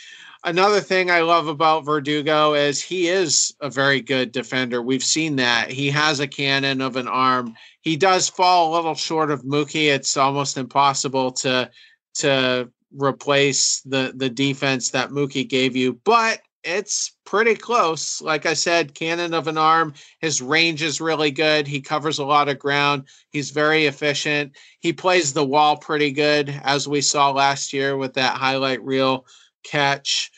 Another 0.44 0.80
thing 0.80 1.10
I 1.10 1.22
love 1.22 1.48
about 1.48 1.84
Verdugo 1.84 2.54
is 2.54 2.80
he 2.80 3.08
is 3.08 3.54
a 3.60 3.68
very 3.68 4.00
good 4.00 4.30
defender. 4.30 4.80
We've 4.80 5.02
seen 5.02 5.36
that. 5.36 5.70
He 5.70 5.90
has 5.90 6.20
a 6.20 6.28
cannon 6.28 6.80
of 6.80 6.96
an 6.96 7.08
arm. 7.08 7.54
He 7.80 7.96
does 7.96 8.28
fall 8.28 8.72
a 8.72 8.74
little 8.76 8.94
short 8.94 9.30
of 9.30 9.42
Mookie. 9.42 9.92
It's 9.92 10.16
almost 10.16 10.56
impossible 10.56 11.32
to 11.32 11.70
to 12.14 12.70
replace 12.96 13.80
the 13.82 14.12
the 14.14 14.30
defense 14.30 14.90
that 14.90 15.10
Mookie 15.10 15.48
gave 15.48 15.74
you, 15.74 16.00
but 16.04 16.40
it's 16.64 17.12
pretty 17.24 17.54
close. 17.54 18.20
Like 18.20 18.46
I 18.46 18.54
said, 18.54 18.94
cannon 18.94 19.34
of 19.34 19.46
an 19.46 19.58
arm. 19.58 19.94
His 20.20 20.42
range 20.42 20.82
is 20.82 21.00
really 21.00 21.30
good. 21.30 21.66
He 21.66 21.80
covers 21.80 22.18
a 22.18 22.24
lot 22.24 22.48
of 22.48 22.58
ground. 22.58 23.04
He's 23.30 23.50
very 23.50 23.86
efficient. 23.86 24.52
He 24.80 24.92
plays 24.92 25.32
the 25.32 25.44
wall 25.44 25.76
pretty 25.76 26.10
good, 26.10 26.48
as 26.64 26.88
we 26.88 27.00
saw 27.00 27.30
last 27.30 27.72
year 27.72 27.96
with 27.96 28.14
that 28.14 28.36
highlight 28.36 28.82
reel 28.82 29.26
catch. 29.62 30.30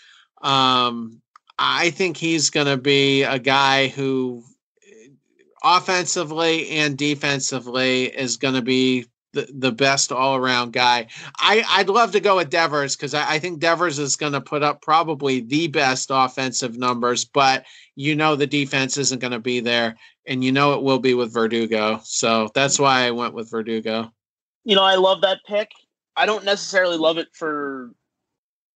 Um, 0.43 1.21
I 1.59 1.91
think 1.91 2.17
he's 2.17 2.51
going 2.51 2.67
to 2.67 2.77
be 2.77 3.23
a 3.23 3.39
guy 3.39 3.89
who, 3.89 4.43
offensively 5.63 6.71
and 6.71 6.97
defensively, 6.97 8.05
is 8.07 8.37
going 8.37 8.55
to 8.55 8.63
be 8.63 9.07
the, 9.33 9.49
the 9.53 9.73
best 9.73 10.13
all 10.13 10.37
around 10.37 10.73
guy. 10.73 11.07
I, 11.37 11.65
I'd 11.69 11.89
love 11.89 12.13
to 12.13 12.21
go 12.21 12.37
with 12.37 12.51
Devers 12.51 12.97
because 12.97 13.15
I, 13.15 13.35
I 13.35 13.39
think 13.39 13.61
Devers 13.61 13.99
is 13.99 14.17
going 14.17 14.33
to 14.33 14.41
put 14.41 14.63
up 14.63 14.83
probably 14.83 15.41
the 15.41 15.69
best 15.69 16.09
offensive 16.11 16.77
numbers, 16.77 17.25
but 17.25 17.65
you 17.97 18.15
know 18.15 18.37
the 18.37 18.47
defense 18.47 18.97
isn't 18.97 19.21
going 19.21 19.33
to 19.33 19.39
be 19.39 19.61
there, 19.61 19.97
and 20.27 20.43
you 20.43 20.53
know 20.53 20.75
it 20.75 20.83
will 20.83 20.99
be 20.99 21.15
with 21.15 21.33
Verdugo. 21.33 22.01
So 22.05 22.49
that's 22.55 22.79
why 22.79 23.07
I 23.07 23.11
went 23.11 23.35
with 23.35 23.51
Verdugo. 23.51 24.13
You 24.65 24.77
know, 24.77 24.85
I 24.85 24.97
love 24.97 25.21
that 25.23 25.39
pick. 25.47 25.71
I 26.17 26.27
don't 26.27 26.45
necessarily 26.45 26.97
love 26.97 27.19
it 27.19 27.29
for 27.33 27.93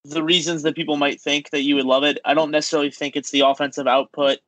the 0.04 0.22
reasons 0.22 0.62
that 0.62 0.76
people 0.76 0.96
might 0.96 1.20
think 1.20 1.50
that 1.50 1.62
you 1.62 1.76
would 1.76 1.86
love 1.86 2.04
it. 2.04 2.18
I 2.24 2.34
don't 2.34 2.50
necessarily 2.50 2.90
think 2.90 3.16
it's 3.16 3.30
the 3.30 3.40
offensive 3.40 3.86
output 3.86 4.38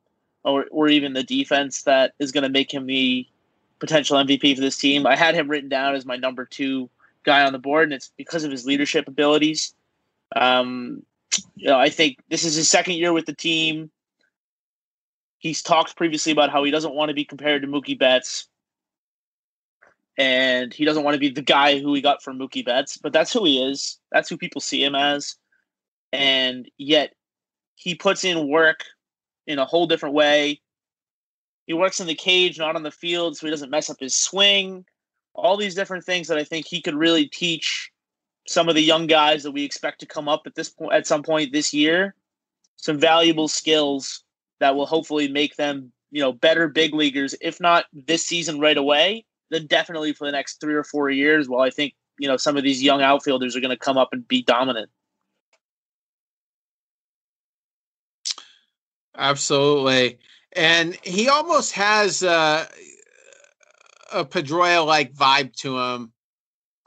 or 0.43 0.65
or 0.71 0.87
even 0.87 1.13
the 1.13 1.23
defense 1.23 1.83
that 1.83 2.13
is 2.19 2.31
going 2.31 2.43
to 2.43 2.49
make 2.49 2.73
him 2.73 2.85
the 2.85 3.27
potential 3.79 4.17
MVP 4.17 4.55
for 4.55 4.61
this 4.61 4.77
team. 4.77 5.05
I 5.05 5.15
had 5.15 5.35
him 5.35 5.49
written 5.49 5.69
down 5.69 5.95
as 5.95 6.05
my 6.05 6.15
number 6.15 6.45
two 6.45 6.89
guy 7.23 7.45
on 7.45 7.53
the 7.53 7.59
board, 7.59 7.85
and 7.85 7.93
it's 7.93 8.11
because 8.17 8.43
of 8.43 8.51
his 8.51 8.65
leadership 8.65 9.07
abilities. 9.07 9.73
Um, 10.35 11.03
you 11.55 11.67
know, 11.67 11.77
I 11.77 11.89
think 11.89 12.17
this 12.29 12.43
is 12.43 12.55
his 12.55 12.69
second 12.69 12.95
year 12.95 13.13
with 13.13 13.25
the 13.25 13.33
team. 13.33 13.91
He's 15.39 15.61
talked 15.61 15.95
previously 15.95 16.31
about 16.31 16.49
how 16.49 16.63
he 16.63 16.71
doesn't 16.71 16.95
want 16.95 17.09
to 17.09 17.15
be 17.15 17.25
compared 17.25 17.61
to 17.61 17.67
Mookie 17.67 17.97
Betts, 17.97 18.47
and 20.17 20.73
he 20.73 20.85
doesn't 20.85 21.03
want 21.03 21.13
to 21.13 21.19
be 21.19 21.29
the 21.29 21.41
guy 21.41 21.79
who 21.79 21.93
he 21.93 22.01
got 22.01 22.23
from 22.23 22.39
Mookie 22.39 22.65
Betts. 22.65 22.97
But 22.97 23.13
that's 23.13 23.31
who 23.31 23.45
he 23.45 23.63
is. 23.63 23.99
That's 24.11 24.29
who 24.29 24.37
people 24.37 24.61
see 24.61 24.83
him 24.83 24.95
as, 24.95 25.35
and 26.11 26.69
yet 26.77 27.13
he 27.75 27.93
puts 27.93 28.23
in 28.23 28.47
work 28.47 28.83
in 29.45 29.59
a 29.59 29.65
whole 29.65 29.85
different 29.85 30.15
way 30.15 30.61
he 31.67 31.73
works 31.73 31.99
in 31.99 32.07
the 32.07 32.15
cage, 32.15 32.57
not 32.57 32.75
on 32.75 32.83
the 32.83 32.91
field, 32.91 33.37
so 33.37 33.45
he 33.45 33.51
doesn't 33.51 33.69
mess 33.69 33.89
up 33.89 33.97
his 33.99 34.15
swing. 34.15 34.85
All 35.35 35.57
these 35.57 35.75
different 35.75 36.03
things 36.03 36.27
that 36.27 36.37
I 36.37 36.43
think 36.43 36.65
he 36.65 36.81
could 36.81 36.95
really 36.95 37.27
teach 37.27 37.91
some 38.47 38.69
of 38.69 38.75
the 38.75 38.81
young 38.81 39.05
guys 39.05 39.43
that 39.43 39.51
we 39.51 39.63
expect 39.63 39.99
to 39.99 40.05
come 40.05 40.27
up 40.27 40.43
at 40.45 40.55
this 40.55 40.69
point 40.69 40.93
at 40.93 41.05
some 41.05 41.21
point 41.21 41.51
this 41.51 41.73
year. 41.73 42.15
Some 42.77 42.99
valuable 42.99 43.47
skills 43.47 44.23
that 44.59 44.75
will 44.75 44.85
hopefully 44.85 45.27
make 45.27 45.55
them 45.57 45.91
you 46.09 46.21
know 46.21 46.31
better 46.31 46.69
big 46.69 46.93
leaguers 46.93 47.35
if 47.41 47.59
not 47.59 47.85
this 47.91 48.25
season 48.25 48.61
right 48.61 48.77
away 48.77 49.25
then 49.51 49.67
definitely 49.67 50.13
for 50.13 50.25
the 50.25 50.31
next 50.31 50.61
three 50.61 50.73
or 50.73 50.85
four 50.85 51.09
years 51.09 51.49
well 51.49 51.59
i 51.59 51.69
think 51.69 51.93
you 52.17 52.27
know 52.27 52.37
some 52.37 52.57
of 52.57 52.63
these 52.63 52.81
young 52.81 53.01
outfielders 53.01 53.55
are 53.55 53.59
going 53.59 53.69
to 53.69 53.77
come 53.77 53.97
up 53.97 54.09
and 54.11 54.27
be 54.27 54.41
dominant. 54.41 54.89
Absolutely 59.17 60.19
and 60.53 60.95
he 61.03 61.29
almost 61.29 61.73
has 61.73 62.23
uh, 62.23 62.65
a 64.13 64.25
pedroia 64.25 64.85
like 64.85 65.13
vibe 65.13 65.55
to 65.57 65.77
him 65.77 66.11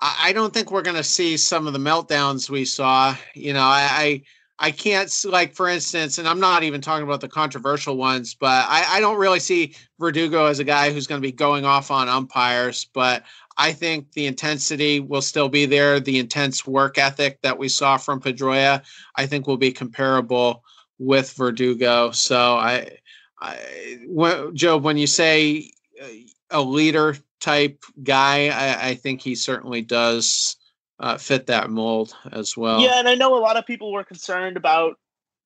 I 0.02 0.32
don't 0.32 0.52
think 0.52 0.70
we're 0.70 0.82
going 0.82 0.96
to 0.96 1.04
see 1.04 1.36
some 1.36 1.66
of 1.66 1.74
the 1.74 1.78
meltdowns 1.78 2.48
we 2.48 2.64
saw. 2.64 3.14
You 3.34 3.52
know, 3.52 3.60
I, 3.60 3.88
I, 3.90 4.22
I 4.58 4.70
can't 4.70 5.12
like, 5.26 5.54
for 5.54 5.68
instance, 5.68 6.16
and 6.16 6.26
I'm 6.26 6.40
not 6.40 6.62
even 6.62 6.80
talking 6.80 7.04
about 7.04 7.20
the 7.20 7.28
controversial 7.28 7.98
ones, 7.98 8.34
but 8.34 8.66
I, 8.66 8.96
I 8.96 9.00
don't 9.00 9.18
really 9.18 9.40
see 9.40 9.74
Verdugo 9.98 10.46
as 10.46 10.58
a 10.58 10.64
guy 10.64 10.90
who's 10.90 11.06
going 11.06 11.20
to 11.20 11.26
be 11.26 11.32
going 11.32 11.66
off 11.66 11.90
on 11.90 12.08
umpires. 12.08 12.86
But 12.94 13.24
I 13.58 13.72
think 13.72 14.12
the 14.12 14.26
intensity 14.26 15.00
will 15.00 15.20
still 15.20 15.50
be 15.50 15.66
there. 15.66 16.00
The 16.00 16.18
intense 16.18 16.66
work 16.66 16.96
ethic 16.96 17.38
that 17.42 17.58
we 17.58 17.68
saw 17.68 17.98
from 17.98 18.22
Pedroia, 18.22 18.82
I 19.16 19.26
think, 19.26 19.46
will 19.46 19.58
be 19.58 19.72
comparable 19.72 20.64
with 20.98 21.32
Verdugo. 21.32 22.10
So 22.12 22.56
I, 22.56 22.99
I, 23.40 23.98
when, 24.06 24.54
Joe, 24.54 24.76
when 24.76 24.98
you 24.98 25.06
say 25.06 25.70
uh, 26.02 26.06
a 26.50 26.62
leader 26.62 27.16
type 27.40 27.84
guy, 28.02 28.48
I, 28.48 28.88
I 28.88 28.94
think 28.94 29.20
he 29.20 29.34
certainly 29.34 29.82
does 29.82 30.56
uh, 30.98 31.16
fit 31.16 31.46
that 31.46 31.70
mold 31.70 32.14
as 32.32 32.56
well. 32.56 32.80
Yeah, 32.80 32.98
and 32.98 33.08
I 33.08 33.14
know 33.14 33.36
a 33.36 33.40
lot 33.40 33.56
of 33.56 33.66
people 33.66 33.92
were 33.92 34.04
concerned 34.04 34.56
about 34.56 34.96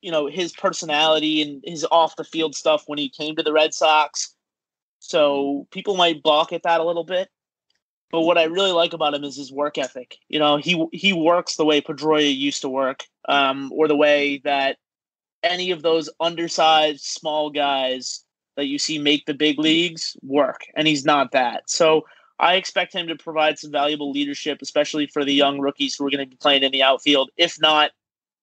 you 0.02 0.10
know 0.10 0.26
his 0.26 0.52
personality 0.52 1.40
and 1.40 1.62
his 1.64 1.86
off 1.90 2.16
the 2.16 2.24
field 2.24 2.54
stuff 2.54 2.84
when 2.86 2.98
he 2.98 3.08
came 3.08 3.36
to 3.36 3.42
the 3.42 3.52
Red 3.52 3.72
Sox. 3.72 4.34
So 4.98 5.66
people 5.70 5.96
might 5.96 6.22
balk 6.22 6.52
at 6.52 6.62
that 6.64 6.80
a 6.80 6.84
little 6.84 7.04
bit. 7.04 7.28
But 8.10 8.22
what 8.22 8.38
I 8.38 8.44
really 8.44 8.72
like 8.72 8.92
about 8.92 9.14
him 9.14 9.24
is 9.24 9.36
his 9.36 9.52
work 9.52 9.76
ethic. 9.76 10.18
You 10.28 10.38
know, 10.38 10.56
he 10.56 10.86
he 10.92 11.12
works 11.12 11.56
the 11.56 11.64
way 11.64 11.80
Pedroia 11.80 12.34
used 12.34 12.62
to 12.62 12.68
work, 12.68 13.04
um, 13.28 13.72
or 13.74 13.88
the 13.88 13.96
way 13.96 14.40
that 14.44 14.76
any 15.44 15.70
of 15.70 15.82
those 15.82 16.10
undersized 16.20 17.04
small 17.04 17.50
guys 17.50 18.24
that 18.56 18.66
you 18.66 18.78
see 18.78 18.98
make 18.98 19.26
the 19.26 19.34
big 19.34 19.58
leagues 19.58 20.16
work, 20.22 20.62
and 20.76 20.88
he's 20.88 21.04
not 21.04 21.32
that. 21.32 21.68
So 21.68 22.04
I 22.38 22.54
expect 22.54 22.92
him 22.92 23.06
to 23.08 23.16
provide 23.16 23.58
some 23.58 23.70
valuable 23.70 24.10
leadership, 24.10 24.58
especially 24.62 25.06
for 25.06 25.24
the 25.24 25.34
young 25.34 25.60
rookies 25.60 25.94
who 25.94 26.06
are 26.06 26.10
going 26.10 26.24
to 26.24 26.30
be 26.30 26.36
playing 26.36 26.62
in 26.62 26.72
the 26.72 26.82
outfield. 26.82 27.30
If 27.36 27.60
not, 27.60 27.92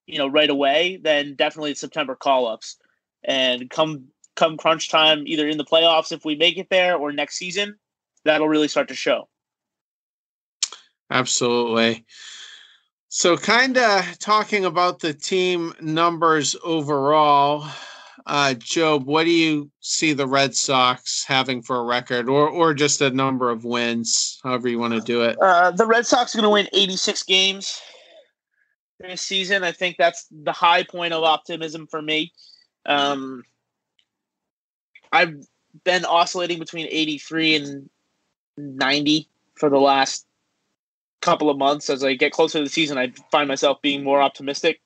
you 0.08 0.18
know, 0.18 0.28
right 0.28 0.50
away, 0.50 1.00
then 1.02 1.36
definitely 1.36 1.76
September 1.76 2.16
call 2.16 2.48
ups. 2.48 2.78
And 3.24 3.70
come 3.70 4.06
come 4.36 4.58
crunch 4.58 4.90
time, 4.90 5.24
either 5.28 5.48
in 5.48 5.58
the 5.58 5.66
playoffs 5.66 6.12
if 6.12 6.26
we 6.26 6.36
make 6.36 6.58
it 6.58 6.70
there, 6.70 6.96
or 6.96 7.12
next 7.12 7.38
season, 7.38 7.78
that'll 8.26 8.50
really 8.50 8.68
start 8.68 8.88
to 8.88 8.96
show. 8.96 9.28
Absolutely. 11.12 12.06
So, 13.14 13.36
kind 13.36 13.78
of 13.78 14.18
talking 14.20 14.64
about 14.64 15.02
the 15.02 15.14
team 15.14 15.74
numbers 15.82 16.56
overall 16.64 17.68
uh, 18.26 18.54
Job, 18.54 19.06
what 19.06 19.26
do 19.26 19.32
you 19.32 19.70
see 19.82 20.14
the 20.14 20.26
Red 20.26 20.56
Sox 20.56 21.26
having 21.26 21.62
for 21.62 21.76
a 21.76 21.84
record, 21.84 22.30
or 22.30 22.48
or 22.48 22.74
just 22.74 23.02
a 23.02 23.10
number 23.10 23.50
of 23.50 23.66
wins, 23.66 24.40
however 24.46 24.70
you 24.70 24.80
want 24.80 24.94
to 24.94 25.02
do 25.02 25.24
it? 25.24 25.38
Uh, 25.42 25.72
the 25.72 25.86
Red 25.86 26.06
Sox 26.06 26.34
are 26.34 26.38
going 26.38 26.46
to 26.46 26.54
win 26.54 26.70
86 26.72 27.24
games 27.24 27.82
this 29.02 29.20
season. 29.20 29.66
I 29.66 29.74
think 29.74 29.98
that's 29.98 30.26
the 30.32 30.54
high 30.54 30.84
point 30.84 31.14
of 31.14 31.26
optimism 31.26 31.88
for 31.88 32.02
me. 32.02 32.32
Um, 32.86 33.44
I've 35.12 35.36
been 35.84 36.06
oscillating 36.06 36.60
between 36.60 36.88
83 36.90 37.56
and 37.56 37.90
90 38.56 39.28
for 39.56 39.70
the 39.70 39.80
last 39.80 40.26
couple 41.22 41.50
of 41.50 41.58
months. 41.58 41.90
As 41.90 42.04
I 42.04 42.14
get 42.14 42.32
closer 42.32 42.60
to 42.60 42.64
the 42.64 42.70
season, 42.70 42.98
I 42.98 43.14
find 43.32 43.48
myself 43.48 43.82
being 43.82 44.04
more 44.04 44.22
optimistic. 44.22 44.82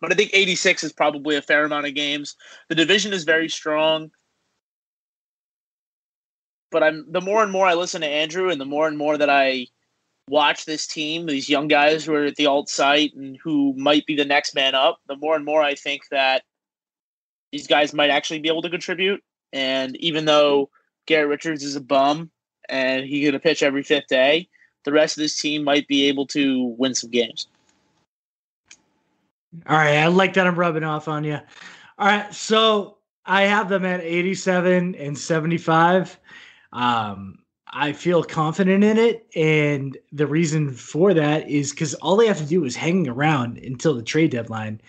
But 0.00 0.12
I 0.12 0.16
think 0.16 0.30
86 0.32 0.84
is 0.84 0.92
probably 0.92 1.36
a 1.36 1.42
fair 1.42 1.64
amount 1.64 1.86
of 1.86 1.94
games. 1.94 2.36
The 2.68 2.74
division 2.74 3.12
is 3.12 3.24
very 3.24 3.48
strong. 3.48 4.10
But 6.70 6.82
I'm 6.82 7.10
the 7.10 7.20
more 7.20 7.42
and 7.42 7.52
more 7.52 7.66
I 7.66 7.74
listen 7.74 8.00
to 8.00 8.08
Andrew 8.08 8.50
and 8.50 8.60
the 8.60 8.64
more 8.64 8.88
and 8.88 8.98
more 8.98 9.16
that 9.16 9.30
I 9.30 9.68
watch 10.28 10.64
this 10.64 10.86
team, 10.86 11.26
these 11.26 11.48
young 11.48 11.68
guys 11.68 12.04
who 12.04 12.14
are 12.14 12.24
at 12.24 12.36
the 12.36 12.46
alt 12.46 12.68
site 12.68 13.14
and 13.14 13.38
who 13.42 13.74
might 13.76 14.06
be 14.06 14.16
the 14.16 14.24
next 14.24 14.54
man 14.54 14.74
up, 14.74 14.98
the 15.06 15.16
more 15.16 15.36
and 15.36 15.44
more 15.44 15.62
I 15.62 15.74
think 15.74 16.02
that 16.10 16.42
these 17.52 17.66
guys 17.66 17.94
might 17.94 18.10
actually 18.10 18.40
be 18.40 18.48
able 18.48 18.62
to 18.62 18.70
contribute. 18.70 19.22
And 19.52 19.96
even 19.98 20.24
though 20.24 20.70
Garrett 21.06 21.28
Richards 21.28 21.62
is 21.62 21.76
a 21.76 21.80
bum 21.80 22.30
and 22.68 23.04
he's 23.04 23.22
going 23.22 23.34
to 23.34 23.38
pitch 23.38 23.62
every 23.62 23.84
fifth 23.84 24.08
day, 24.08 24.48
the 24.84 24.92
rest 24.92 25.16
of 25.16 25.22
this 25.22 25.38
team 25.38 25.64
might 25.64 25.88
be 25.88 26.08
able 26.08 26.26
to 26.28 26.74
win 26.78 26.94
some 26.94 27.10
games. 27.10 27.48
All 29.66 29.76
right, 29.76 29.98
I 29.98 30.06
like 30.08 30.34
that 30.34 30.46
I'm 30.46 30.58
rubbing 30.58 30.84
off 30.84 31.08
on 31.08 31.24
you. 31.24 31.38
All 31.98 32.06
right, 32.06 32.32
so 32.34 32.98
I 33.24 33.42
have 33.42 33.68
them 33.68 33.84
at 33.84 34.00
87 34.00 34.94
and 34.96 35.16
75. 35.16 36.18
Um, 36.72 37.38
I 37.68 37.92
feel 37.92 38.22
confident 38.22 38.84
in 38.84 38.98
it, 38.98 39.26
and 39.34 39.96
the 40.12 40.26
reason 40.26 40.72
for 40.72 41.14
that 41.14 41.48
is 41.48 41.70
because 41.70 41.94
all 41.94 42.16
they 42.16 42.26
have 42.26 42.38
to 42.38 42.46
do 42.46 42.64
is 42.64 42.76
hang 42.76 43.08
around 43.08 43.58
until 43.58 43.94
the 43.94 44.02
trade 44.02 44.30
deadline. 44.30 44.80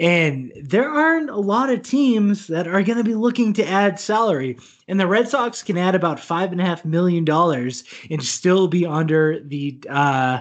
And 0.00 0.50
there 0.56 0.88
aren't 0.88 1.28
a 1.28 1.36
lot 1.36 1.68
of 1.68 1.82
teams 1.82 2.46
that 2.46 2.66
are 2.66 2.82
going 2.82 2.96
to 2.96 3.04
be 3.04 3.14
looking 3.14 3.52
to 3.52 3.68
add 3.68 4.00
salary. 4.00 4.58
And 4.88 4.98
the 4.98 5.06
Red 5.06 5.28
Sox 5.28 5.62
can 5.62 5.76
add 5.76 5.94
about 5.94 6.18
five 6.18 6.52
and 6.52 6.60
a 6.60 6.64
half 6.64 6.86
million 6.86 7.22
dollars 7.24 7.84
and 8.10 8.22
still 8.22 8.66
be 8.66 8.86
under 8.86 9.38
the 9.40 9.78
uh, 9.90 10.40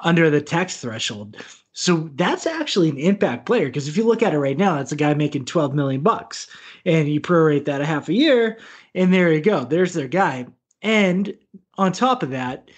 under 0.00 0.28
the 0.28 0.42
tax 0.42 0.76
threshold. 0.76 1.38
So 1.72 2.10
that's 2.14 2.46
actually 2.46 2.90
an 2.90 2.98
impact 2.98 3.46
player 3.46 3.66
because 3.66 3.88
if 3.88 3.96
you 3.96 4.04
look 4.04 4.22
at 4.22 4.34
it 4.34 4.38
right 4.38 4.58
now, 4.58 4.74
that's 4.74 4.92
a 4.92 4.96
guy 4.96 5.14
making 5.14 5.46
12 5.46 5.74
million 5.74 6.02
bucks 6.02 6.46
and 6.84 7.08
you 7.08 7.22
prorate 7.22 7.64
that 7.64 7.80
a 7.80 7.86
half 7.86 8.10
a 8.10 8.14
year 8.14 8.58
and 8.94 9.14
there 9.14 9.32
you 9.32 9.40
go. 9.40 9.64
There's 9.64 9.94
their 9.94 10.08
guy. 10.08 10.46
And 10.82 11.34
on 11.78 11.92
top 11.92 12.22
of 12.22 12.30
that, 12.30 12.70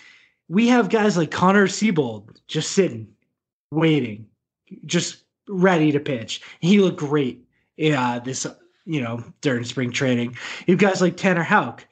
we 0.48 0.68
have 0.68 0.88
guys 0.88 1.16
like 1.16 1.32
Connor 1.32 1.66
Seabold 1.66 2.36
just 2.46 2.72
sitting, 2.72 3.08
waiting, 3.72 4.26
just 4.86 5.21
ready 5.52 5.92
to 5.92 6.00
pitch. 6.00 6.42
He 6.60 6.80
looked 6.80 6.98
great. 6.98 7.44
Yeah, 7.76 8.18
this 8.18 8.46
you 8.84 9.00
know 9.00 9.24
during 9.40 9.64
spring 9.64 9.92
training. 9.92 10.36
You 10.66 10.74
have 10.74 10.80
guys 10.80 11.00
like 11.00 11.16
Tanner 11.16 11.42
Houck 11.42 11.86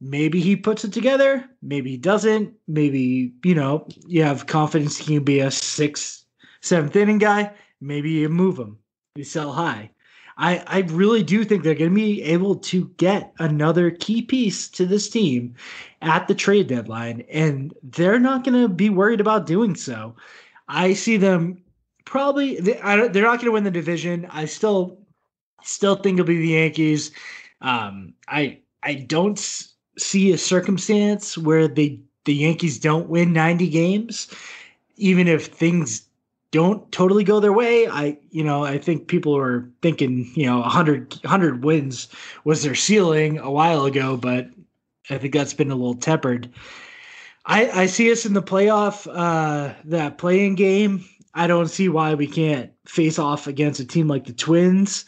maybe 0.00 0.40
he 0.40 0.56
puts 0.56 0.84
it 0.84 0.92
together 0.92 1.44
maybe 1.62 1.90
he 1.90 1.96
doesn't 1.96 2.52
maybe 2.68 3.32
you 3.44 3.54
know 3.54 3.86
you 4.06 4.22
have 4.22 4.46
confidence 4.46 4.96
he 4.96 5.14
can 5.14 5.24
be 5.24 5.40
a 5.40 5.50
sixth 5.50 6.24
seventh 6.60 6.94
inning 6.96 7.18
guy 7.18 7.50
maybe 7.80 8.10
you 8.10 8.28
move 8.28 8.58
him 8.58 8.78
you 9.14 9.24
sell 9.24 9.52
high 9.52 9.90
i 10.36 10.62
i 10.66 10.80
really 10.90 11.22
do 11.22 11.44
think 11.44 11.62
they're 11.62 11.74
going 11.74 11.90
to 11.90 11.94
be 11.94 12.22
able 12.22 12.56
to 12.56 12.88
get 12.98 13.32
another 13.38 13.90
key 13.90 14.20
piece 14.20 14.68
to 14.68 14.84
this 14.84 15.08
team 15.08 15.54
at 16.02 16.28
the 16.28 16.34
trade 16.34 16.66
deadline 16.66 17.24
and 17.30 17.72
they're 17.82 18.20
not 18.20 18.44
going 18.44 18.60
to 18.60 18.68
be 18.68 18.90
worried 18.90 19.20
about 19.20 19.46
doing 19.46 19.74
so 19.74 20.14
i 20.68 20.92
see 20.92 21.16
them 21.16 21.56
probably 22.06 22.58
they're 22.60 22.82
not 22.82 23.10
going 23.12 23.44
to 23.44 23.52
win 23.52 23.64
the 23.64 23.70
division 23.70 24.26
i 24.30 24.46
still 24.46 24.98
still 25.62 25.96
think 25.96 26.18
it'll 26.18 26.26
be 26.26 26.38
the 26.38 26.48
yankees 26.48 27.10
um 27.60 28.14
i 28.28 28.58
i 28.82 28.94
don't 28.94 29.68
see 29.98 30.32
a 30.32 30.38
circumstance 30.38 31.36
where 31.36 31.68
they 31.68 32.00
the 32.26 32.34
Yankees 32.34 32.78
don't 32.78 33.08
win 33.08 33.32
90 33.32 33.68
games, 33.68 34.28
even 34.96 35.26
if 35.26 35.46
things 35.46 36.06
don't 36.50 36.90
totally 36.92 37.24
go 37.24 37.40
their 37.40 37.52
way. 37.52 37.88
I, 37.88 38.18
you 38.30 38.44
know, 38.44 38.64
I 38.64 38.78
think 38.78 39.08
people 39.08 39.36
are 39.36 39.68
thinking, 39.80 40.30
you 40.34 40.46
know, 40.46 40.60
100, 40.60 41.14
100 41.22 41.64
wins 41.64 42.08
was 42.44 42.62
their 42.62 42.74
ceiling 42.74 43.38
a 43.38 43.50
while 43.50 43.84
ago, 43.84 44.16
but 44.16 44.48
I 45.08 45.18
think 45.18 45.32
that's 45.32 45.54
been 45.54 45.70
a 45.70 45.76
little 45.76 45.94
tempered. 45.94 46.50
I, 47.46 47.70
I 47.82 47.86
see 47.86 48.10
us 48.10 48.26
in 48.26 48.32
the 48.32 48.42
playoff, 48.42 49.06
uh, 49.10 49.72
that 49.84 50.18
playing 50.18 50.56
game. 50.56 51.04
I 51.36 51.46
don't 51.46 51.68
see 51.68 51.90
why 51.90 52.14
we 52.14 52.26
can't 52.26 52.72
face 52.86 53.18
off 53.18 53.46
against 53.46 53.78
a 53.78 53.84
team 53.84 54.08
like 54.08 54.24
the 54.24 54.32
Twins 54.32 55.04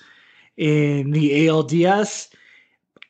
in 0.58 1.10
the 1.10 1.46
ALDS. 1.46 2.28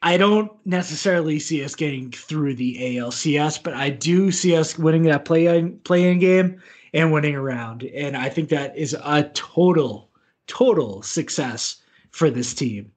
I 0.02 0.16
don't 0.16 0.52
necessarily 0.64 1.40
see 1.40 1.64
us 1.64 1.74
getting 1.74 2.12
through 2.12 2.54
the 2.54 2.76
ALCS, 2.96 3.60
but 3.60 3.74
I 3.74 3.90
do 3.90 4.30
see 4.30 4.54
us 4.56 4.78
winning 4.78 5.02
that 5.02 5.24
play 5.24 5.68
playing 5.82 6.20
game 6.20 6.62
and 6.94 7.12
winning 7.12 7.34
around. 7.34 7.82
And 7.82 8.16
I 8.16 8.28
think 8.28 8.50
that 8.50 8.78
is 8.78 8.96
a 9.04 9.24
total, 9.34 10.10
total 10.46 11.02
success 11.02 11.82
for 12.12 12.30
this 12.30 12.54
team. 12.54 12.92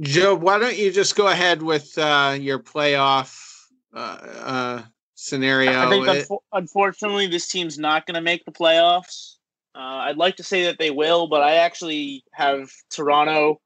Joe, 0.00 0.34
why 0.34 0.58
don't 0.58 0.78
you 0.78 0.90
just 0.90 1.14
go 1.14 1.28
ahead 1.28 1.62
with 1.62 1.98
uh, 1.98 2.38
your 2.40 2.58
playoff 2.58 3.66
uh, 3.92 3.98
uh, 3.98 4.82
scenario? 5.22 5.80
I 5.80 5.88
think 5.88 6.08
It- 6.08 6.28
unfo- 6.28 6.42
unfortunately 6.52 7.26
this 7.26 7.48
team's 7.48 7.78
not 7.78 8.06
going 8.06 8.14
to 8.14 8.20
make 8.20 8.44
the 8.44 8.52
playoffs. 8.52 9.36
Uh, 9.74 9.78
I'd 9.78 10.18
like 10.18 10.36
to 10.36 10.42
say 10.42 10.64
that 10.64 10.78
they 10.78 10.90
will, 10.90 11.28
but 11.28 11.42
I 11.42 11.54
actually 11.54 12.24
have 12.32 12.70
Toronto 12.90 13.60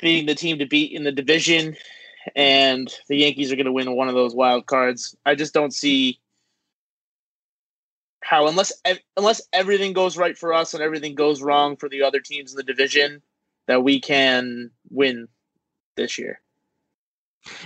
being 0.00 0.26
the 0.26 0.34
team 0.34 0.58
to 0.58 0.66
beat 0.66 0.92
in 0.92 1.04
the 1.04 1.12
division, 1.12 1.76
and 2.36 2.92
the 3.08 3.16
Yankees 3.16 3.50
are 3.50 3.56
going 3.56 3.66
to 3.66 3.72
win 3.72 3.96
one 3.96 4.08
of 4.08 4.14
those 4.14 4.34
wild 4.34 4.66
cards. 4.66 5.16
I 5.24 5.34
just 5.34 5.54
don't 5.54 5.72
see 5.72 6.20
how, 8.22 8.46
unless 8.46 8.72
unless 9.16 9.40
everything 9.52 9.94
goes 9.94 10.18
right 10.18 10.36
for 10.36 10.52
us 10.52 10.74
and 10.74 10.82
everything 10.82 11.14
goes 11.14 11.40
wrong 11.40 11.76
for 11.76 11.88
the 11.88 12.02
other 12.02 12.20
teams 12.20 12.52
in 12.52 12.56
the 12.56 12.62
division, 12.62 13.22
that 13.66 13.82
we 13.82 14.00
can 14.00 14.70
win 14.90 15.28
this 15.96 16.18
year. 16.18 16.40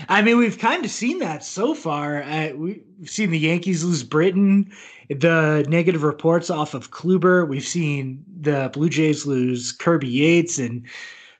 I 0.08 0.22
mean, 0.22 0.38
we've 0.38 0.58
kind 0.58 0.84
of 0.84 0.90
seen 0.90 1.18
that 1.18 1.44
so 1.44 1.74
far. 1.74 2.22
Uh, 2.22 2.50
we've 2.54 2.82
seen 3.04 3.30
the 3.30 3.38
Yankees 3.38 3.84
lose 3.84 4.02
Britton, 4.02 4.72
the 5.08 5.64
negative 5.68 6.02
reports 6.02 6.50
off 6.50 6.74
of 6.74 6.90
Kluber. 6.90 7.46
We've 7.46 7.66
seen 7.66 8.24
the 8.40 8.70
Blue 8.72 8.88
Jays 8.88 9.26
lose 9.26 9.72
Kirby 9.72 10.08
Yates, 10.08 10.58
and 10.58 10.86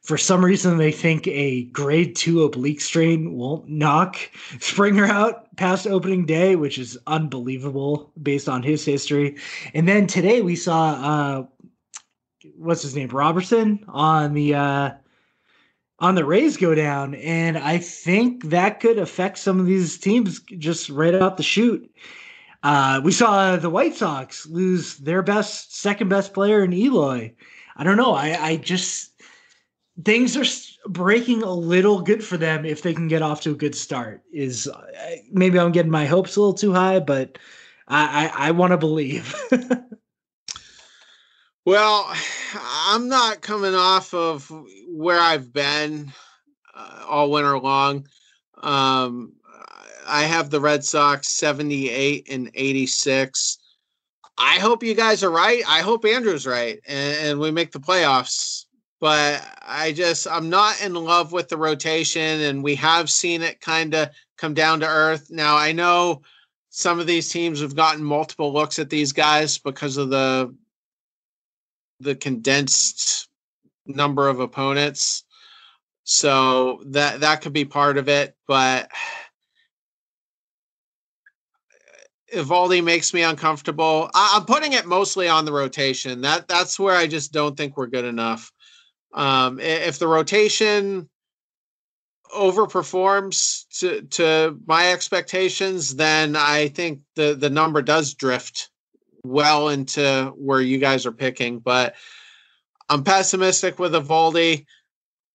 for 0.02 0.18
some 0.18 0.44
reason, 0.44 0.78
they 0.78 0.90
think 0.90 1.28
a 1.28 1.64
grade 1.64 2.16
two 2.16 2.42
oblique 2.42 2.80
strain 2.80 3.34
won't 3.34 3.68
knock 3.68 4.16
Springer 4.60 5.06
out 5.06 5.54
past 5.56 5.86
opening 5.86 6.26
day, 6.26 6.56
which 6.56 6.78
is 6.78 6.98
unbelievable 7.06 8.12
based 8.20 8.48
on 8.48 8.62
his 8.62 8.84
history. 8.84 9.36
And 9.74 9.88
then 9.88 10.06
today 10.06 10.42
we 10.42 10.56
saw 10.56 10.90
uh, 10.94 11.46
what's 12.56 12.82
his 12.82 12.96
name, 12.96 13.08
Robertson, 13.08 13.84
on 13.88 14.34
the. 14.34 14.54
Uh, 14.54 14.90
on 16.02 16.16
the 16.16 16.24
Rays 16.24 16.56
go 16.56 16.74
down, 16.74 17.14
and 17.14 17.56
I 17.56 17.78
think 17.78 18.46
that 18.46 18.80
could 18.80 18.98
affect 18.98 19.38
some 19.38 19.60
of 19.60 19.66
these 19.66 19.96
teams 19.96 20.40
just 20.58 20.90
right 20.90 21.14
out 21.14 21.36
the 21.36 21.44
chute. 21.44 21.88
Uh, 22.64 23.00
we 23.04 23.12
saw 23.12 23.54
the 23.54 23.70
White 23.70 23.94
Sox 23.94 24.44
lose 24.46 24.96
their 24.98 25.22
best, 25.22 25.76
second 25.76 26.08
best 26.08 26.34
player 26.34 26.64
in 26.64 26.72
Eloy. 26.72 27.32
I 27.76 27.84
don't 27.84 27.96
know. 27.96 28.14
I, 28.14 28.36
I 28.40 28.56
just 28.56 29.22
things 30.04 30.36
are 30.36 30.88
breaking 30.88 31.44
a 31.44 31.52
little 31.52 32.00
good 32.00 32.24
for 32.24 32.36
them 32.36 32.64
if 32.64 32.82
they 32.82 32.94
can 32.94 33.06
get 33.06 33.22
off 33.22 33.40
to 33.42 33.52
a 33.52 33.56
good 33.56 33.76
start. 33.76 34.22
Is 34.32 34.66
uh, 34.66 35.16
maybe 35.30 35.58
I'm 35.58 35.70
getting 35.70 35.92
my 35.92 36.06
hopes 36.06 36.34
a 36.34 36.40
little 36.40 36.54
too 36.54 36.72
high, 36.72 36.98
but 36.98 37.38
I 37.86 38.26
I, 38.26 38.48
I 38.48 38.50
want 38.50 38.72
to 38.72 38.78
believe. 38.78 39.34
Well, 41.64 42.12
I'm 42.88 43.08
not 43.08 43.40
coming 43.40 43.74
off 43.74 44.12
of 44.14 44.50
where 44.88 45.20
I've 45.20 45.52
been 45.52 46.12
uh, 46.74 47.04
all 47.08 47.30
winter 47.30 47.56
long. 47.58 48.08
Um, 48.62 49.34
I 50.06 50.22
have 50.24 50.50
the 50.50 50.60
Red 50.60 50.84
Sox 50.84 51.28
78 51.28 52.28
and 52.30 52.50
86. 52.52 53.58
I 54.38 54.58
hope 54.58 54.82
you 54.82 54.94
guys 54.94 55.22
are 55.22 55.30
right. 55.30 55.62
I 55.68 55.82
hope 55.82 56.04
Andrew's 56.04 56.48
right 56.48 56.80
and, 56.86 57.16
and 57.28 57.40
we 57.40 57.52
make 57.52 57.70
the 57.70 57.78
playoffs. 57.78 58.64
But 59.00 59.46
I 59.62 59.92
just, 59.92 60.26
I'm 60.26 60.50
not 60.50 60.82
in 60.82 60.94
love 60.94 61.32
with 61.32 61.48
the 61.48 61.56
rotation, 61.56 62.40
and 62.40 62.62
we 62.62 62.76
have 62.76 63.10
seen 63.10 63.42
it 63.42 63.60
kind 63.60 63.94
of 63.94 64.10
come 64.36 64.54
down 64.54 64.78
to 64.80 64.86
earth. 64.86 65.28
Now, 65.28 65.56
I 65.56 65.72
know 65.72 66.22
some 66.70 67.00
of 67.00 67.08
these 67.08 67.28
teams 67.28 67.60
have 67.60 67.74
gotten 67.74 68.04
multiple 68.04 68.52
looks 68.52 68.78
at 68.78 68.90
these 68.90 69.12
guys 69.12 69.58
because 69.58 69.96
of 69.96 70.10
the 70.10 70.54
the 72.02 72.14
condensed 72.14 73.28
number 73.86 74.28
of 74.28 74.40
opponents. 74.40 75.24
So 76.04 76.82
that 76.86 77.20
that 77.20 77.42
could 77.42 77.52
be 77.52 77.64
part 77.64 77.96
of 77.96 78.08
it, 78.08 78.34
but 78.48 78.90
Eovaldi 82.34 82.82
makes 82.82 83.12
me 83.12 83.22
uncomfortable. 83.22 84.10
I, 84.14 84.34
I'm 84.34 84.46
putting 84.46 84.72
it 84.72 84.86
mostly 84.86 85.28
on 85.28 85.44
the 85.44 85.52
rotation. 85.52 86.22
That 86.22 86.48
that's 86.48 86.78
where 86.78 86.96
I 86.96 87.06
just 87.06 87.32
don't 87.32 87.56
think 87.56 87.76
we're 87.76 87.86
good 87.86 88.04
enough. 88.04 88.50
Um, 89.14 89.60
if 89.60 89.98
the 89.98 90.08
rotation 90.08 91.08
overperforms 92.34 93.66
to 93.78 94.02
to 94.02 94.58
my 94.66 94.92
expectations, 94.92 95.94
then 95.94 96.34
I 96.34 96.68
think 96.68 97.00
the 97.14 97.34
the 97.34 97.50
number 97.50 97.82
does 97.82 98.14
drift 98.14 98.70
well 99.24 99.68
into 99.68 100.32
where 100.36 100.60
you 100.60 100.78
guys 100.78 101.06
are 101.06 101.12
picking, 101.12 101.58
but 101.58 101.94
I'm 102.88 103.04
pessimistic 103.04 103.78
with 103.78 103.92
Eovaldi. 103.92 104.66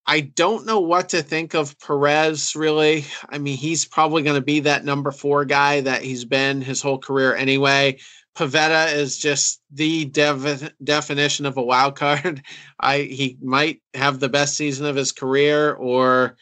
I 0.06 0.22
don't 0.22 0.66
know 0.66 0.80
what 0.80 1.10
to 1.10 1.22
think 1.22 1.54
of 1.54 1.78
Perez, 1.80 2.56
really. 2.56 3.06
I 3.30 3.40
mean, 3.40 3.58
he's 3.58 3.86
probably 3.86 4.24
going 4.24 4.36
to 4.36 4.46
be 4.46 4.62
that 4.62 4.86
number 4.86 5.12
four 5.12 5.44
guy 5.44 5.82
that 5.82 6.02
he's 6.02 6.24
been 6.24 6.62
his 6.62 6.82
whole 6.82 6.98
career 6.98 7.36
anyway. 7.36 7.98
Pivetta 8.38 8.94
is 8.94 9.18
just 9.18 9.62
the 9.72 10.06
dev- 10.06 10.72
definition 10.84 11.46
of 11.46 11.58
a 11.58 11.64
wild 11.64 11.96
card. 11.96 12.42
I 12.80 13.00
he 13.00 13.38
might 13.42 13.82
have 13.96 14.20
the 14.20 14.30
best 14.30 14.56
season 14.56 14.86
of 14.86 14.96
his 14.96 15.12
career, 15.12 15.74
or 15.74 16.38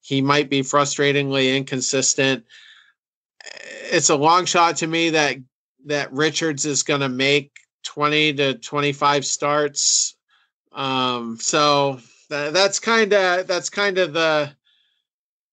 he 0.00 0.20
might 0.20 0.50
be 0.50 0.62
frustratingly 0.62 1.56
inconsistent. 1.56 2.44
It's 3.92 4.10
a 4.10 4.16
long 4.16 4.44
shot 4.44 4.76
to 4.78 4.86
me 4.86 5.10
that 5.10 5.36
that 5.86 6.12
Richards 6.12 6.66
is 6.66 6.82
going 6.82 7.00
to 7.00 7.08
make 7.08 7.52
20 7.84 8.34
to 8.34 8.54
25 8.54 9.24
starts. 9.24 10.16
Um, 10.72 11.38
so 11.40 12.00
tha- 12.28 12.50
that's 12.52 12.78
kind 12.80 13.12
of 13.12 13.46
that's 13.46 13.70
kind 13.70 13.98
of 13.98 14.12
the 14.12 14.52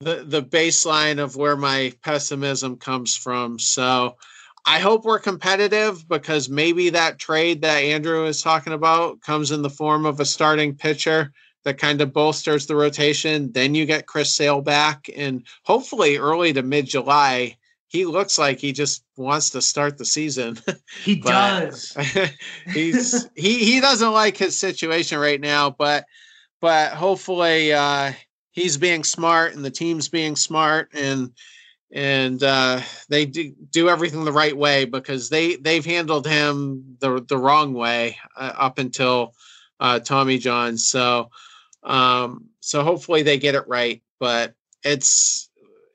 the 0.02 0.24
the 0.26 0.44
baseline 0.44 1.20
of 1.20 1.36
where 1.36 1.56
my 1.56 1.94
pessimism 2.04 2.78
comes 2.78 3.16
from. 3.16 3.58
So 3.60 4.18
I 4.66 4.80
hope 4.80 5.06
we're 5.06 5.20
competitive 5.20 6.08
because 6.08 6.50
maybe 6.50 6.90
that 6.90 7.20
trade 7.20 7.62
that 7.62 7.84
Andrew 7.84 8.26
is 8.26 8.42
talking 8.42 8.74
about 8.74 9.22
comes 9.22 9.52
in 9.52 9.62
the 9.62 9.70
form 9.70 10.06
of 10.06 10.20
a 10.20 10.26
starting 10.26 10.76
pitcher 10.76 11.32
that 11.64 11.78
kind 11.78 12.02
of 12.02 12.14
bolsters 12.14 12.66
the 12.66 12.76
rotation. 12.76 13.52
Then 13.52 13.76
you 13.76 13.86
get 13.86 14.08
Chris 14.08 14.36
Sale 14.36 14.62
back, 14.62 15.10
and 15.16 15.44
hopefully 15.64 16.18
early 16.18 16.54
to 16.54 16.64
mid 16.64 16.86
July, 16.86 17.58
he 17.94 18.06
looks 18.06 18.40
like 18.40 18.60
he 18.60 18.74
just 18.74 19.06
wants 19.16 19.52
to 19.52 19.62
start 19.62 20.00
the 20.00 20.06
season. 20.06 20.58
he 21.04 21.16
does. 21.16 21.96
he's 22.74 23.30
he 23.36 23.64
he 23.64 23.80
doesn't 23.80 24.12
like 24.12 24.36
his 24.36 24.58
situation 24.58 25.20
right 25.20 25.40
now, 25.40 25.70
but 25.70 26.06
but 26.60 26.94
hopefully 26.94 27.72
uh 27.72 28.12
he's 28.52 28.78
being 28.78 29.04
smart 29.04 29.54
and 29.54 29.64
the 29.64 29.72
team's 29.72 30.10
being 30.10 30.36
smart 30.36 30.90
and 30.94 31.32
and 31.92 32.42
uh 32.42 32.82
they 33.10 33.28
do, 33.28 33.54
do 33.70 33.90
everything 33.90 34.26
the 34.26 34.32
right 34.32 34.58
way 34.58 34.86
because 34.86 35.30
they 35.30 35.56
they've 35.58 35.86
handled 35.86 36.26
him 36.26 36.98
the 37.00 37.24
the 37.30 37.38
wrong 37.38 37.74
way 37.74 38.18
uh, 38.36 38.54
up 38.58 38.80
until 38.80 39.36
uh 39.80 40.00
Tommy 40.00 40.40
John 40.40 40.80
so 40.80 41.30
um 41.84 42.46
so 42.60 42.84
hopefully 42.84 43.22
they 43.22 43.38
get 43.38 43.54
it 43.54 43.68
right 43.68 44.02
but 44.20 44.56
it's 44.84 45.52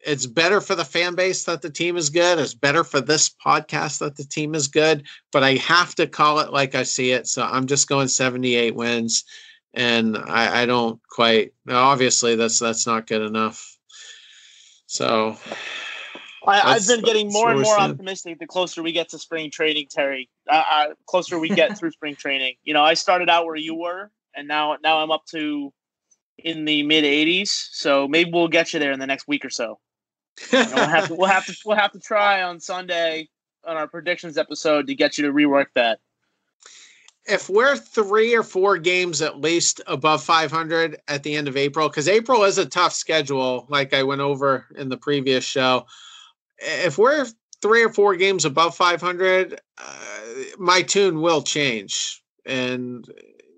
it's 0.08 0.26
better 0.26 0.62
for 0.62 0.74
the 0.74 0.84
fan 0.84 1.14
base 1.14 1.44
that 1.44 1.60
the 1.60 1.68
team 1.70 1.96
is 1.98 2.08
good. 2.08 2.38
It's 2.38 2.54
better 2.54 2.82
for 2.82 3.00
this 3.00 3.28
podcast 3.28 3.98
that 3.98 4.16
the 4.16 4.24
team 4.24 4.54
is 4.54 4.66
good. 4.66 5.04
But 5.32 5.44
I 5.44 5.56
have 5.56 5.94
to 5.96 6.06
call 6.06 6.40
it 6.40 6.50
like 6.50 6.74
I 6.74 6.82
see 6.84 7.12
it. 7.12 7.26
So 7.26 7.42
I'm 7.42 7.66
just 7.66 7.88
going 7.88 8.08
78 8.08 8.74
wins, 8.74 9.24
and 9.74 10.16
I, 10.16 10.62
I 10.62 10.66
don't 10.66 10.98
quite. 11.08 11.52
Obviously, 11.68 12.36
that's 12.36 12.58
that's 12.58 12.86
not 12.86 13.06
good 13.06 13.20
enough. 13.20 13.76
So 14.86 15.36
I, 16.46 16.62
I've 16.62 16.86
been 16.86 17.02
getting 17.02 17.30
more 17.30 17.50
and 17.50 17.60
more 17.60 17.78
optimistic 17.78 18.38
the 18.38 18.46
closer 18.46 18.82
we 18.82 18.92
get 18.92 19.10
to 19.10 19.18
spring 19.18 19.50
training, 19.50 19.88
Terry. 19.90 20.30
Uh, 20.50 20.62
uh, 20.70 20.86
closer 21.06 21.38
we 21.38 21.50
get 21.50 21.78
through 21.78 21.90
spring 21.90 22.16
training. 22.16 22.54
You 22.64 22.72
know, 22.72 22.82
I 22.82 22.94
started 22.94 23.28
out 23.28 23.44
where 23.44 23.56
you 23.56 23.74
were, 23.74 24.10
and 24.34 24.48
now 24.48 24.76
now 24.82 25.02
I'm 25.02 25.10
up 25.10 25.26
to 25.32 25.70
in 26.38 26.64
the 26.64 26.82
mid 26.82 27.04
80s. 27.04 27.50
So 27.72 28.08
maybe 28.08 28.30
we'll 28.32 28.48
get 28.48 28.72
you 28.72 28.80
there 28.80 28.92
in 28.92 29.00
the 29.00 29.06
next 29.06 29.28
week 29.28 29.44
or 29.44 29.50
so. 29.50 29.78
We'll 30.52 30.66
have 30.88 31.08
to 31.08 31.14
we'll 31.14 31.28
have 31.28 31.46
to 31.46 31.56
we'll 31.64 31.76
have 31.76 31.92
to 31.92 32.00
try 32.00 32.42
on 32.42 32.60
Sunday 32.60 33.28
on 33.64 33.76
our 33.76 33.88
predictions 33.88 34.38
episode 34.38 34.86
to 34.86 34.94
get 34.94 35.18
you 35.18 35.26
to 35.26 35.32
rework 35.32 35.66
that. 35.74 36.00
if 37.28 37.50
we're 37.50 37.76
three 37.76 38.34
or 38.34 38.42
four 38.42 38.78
games 38.78 39.20
at 39.20 39.38
least 39.40 39.82
above 39.86 40.22
500 40.24 40.98
at 41.08 41.22
the 41.22 41.36
end 41.36 41.46
of 41.46 41.56
April, 41.56 41.88
because 41.88 42.08
April 42.08 42.44
is 42.44 42.56
a 42.58 42.66
tough 42.66 42.94
schedule, 42.94 43.66
like 43.68 43.92
I 43.92 44.02
went 44.02 44.22
over 44.22 44.64
in 44.76 44.88
the 44.88 44.96
previous 44.96 45.44
show. 45.44 45.86
If 46.58 46.96
we're 46.96 47.26
three 47.60 47.84
or 47.84 47.92
four 47.92 48.16
games 48.16 48.44
above 48.46 48.74
500, 48.74 49.60
uh, 49.76 49.94
my 50.58 50.82
tune 50.82 51.20
will 51.20 51.42
change. 51.42 52.22
And, 52.46 53.04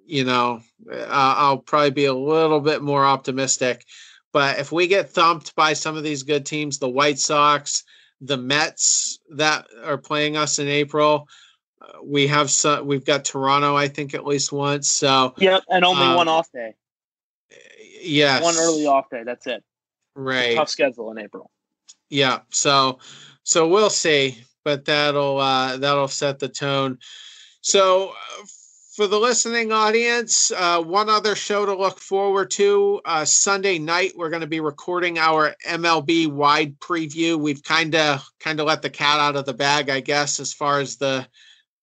you 0.04 0.24
know, 0.24 0.62
I'll 1.08 1.58
probably 1.58 1.92
be 1.92 2.06
a 2.06 2.14
little 2.14 2.60
bit 2.60 2.82
more 2.82 3.04
optimistic. 3.04 3.84
But 4.32 4.58
if 4.58 4.70
we 4.70 4.86
get 4.86 5.10
thumped 5.10 5.54
by 5.56 5.72
some 5.72 5.96
of 5.96 6.04
these 6.04 6.22
good 6.22 6.46
teams, 6.46 6.78
the 6.78 6.88
White 6.88 7.18
Sox, 7.18 7.84
the 8.20 8.36
Mets 8.36 9.18
that 9.30 9.66
are 9.82 9.98
playing 9.98 10.36
us 10.36 10.58
in 10.58 10.68
April, 10.68 11.26
uh, 11.80 12.02
we 12.04 12.26
have 12.26 12.50
some. 12.50 12.86
We've 12.86 13.04
got 13.04 13.24
Toronto, 13.24 13.74
I 13.76 13.88
think, 13.88 14.14
at 14.14 14.26
least 14.26 14.52
once. 14.52 14.90
So 14.90 15.34
Yep, 15.38 15.64
and 15.68 15.84
only 15.84 16.02
Um, 16.02 16.16
one 16.16 16.28
off 16.28 16.50
day. 16.52 16.74
Yes. 18.02 18.42
One 18.42 18.56
early 18.56 18.86
off 18.86 19.10
day. 19.10 19.22
That's 19.24 19.46
it. 19.46 19.64
Right. 20.14 20.56
Tough 20.56 20.68
schedule 20.68 21.10
in 21.10 21.18
April. 21.18 21.50
Yeah. 22.08 22.40
So 22.50 22.98
so 23.42 23.68
we'll 23.68 23.90
see, 23.90 24.44
but 24.64 24.84
that'll 24.84 25.38
uh 25.38 25.76
that'll 25.78 26.08
set 26.08 26.38
the 26.38 26.48
tone. 26.48 26.98
So 27.62 28.10
uh, 28.10 28.46
for 29.00 29.06
the 29.06 29.18
listening 29.18 29.72
audience, 29.72 30.50
uh, 30.50 30.78
one 30.78 31.08
other 31.08 31.34
show 31.34 31.64
to 31.64 31.74
look 31.74 31.98
forward 31.98 32.50
to. 32.50 33.00
Uh, 33.06 33.24
Sunday 33.24 33.78
night, 33.78 34.12
we're 34.14 34.28
going 34.28 34.42
to 34.42 34.46
be 34.46 34.60
recording 34.60 35.16
our 35.18 35.54
MLB 35.66 36.30
wide 36.30 36.78
preview. 36.80 37.40
We've 37.40 37.62
kind 37.62 37.94
of 37.94 38.22
kind 38.40 38.60
of 38.60 38.66
let 38.66 38.82
the 38.82 38.90
cat 38.90 39.18
out 39.18 39.36
of 39.36 39.46
the 39.46 39.54
bag, 39.54 39.88
I 39.88 40.00
guess, 40.00 40.38
as 40.38 40.52
far 40.52 40.80
as 40.80 40.96
the 40.96 41.26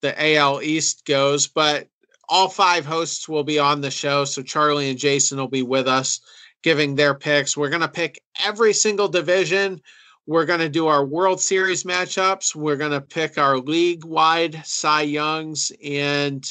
the 0.01 0.35
AL 0.35 0.61
East 0.61 1.05
goes. 1.07 1.47
But 1.47 1.87
all 2.29 2.49
five 2.49 2.85
hosts 2.85 3.27
will 3.27 3.43
be 3.43 3.57
on 3.57 3.81
the 3.81 3.89
show, 3.89 4.23
so 4.23 4.43
Charlie 4.43 4.91
and 4.91 4.99
Jason 4.99 5.39
will 5.39 5.47
be 5.47 5.63
with 5.63 5.87
us, 5.87 6.19
giving 6.61 6.93
their 6.93 7.15
picks. 7.15 7.57
We're 7.57 7.71
going 7.71 7.81
to 7.81 7.87
pick 7.87 8.21
every 8.45 8.73
single 8.73 9.07
division. 9.07 9.81
We're 10.27 10.45
going 10.45 10.59
to 10.59 10.69
do 10.69 10.85
our 10.85 11.03
World 11.03 11.41
Series 11.41 11.83
matchups. 11.83 12.53
We're 12.53 12.75
going 12.75 12.91
to 12.91 13.01
pick 13.01 13.39
our 13.39 13.57
league 13.57 14.05
wide 14.05 14.61
Cy 14.63 15.01
Youngs 15.01 15.71
and 15.83 16.47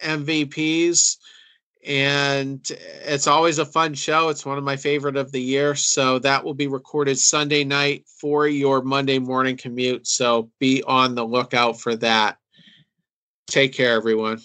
MVPs. 0.00 1.16
And 1.86 2.66
it's 3.06 3.26
always 3.26 3.58
a 3.58 3.64
fun 3.64 3.94
show. 3.94 4.28
It's 4.28 4.44
one 4.44 4.58
of 4.58 4.64
my 4.64 4.76
favorite 4.76 5.16
of 5.16 5.32
the 5.32 5.40
year. 5.40 5.74
So 5.74 6.18
that 6.18 6.44
will 6.44 6.54
be 6.54 6.66
recorded 6.66 7.18
Sunday 7.18 7.64
night 7.64 8.04
for 8.20 8.46
your 8.46 8.82
Monday 8.82 9.18
morning 9.18 9.56
commute. 9.56 10.06
So 10.06 10.50
be 10.58 10.82
on 10.82 11.14
the 11.14 11.24
lookout 11.24 11.80
for 11.80 11.96
that. 11.96 12.36
Take 13.46 13.72
care, 13.72 13.94
everyone. 13.94 14.40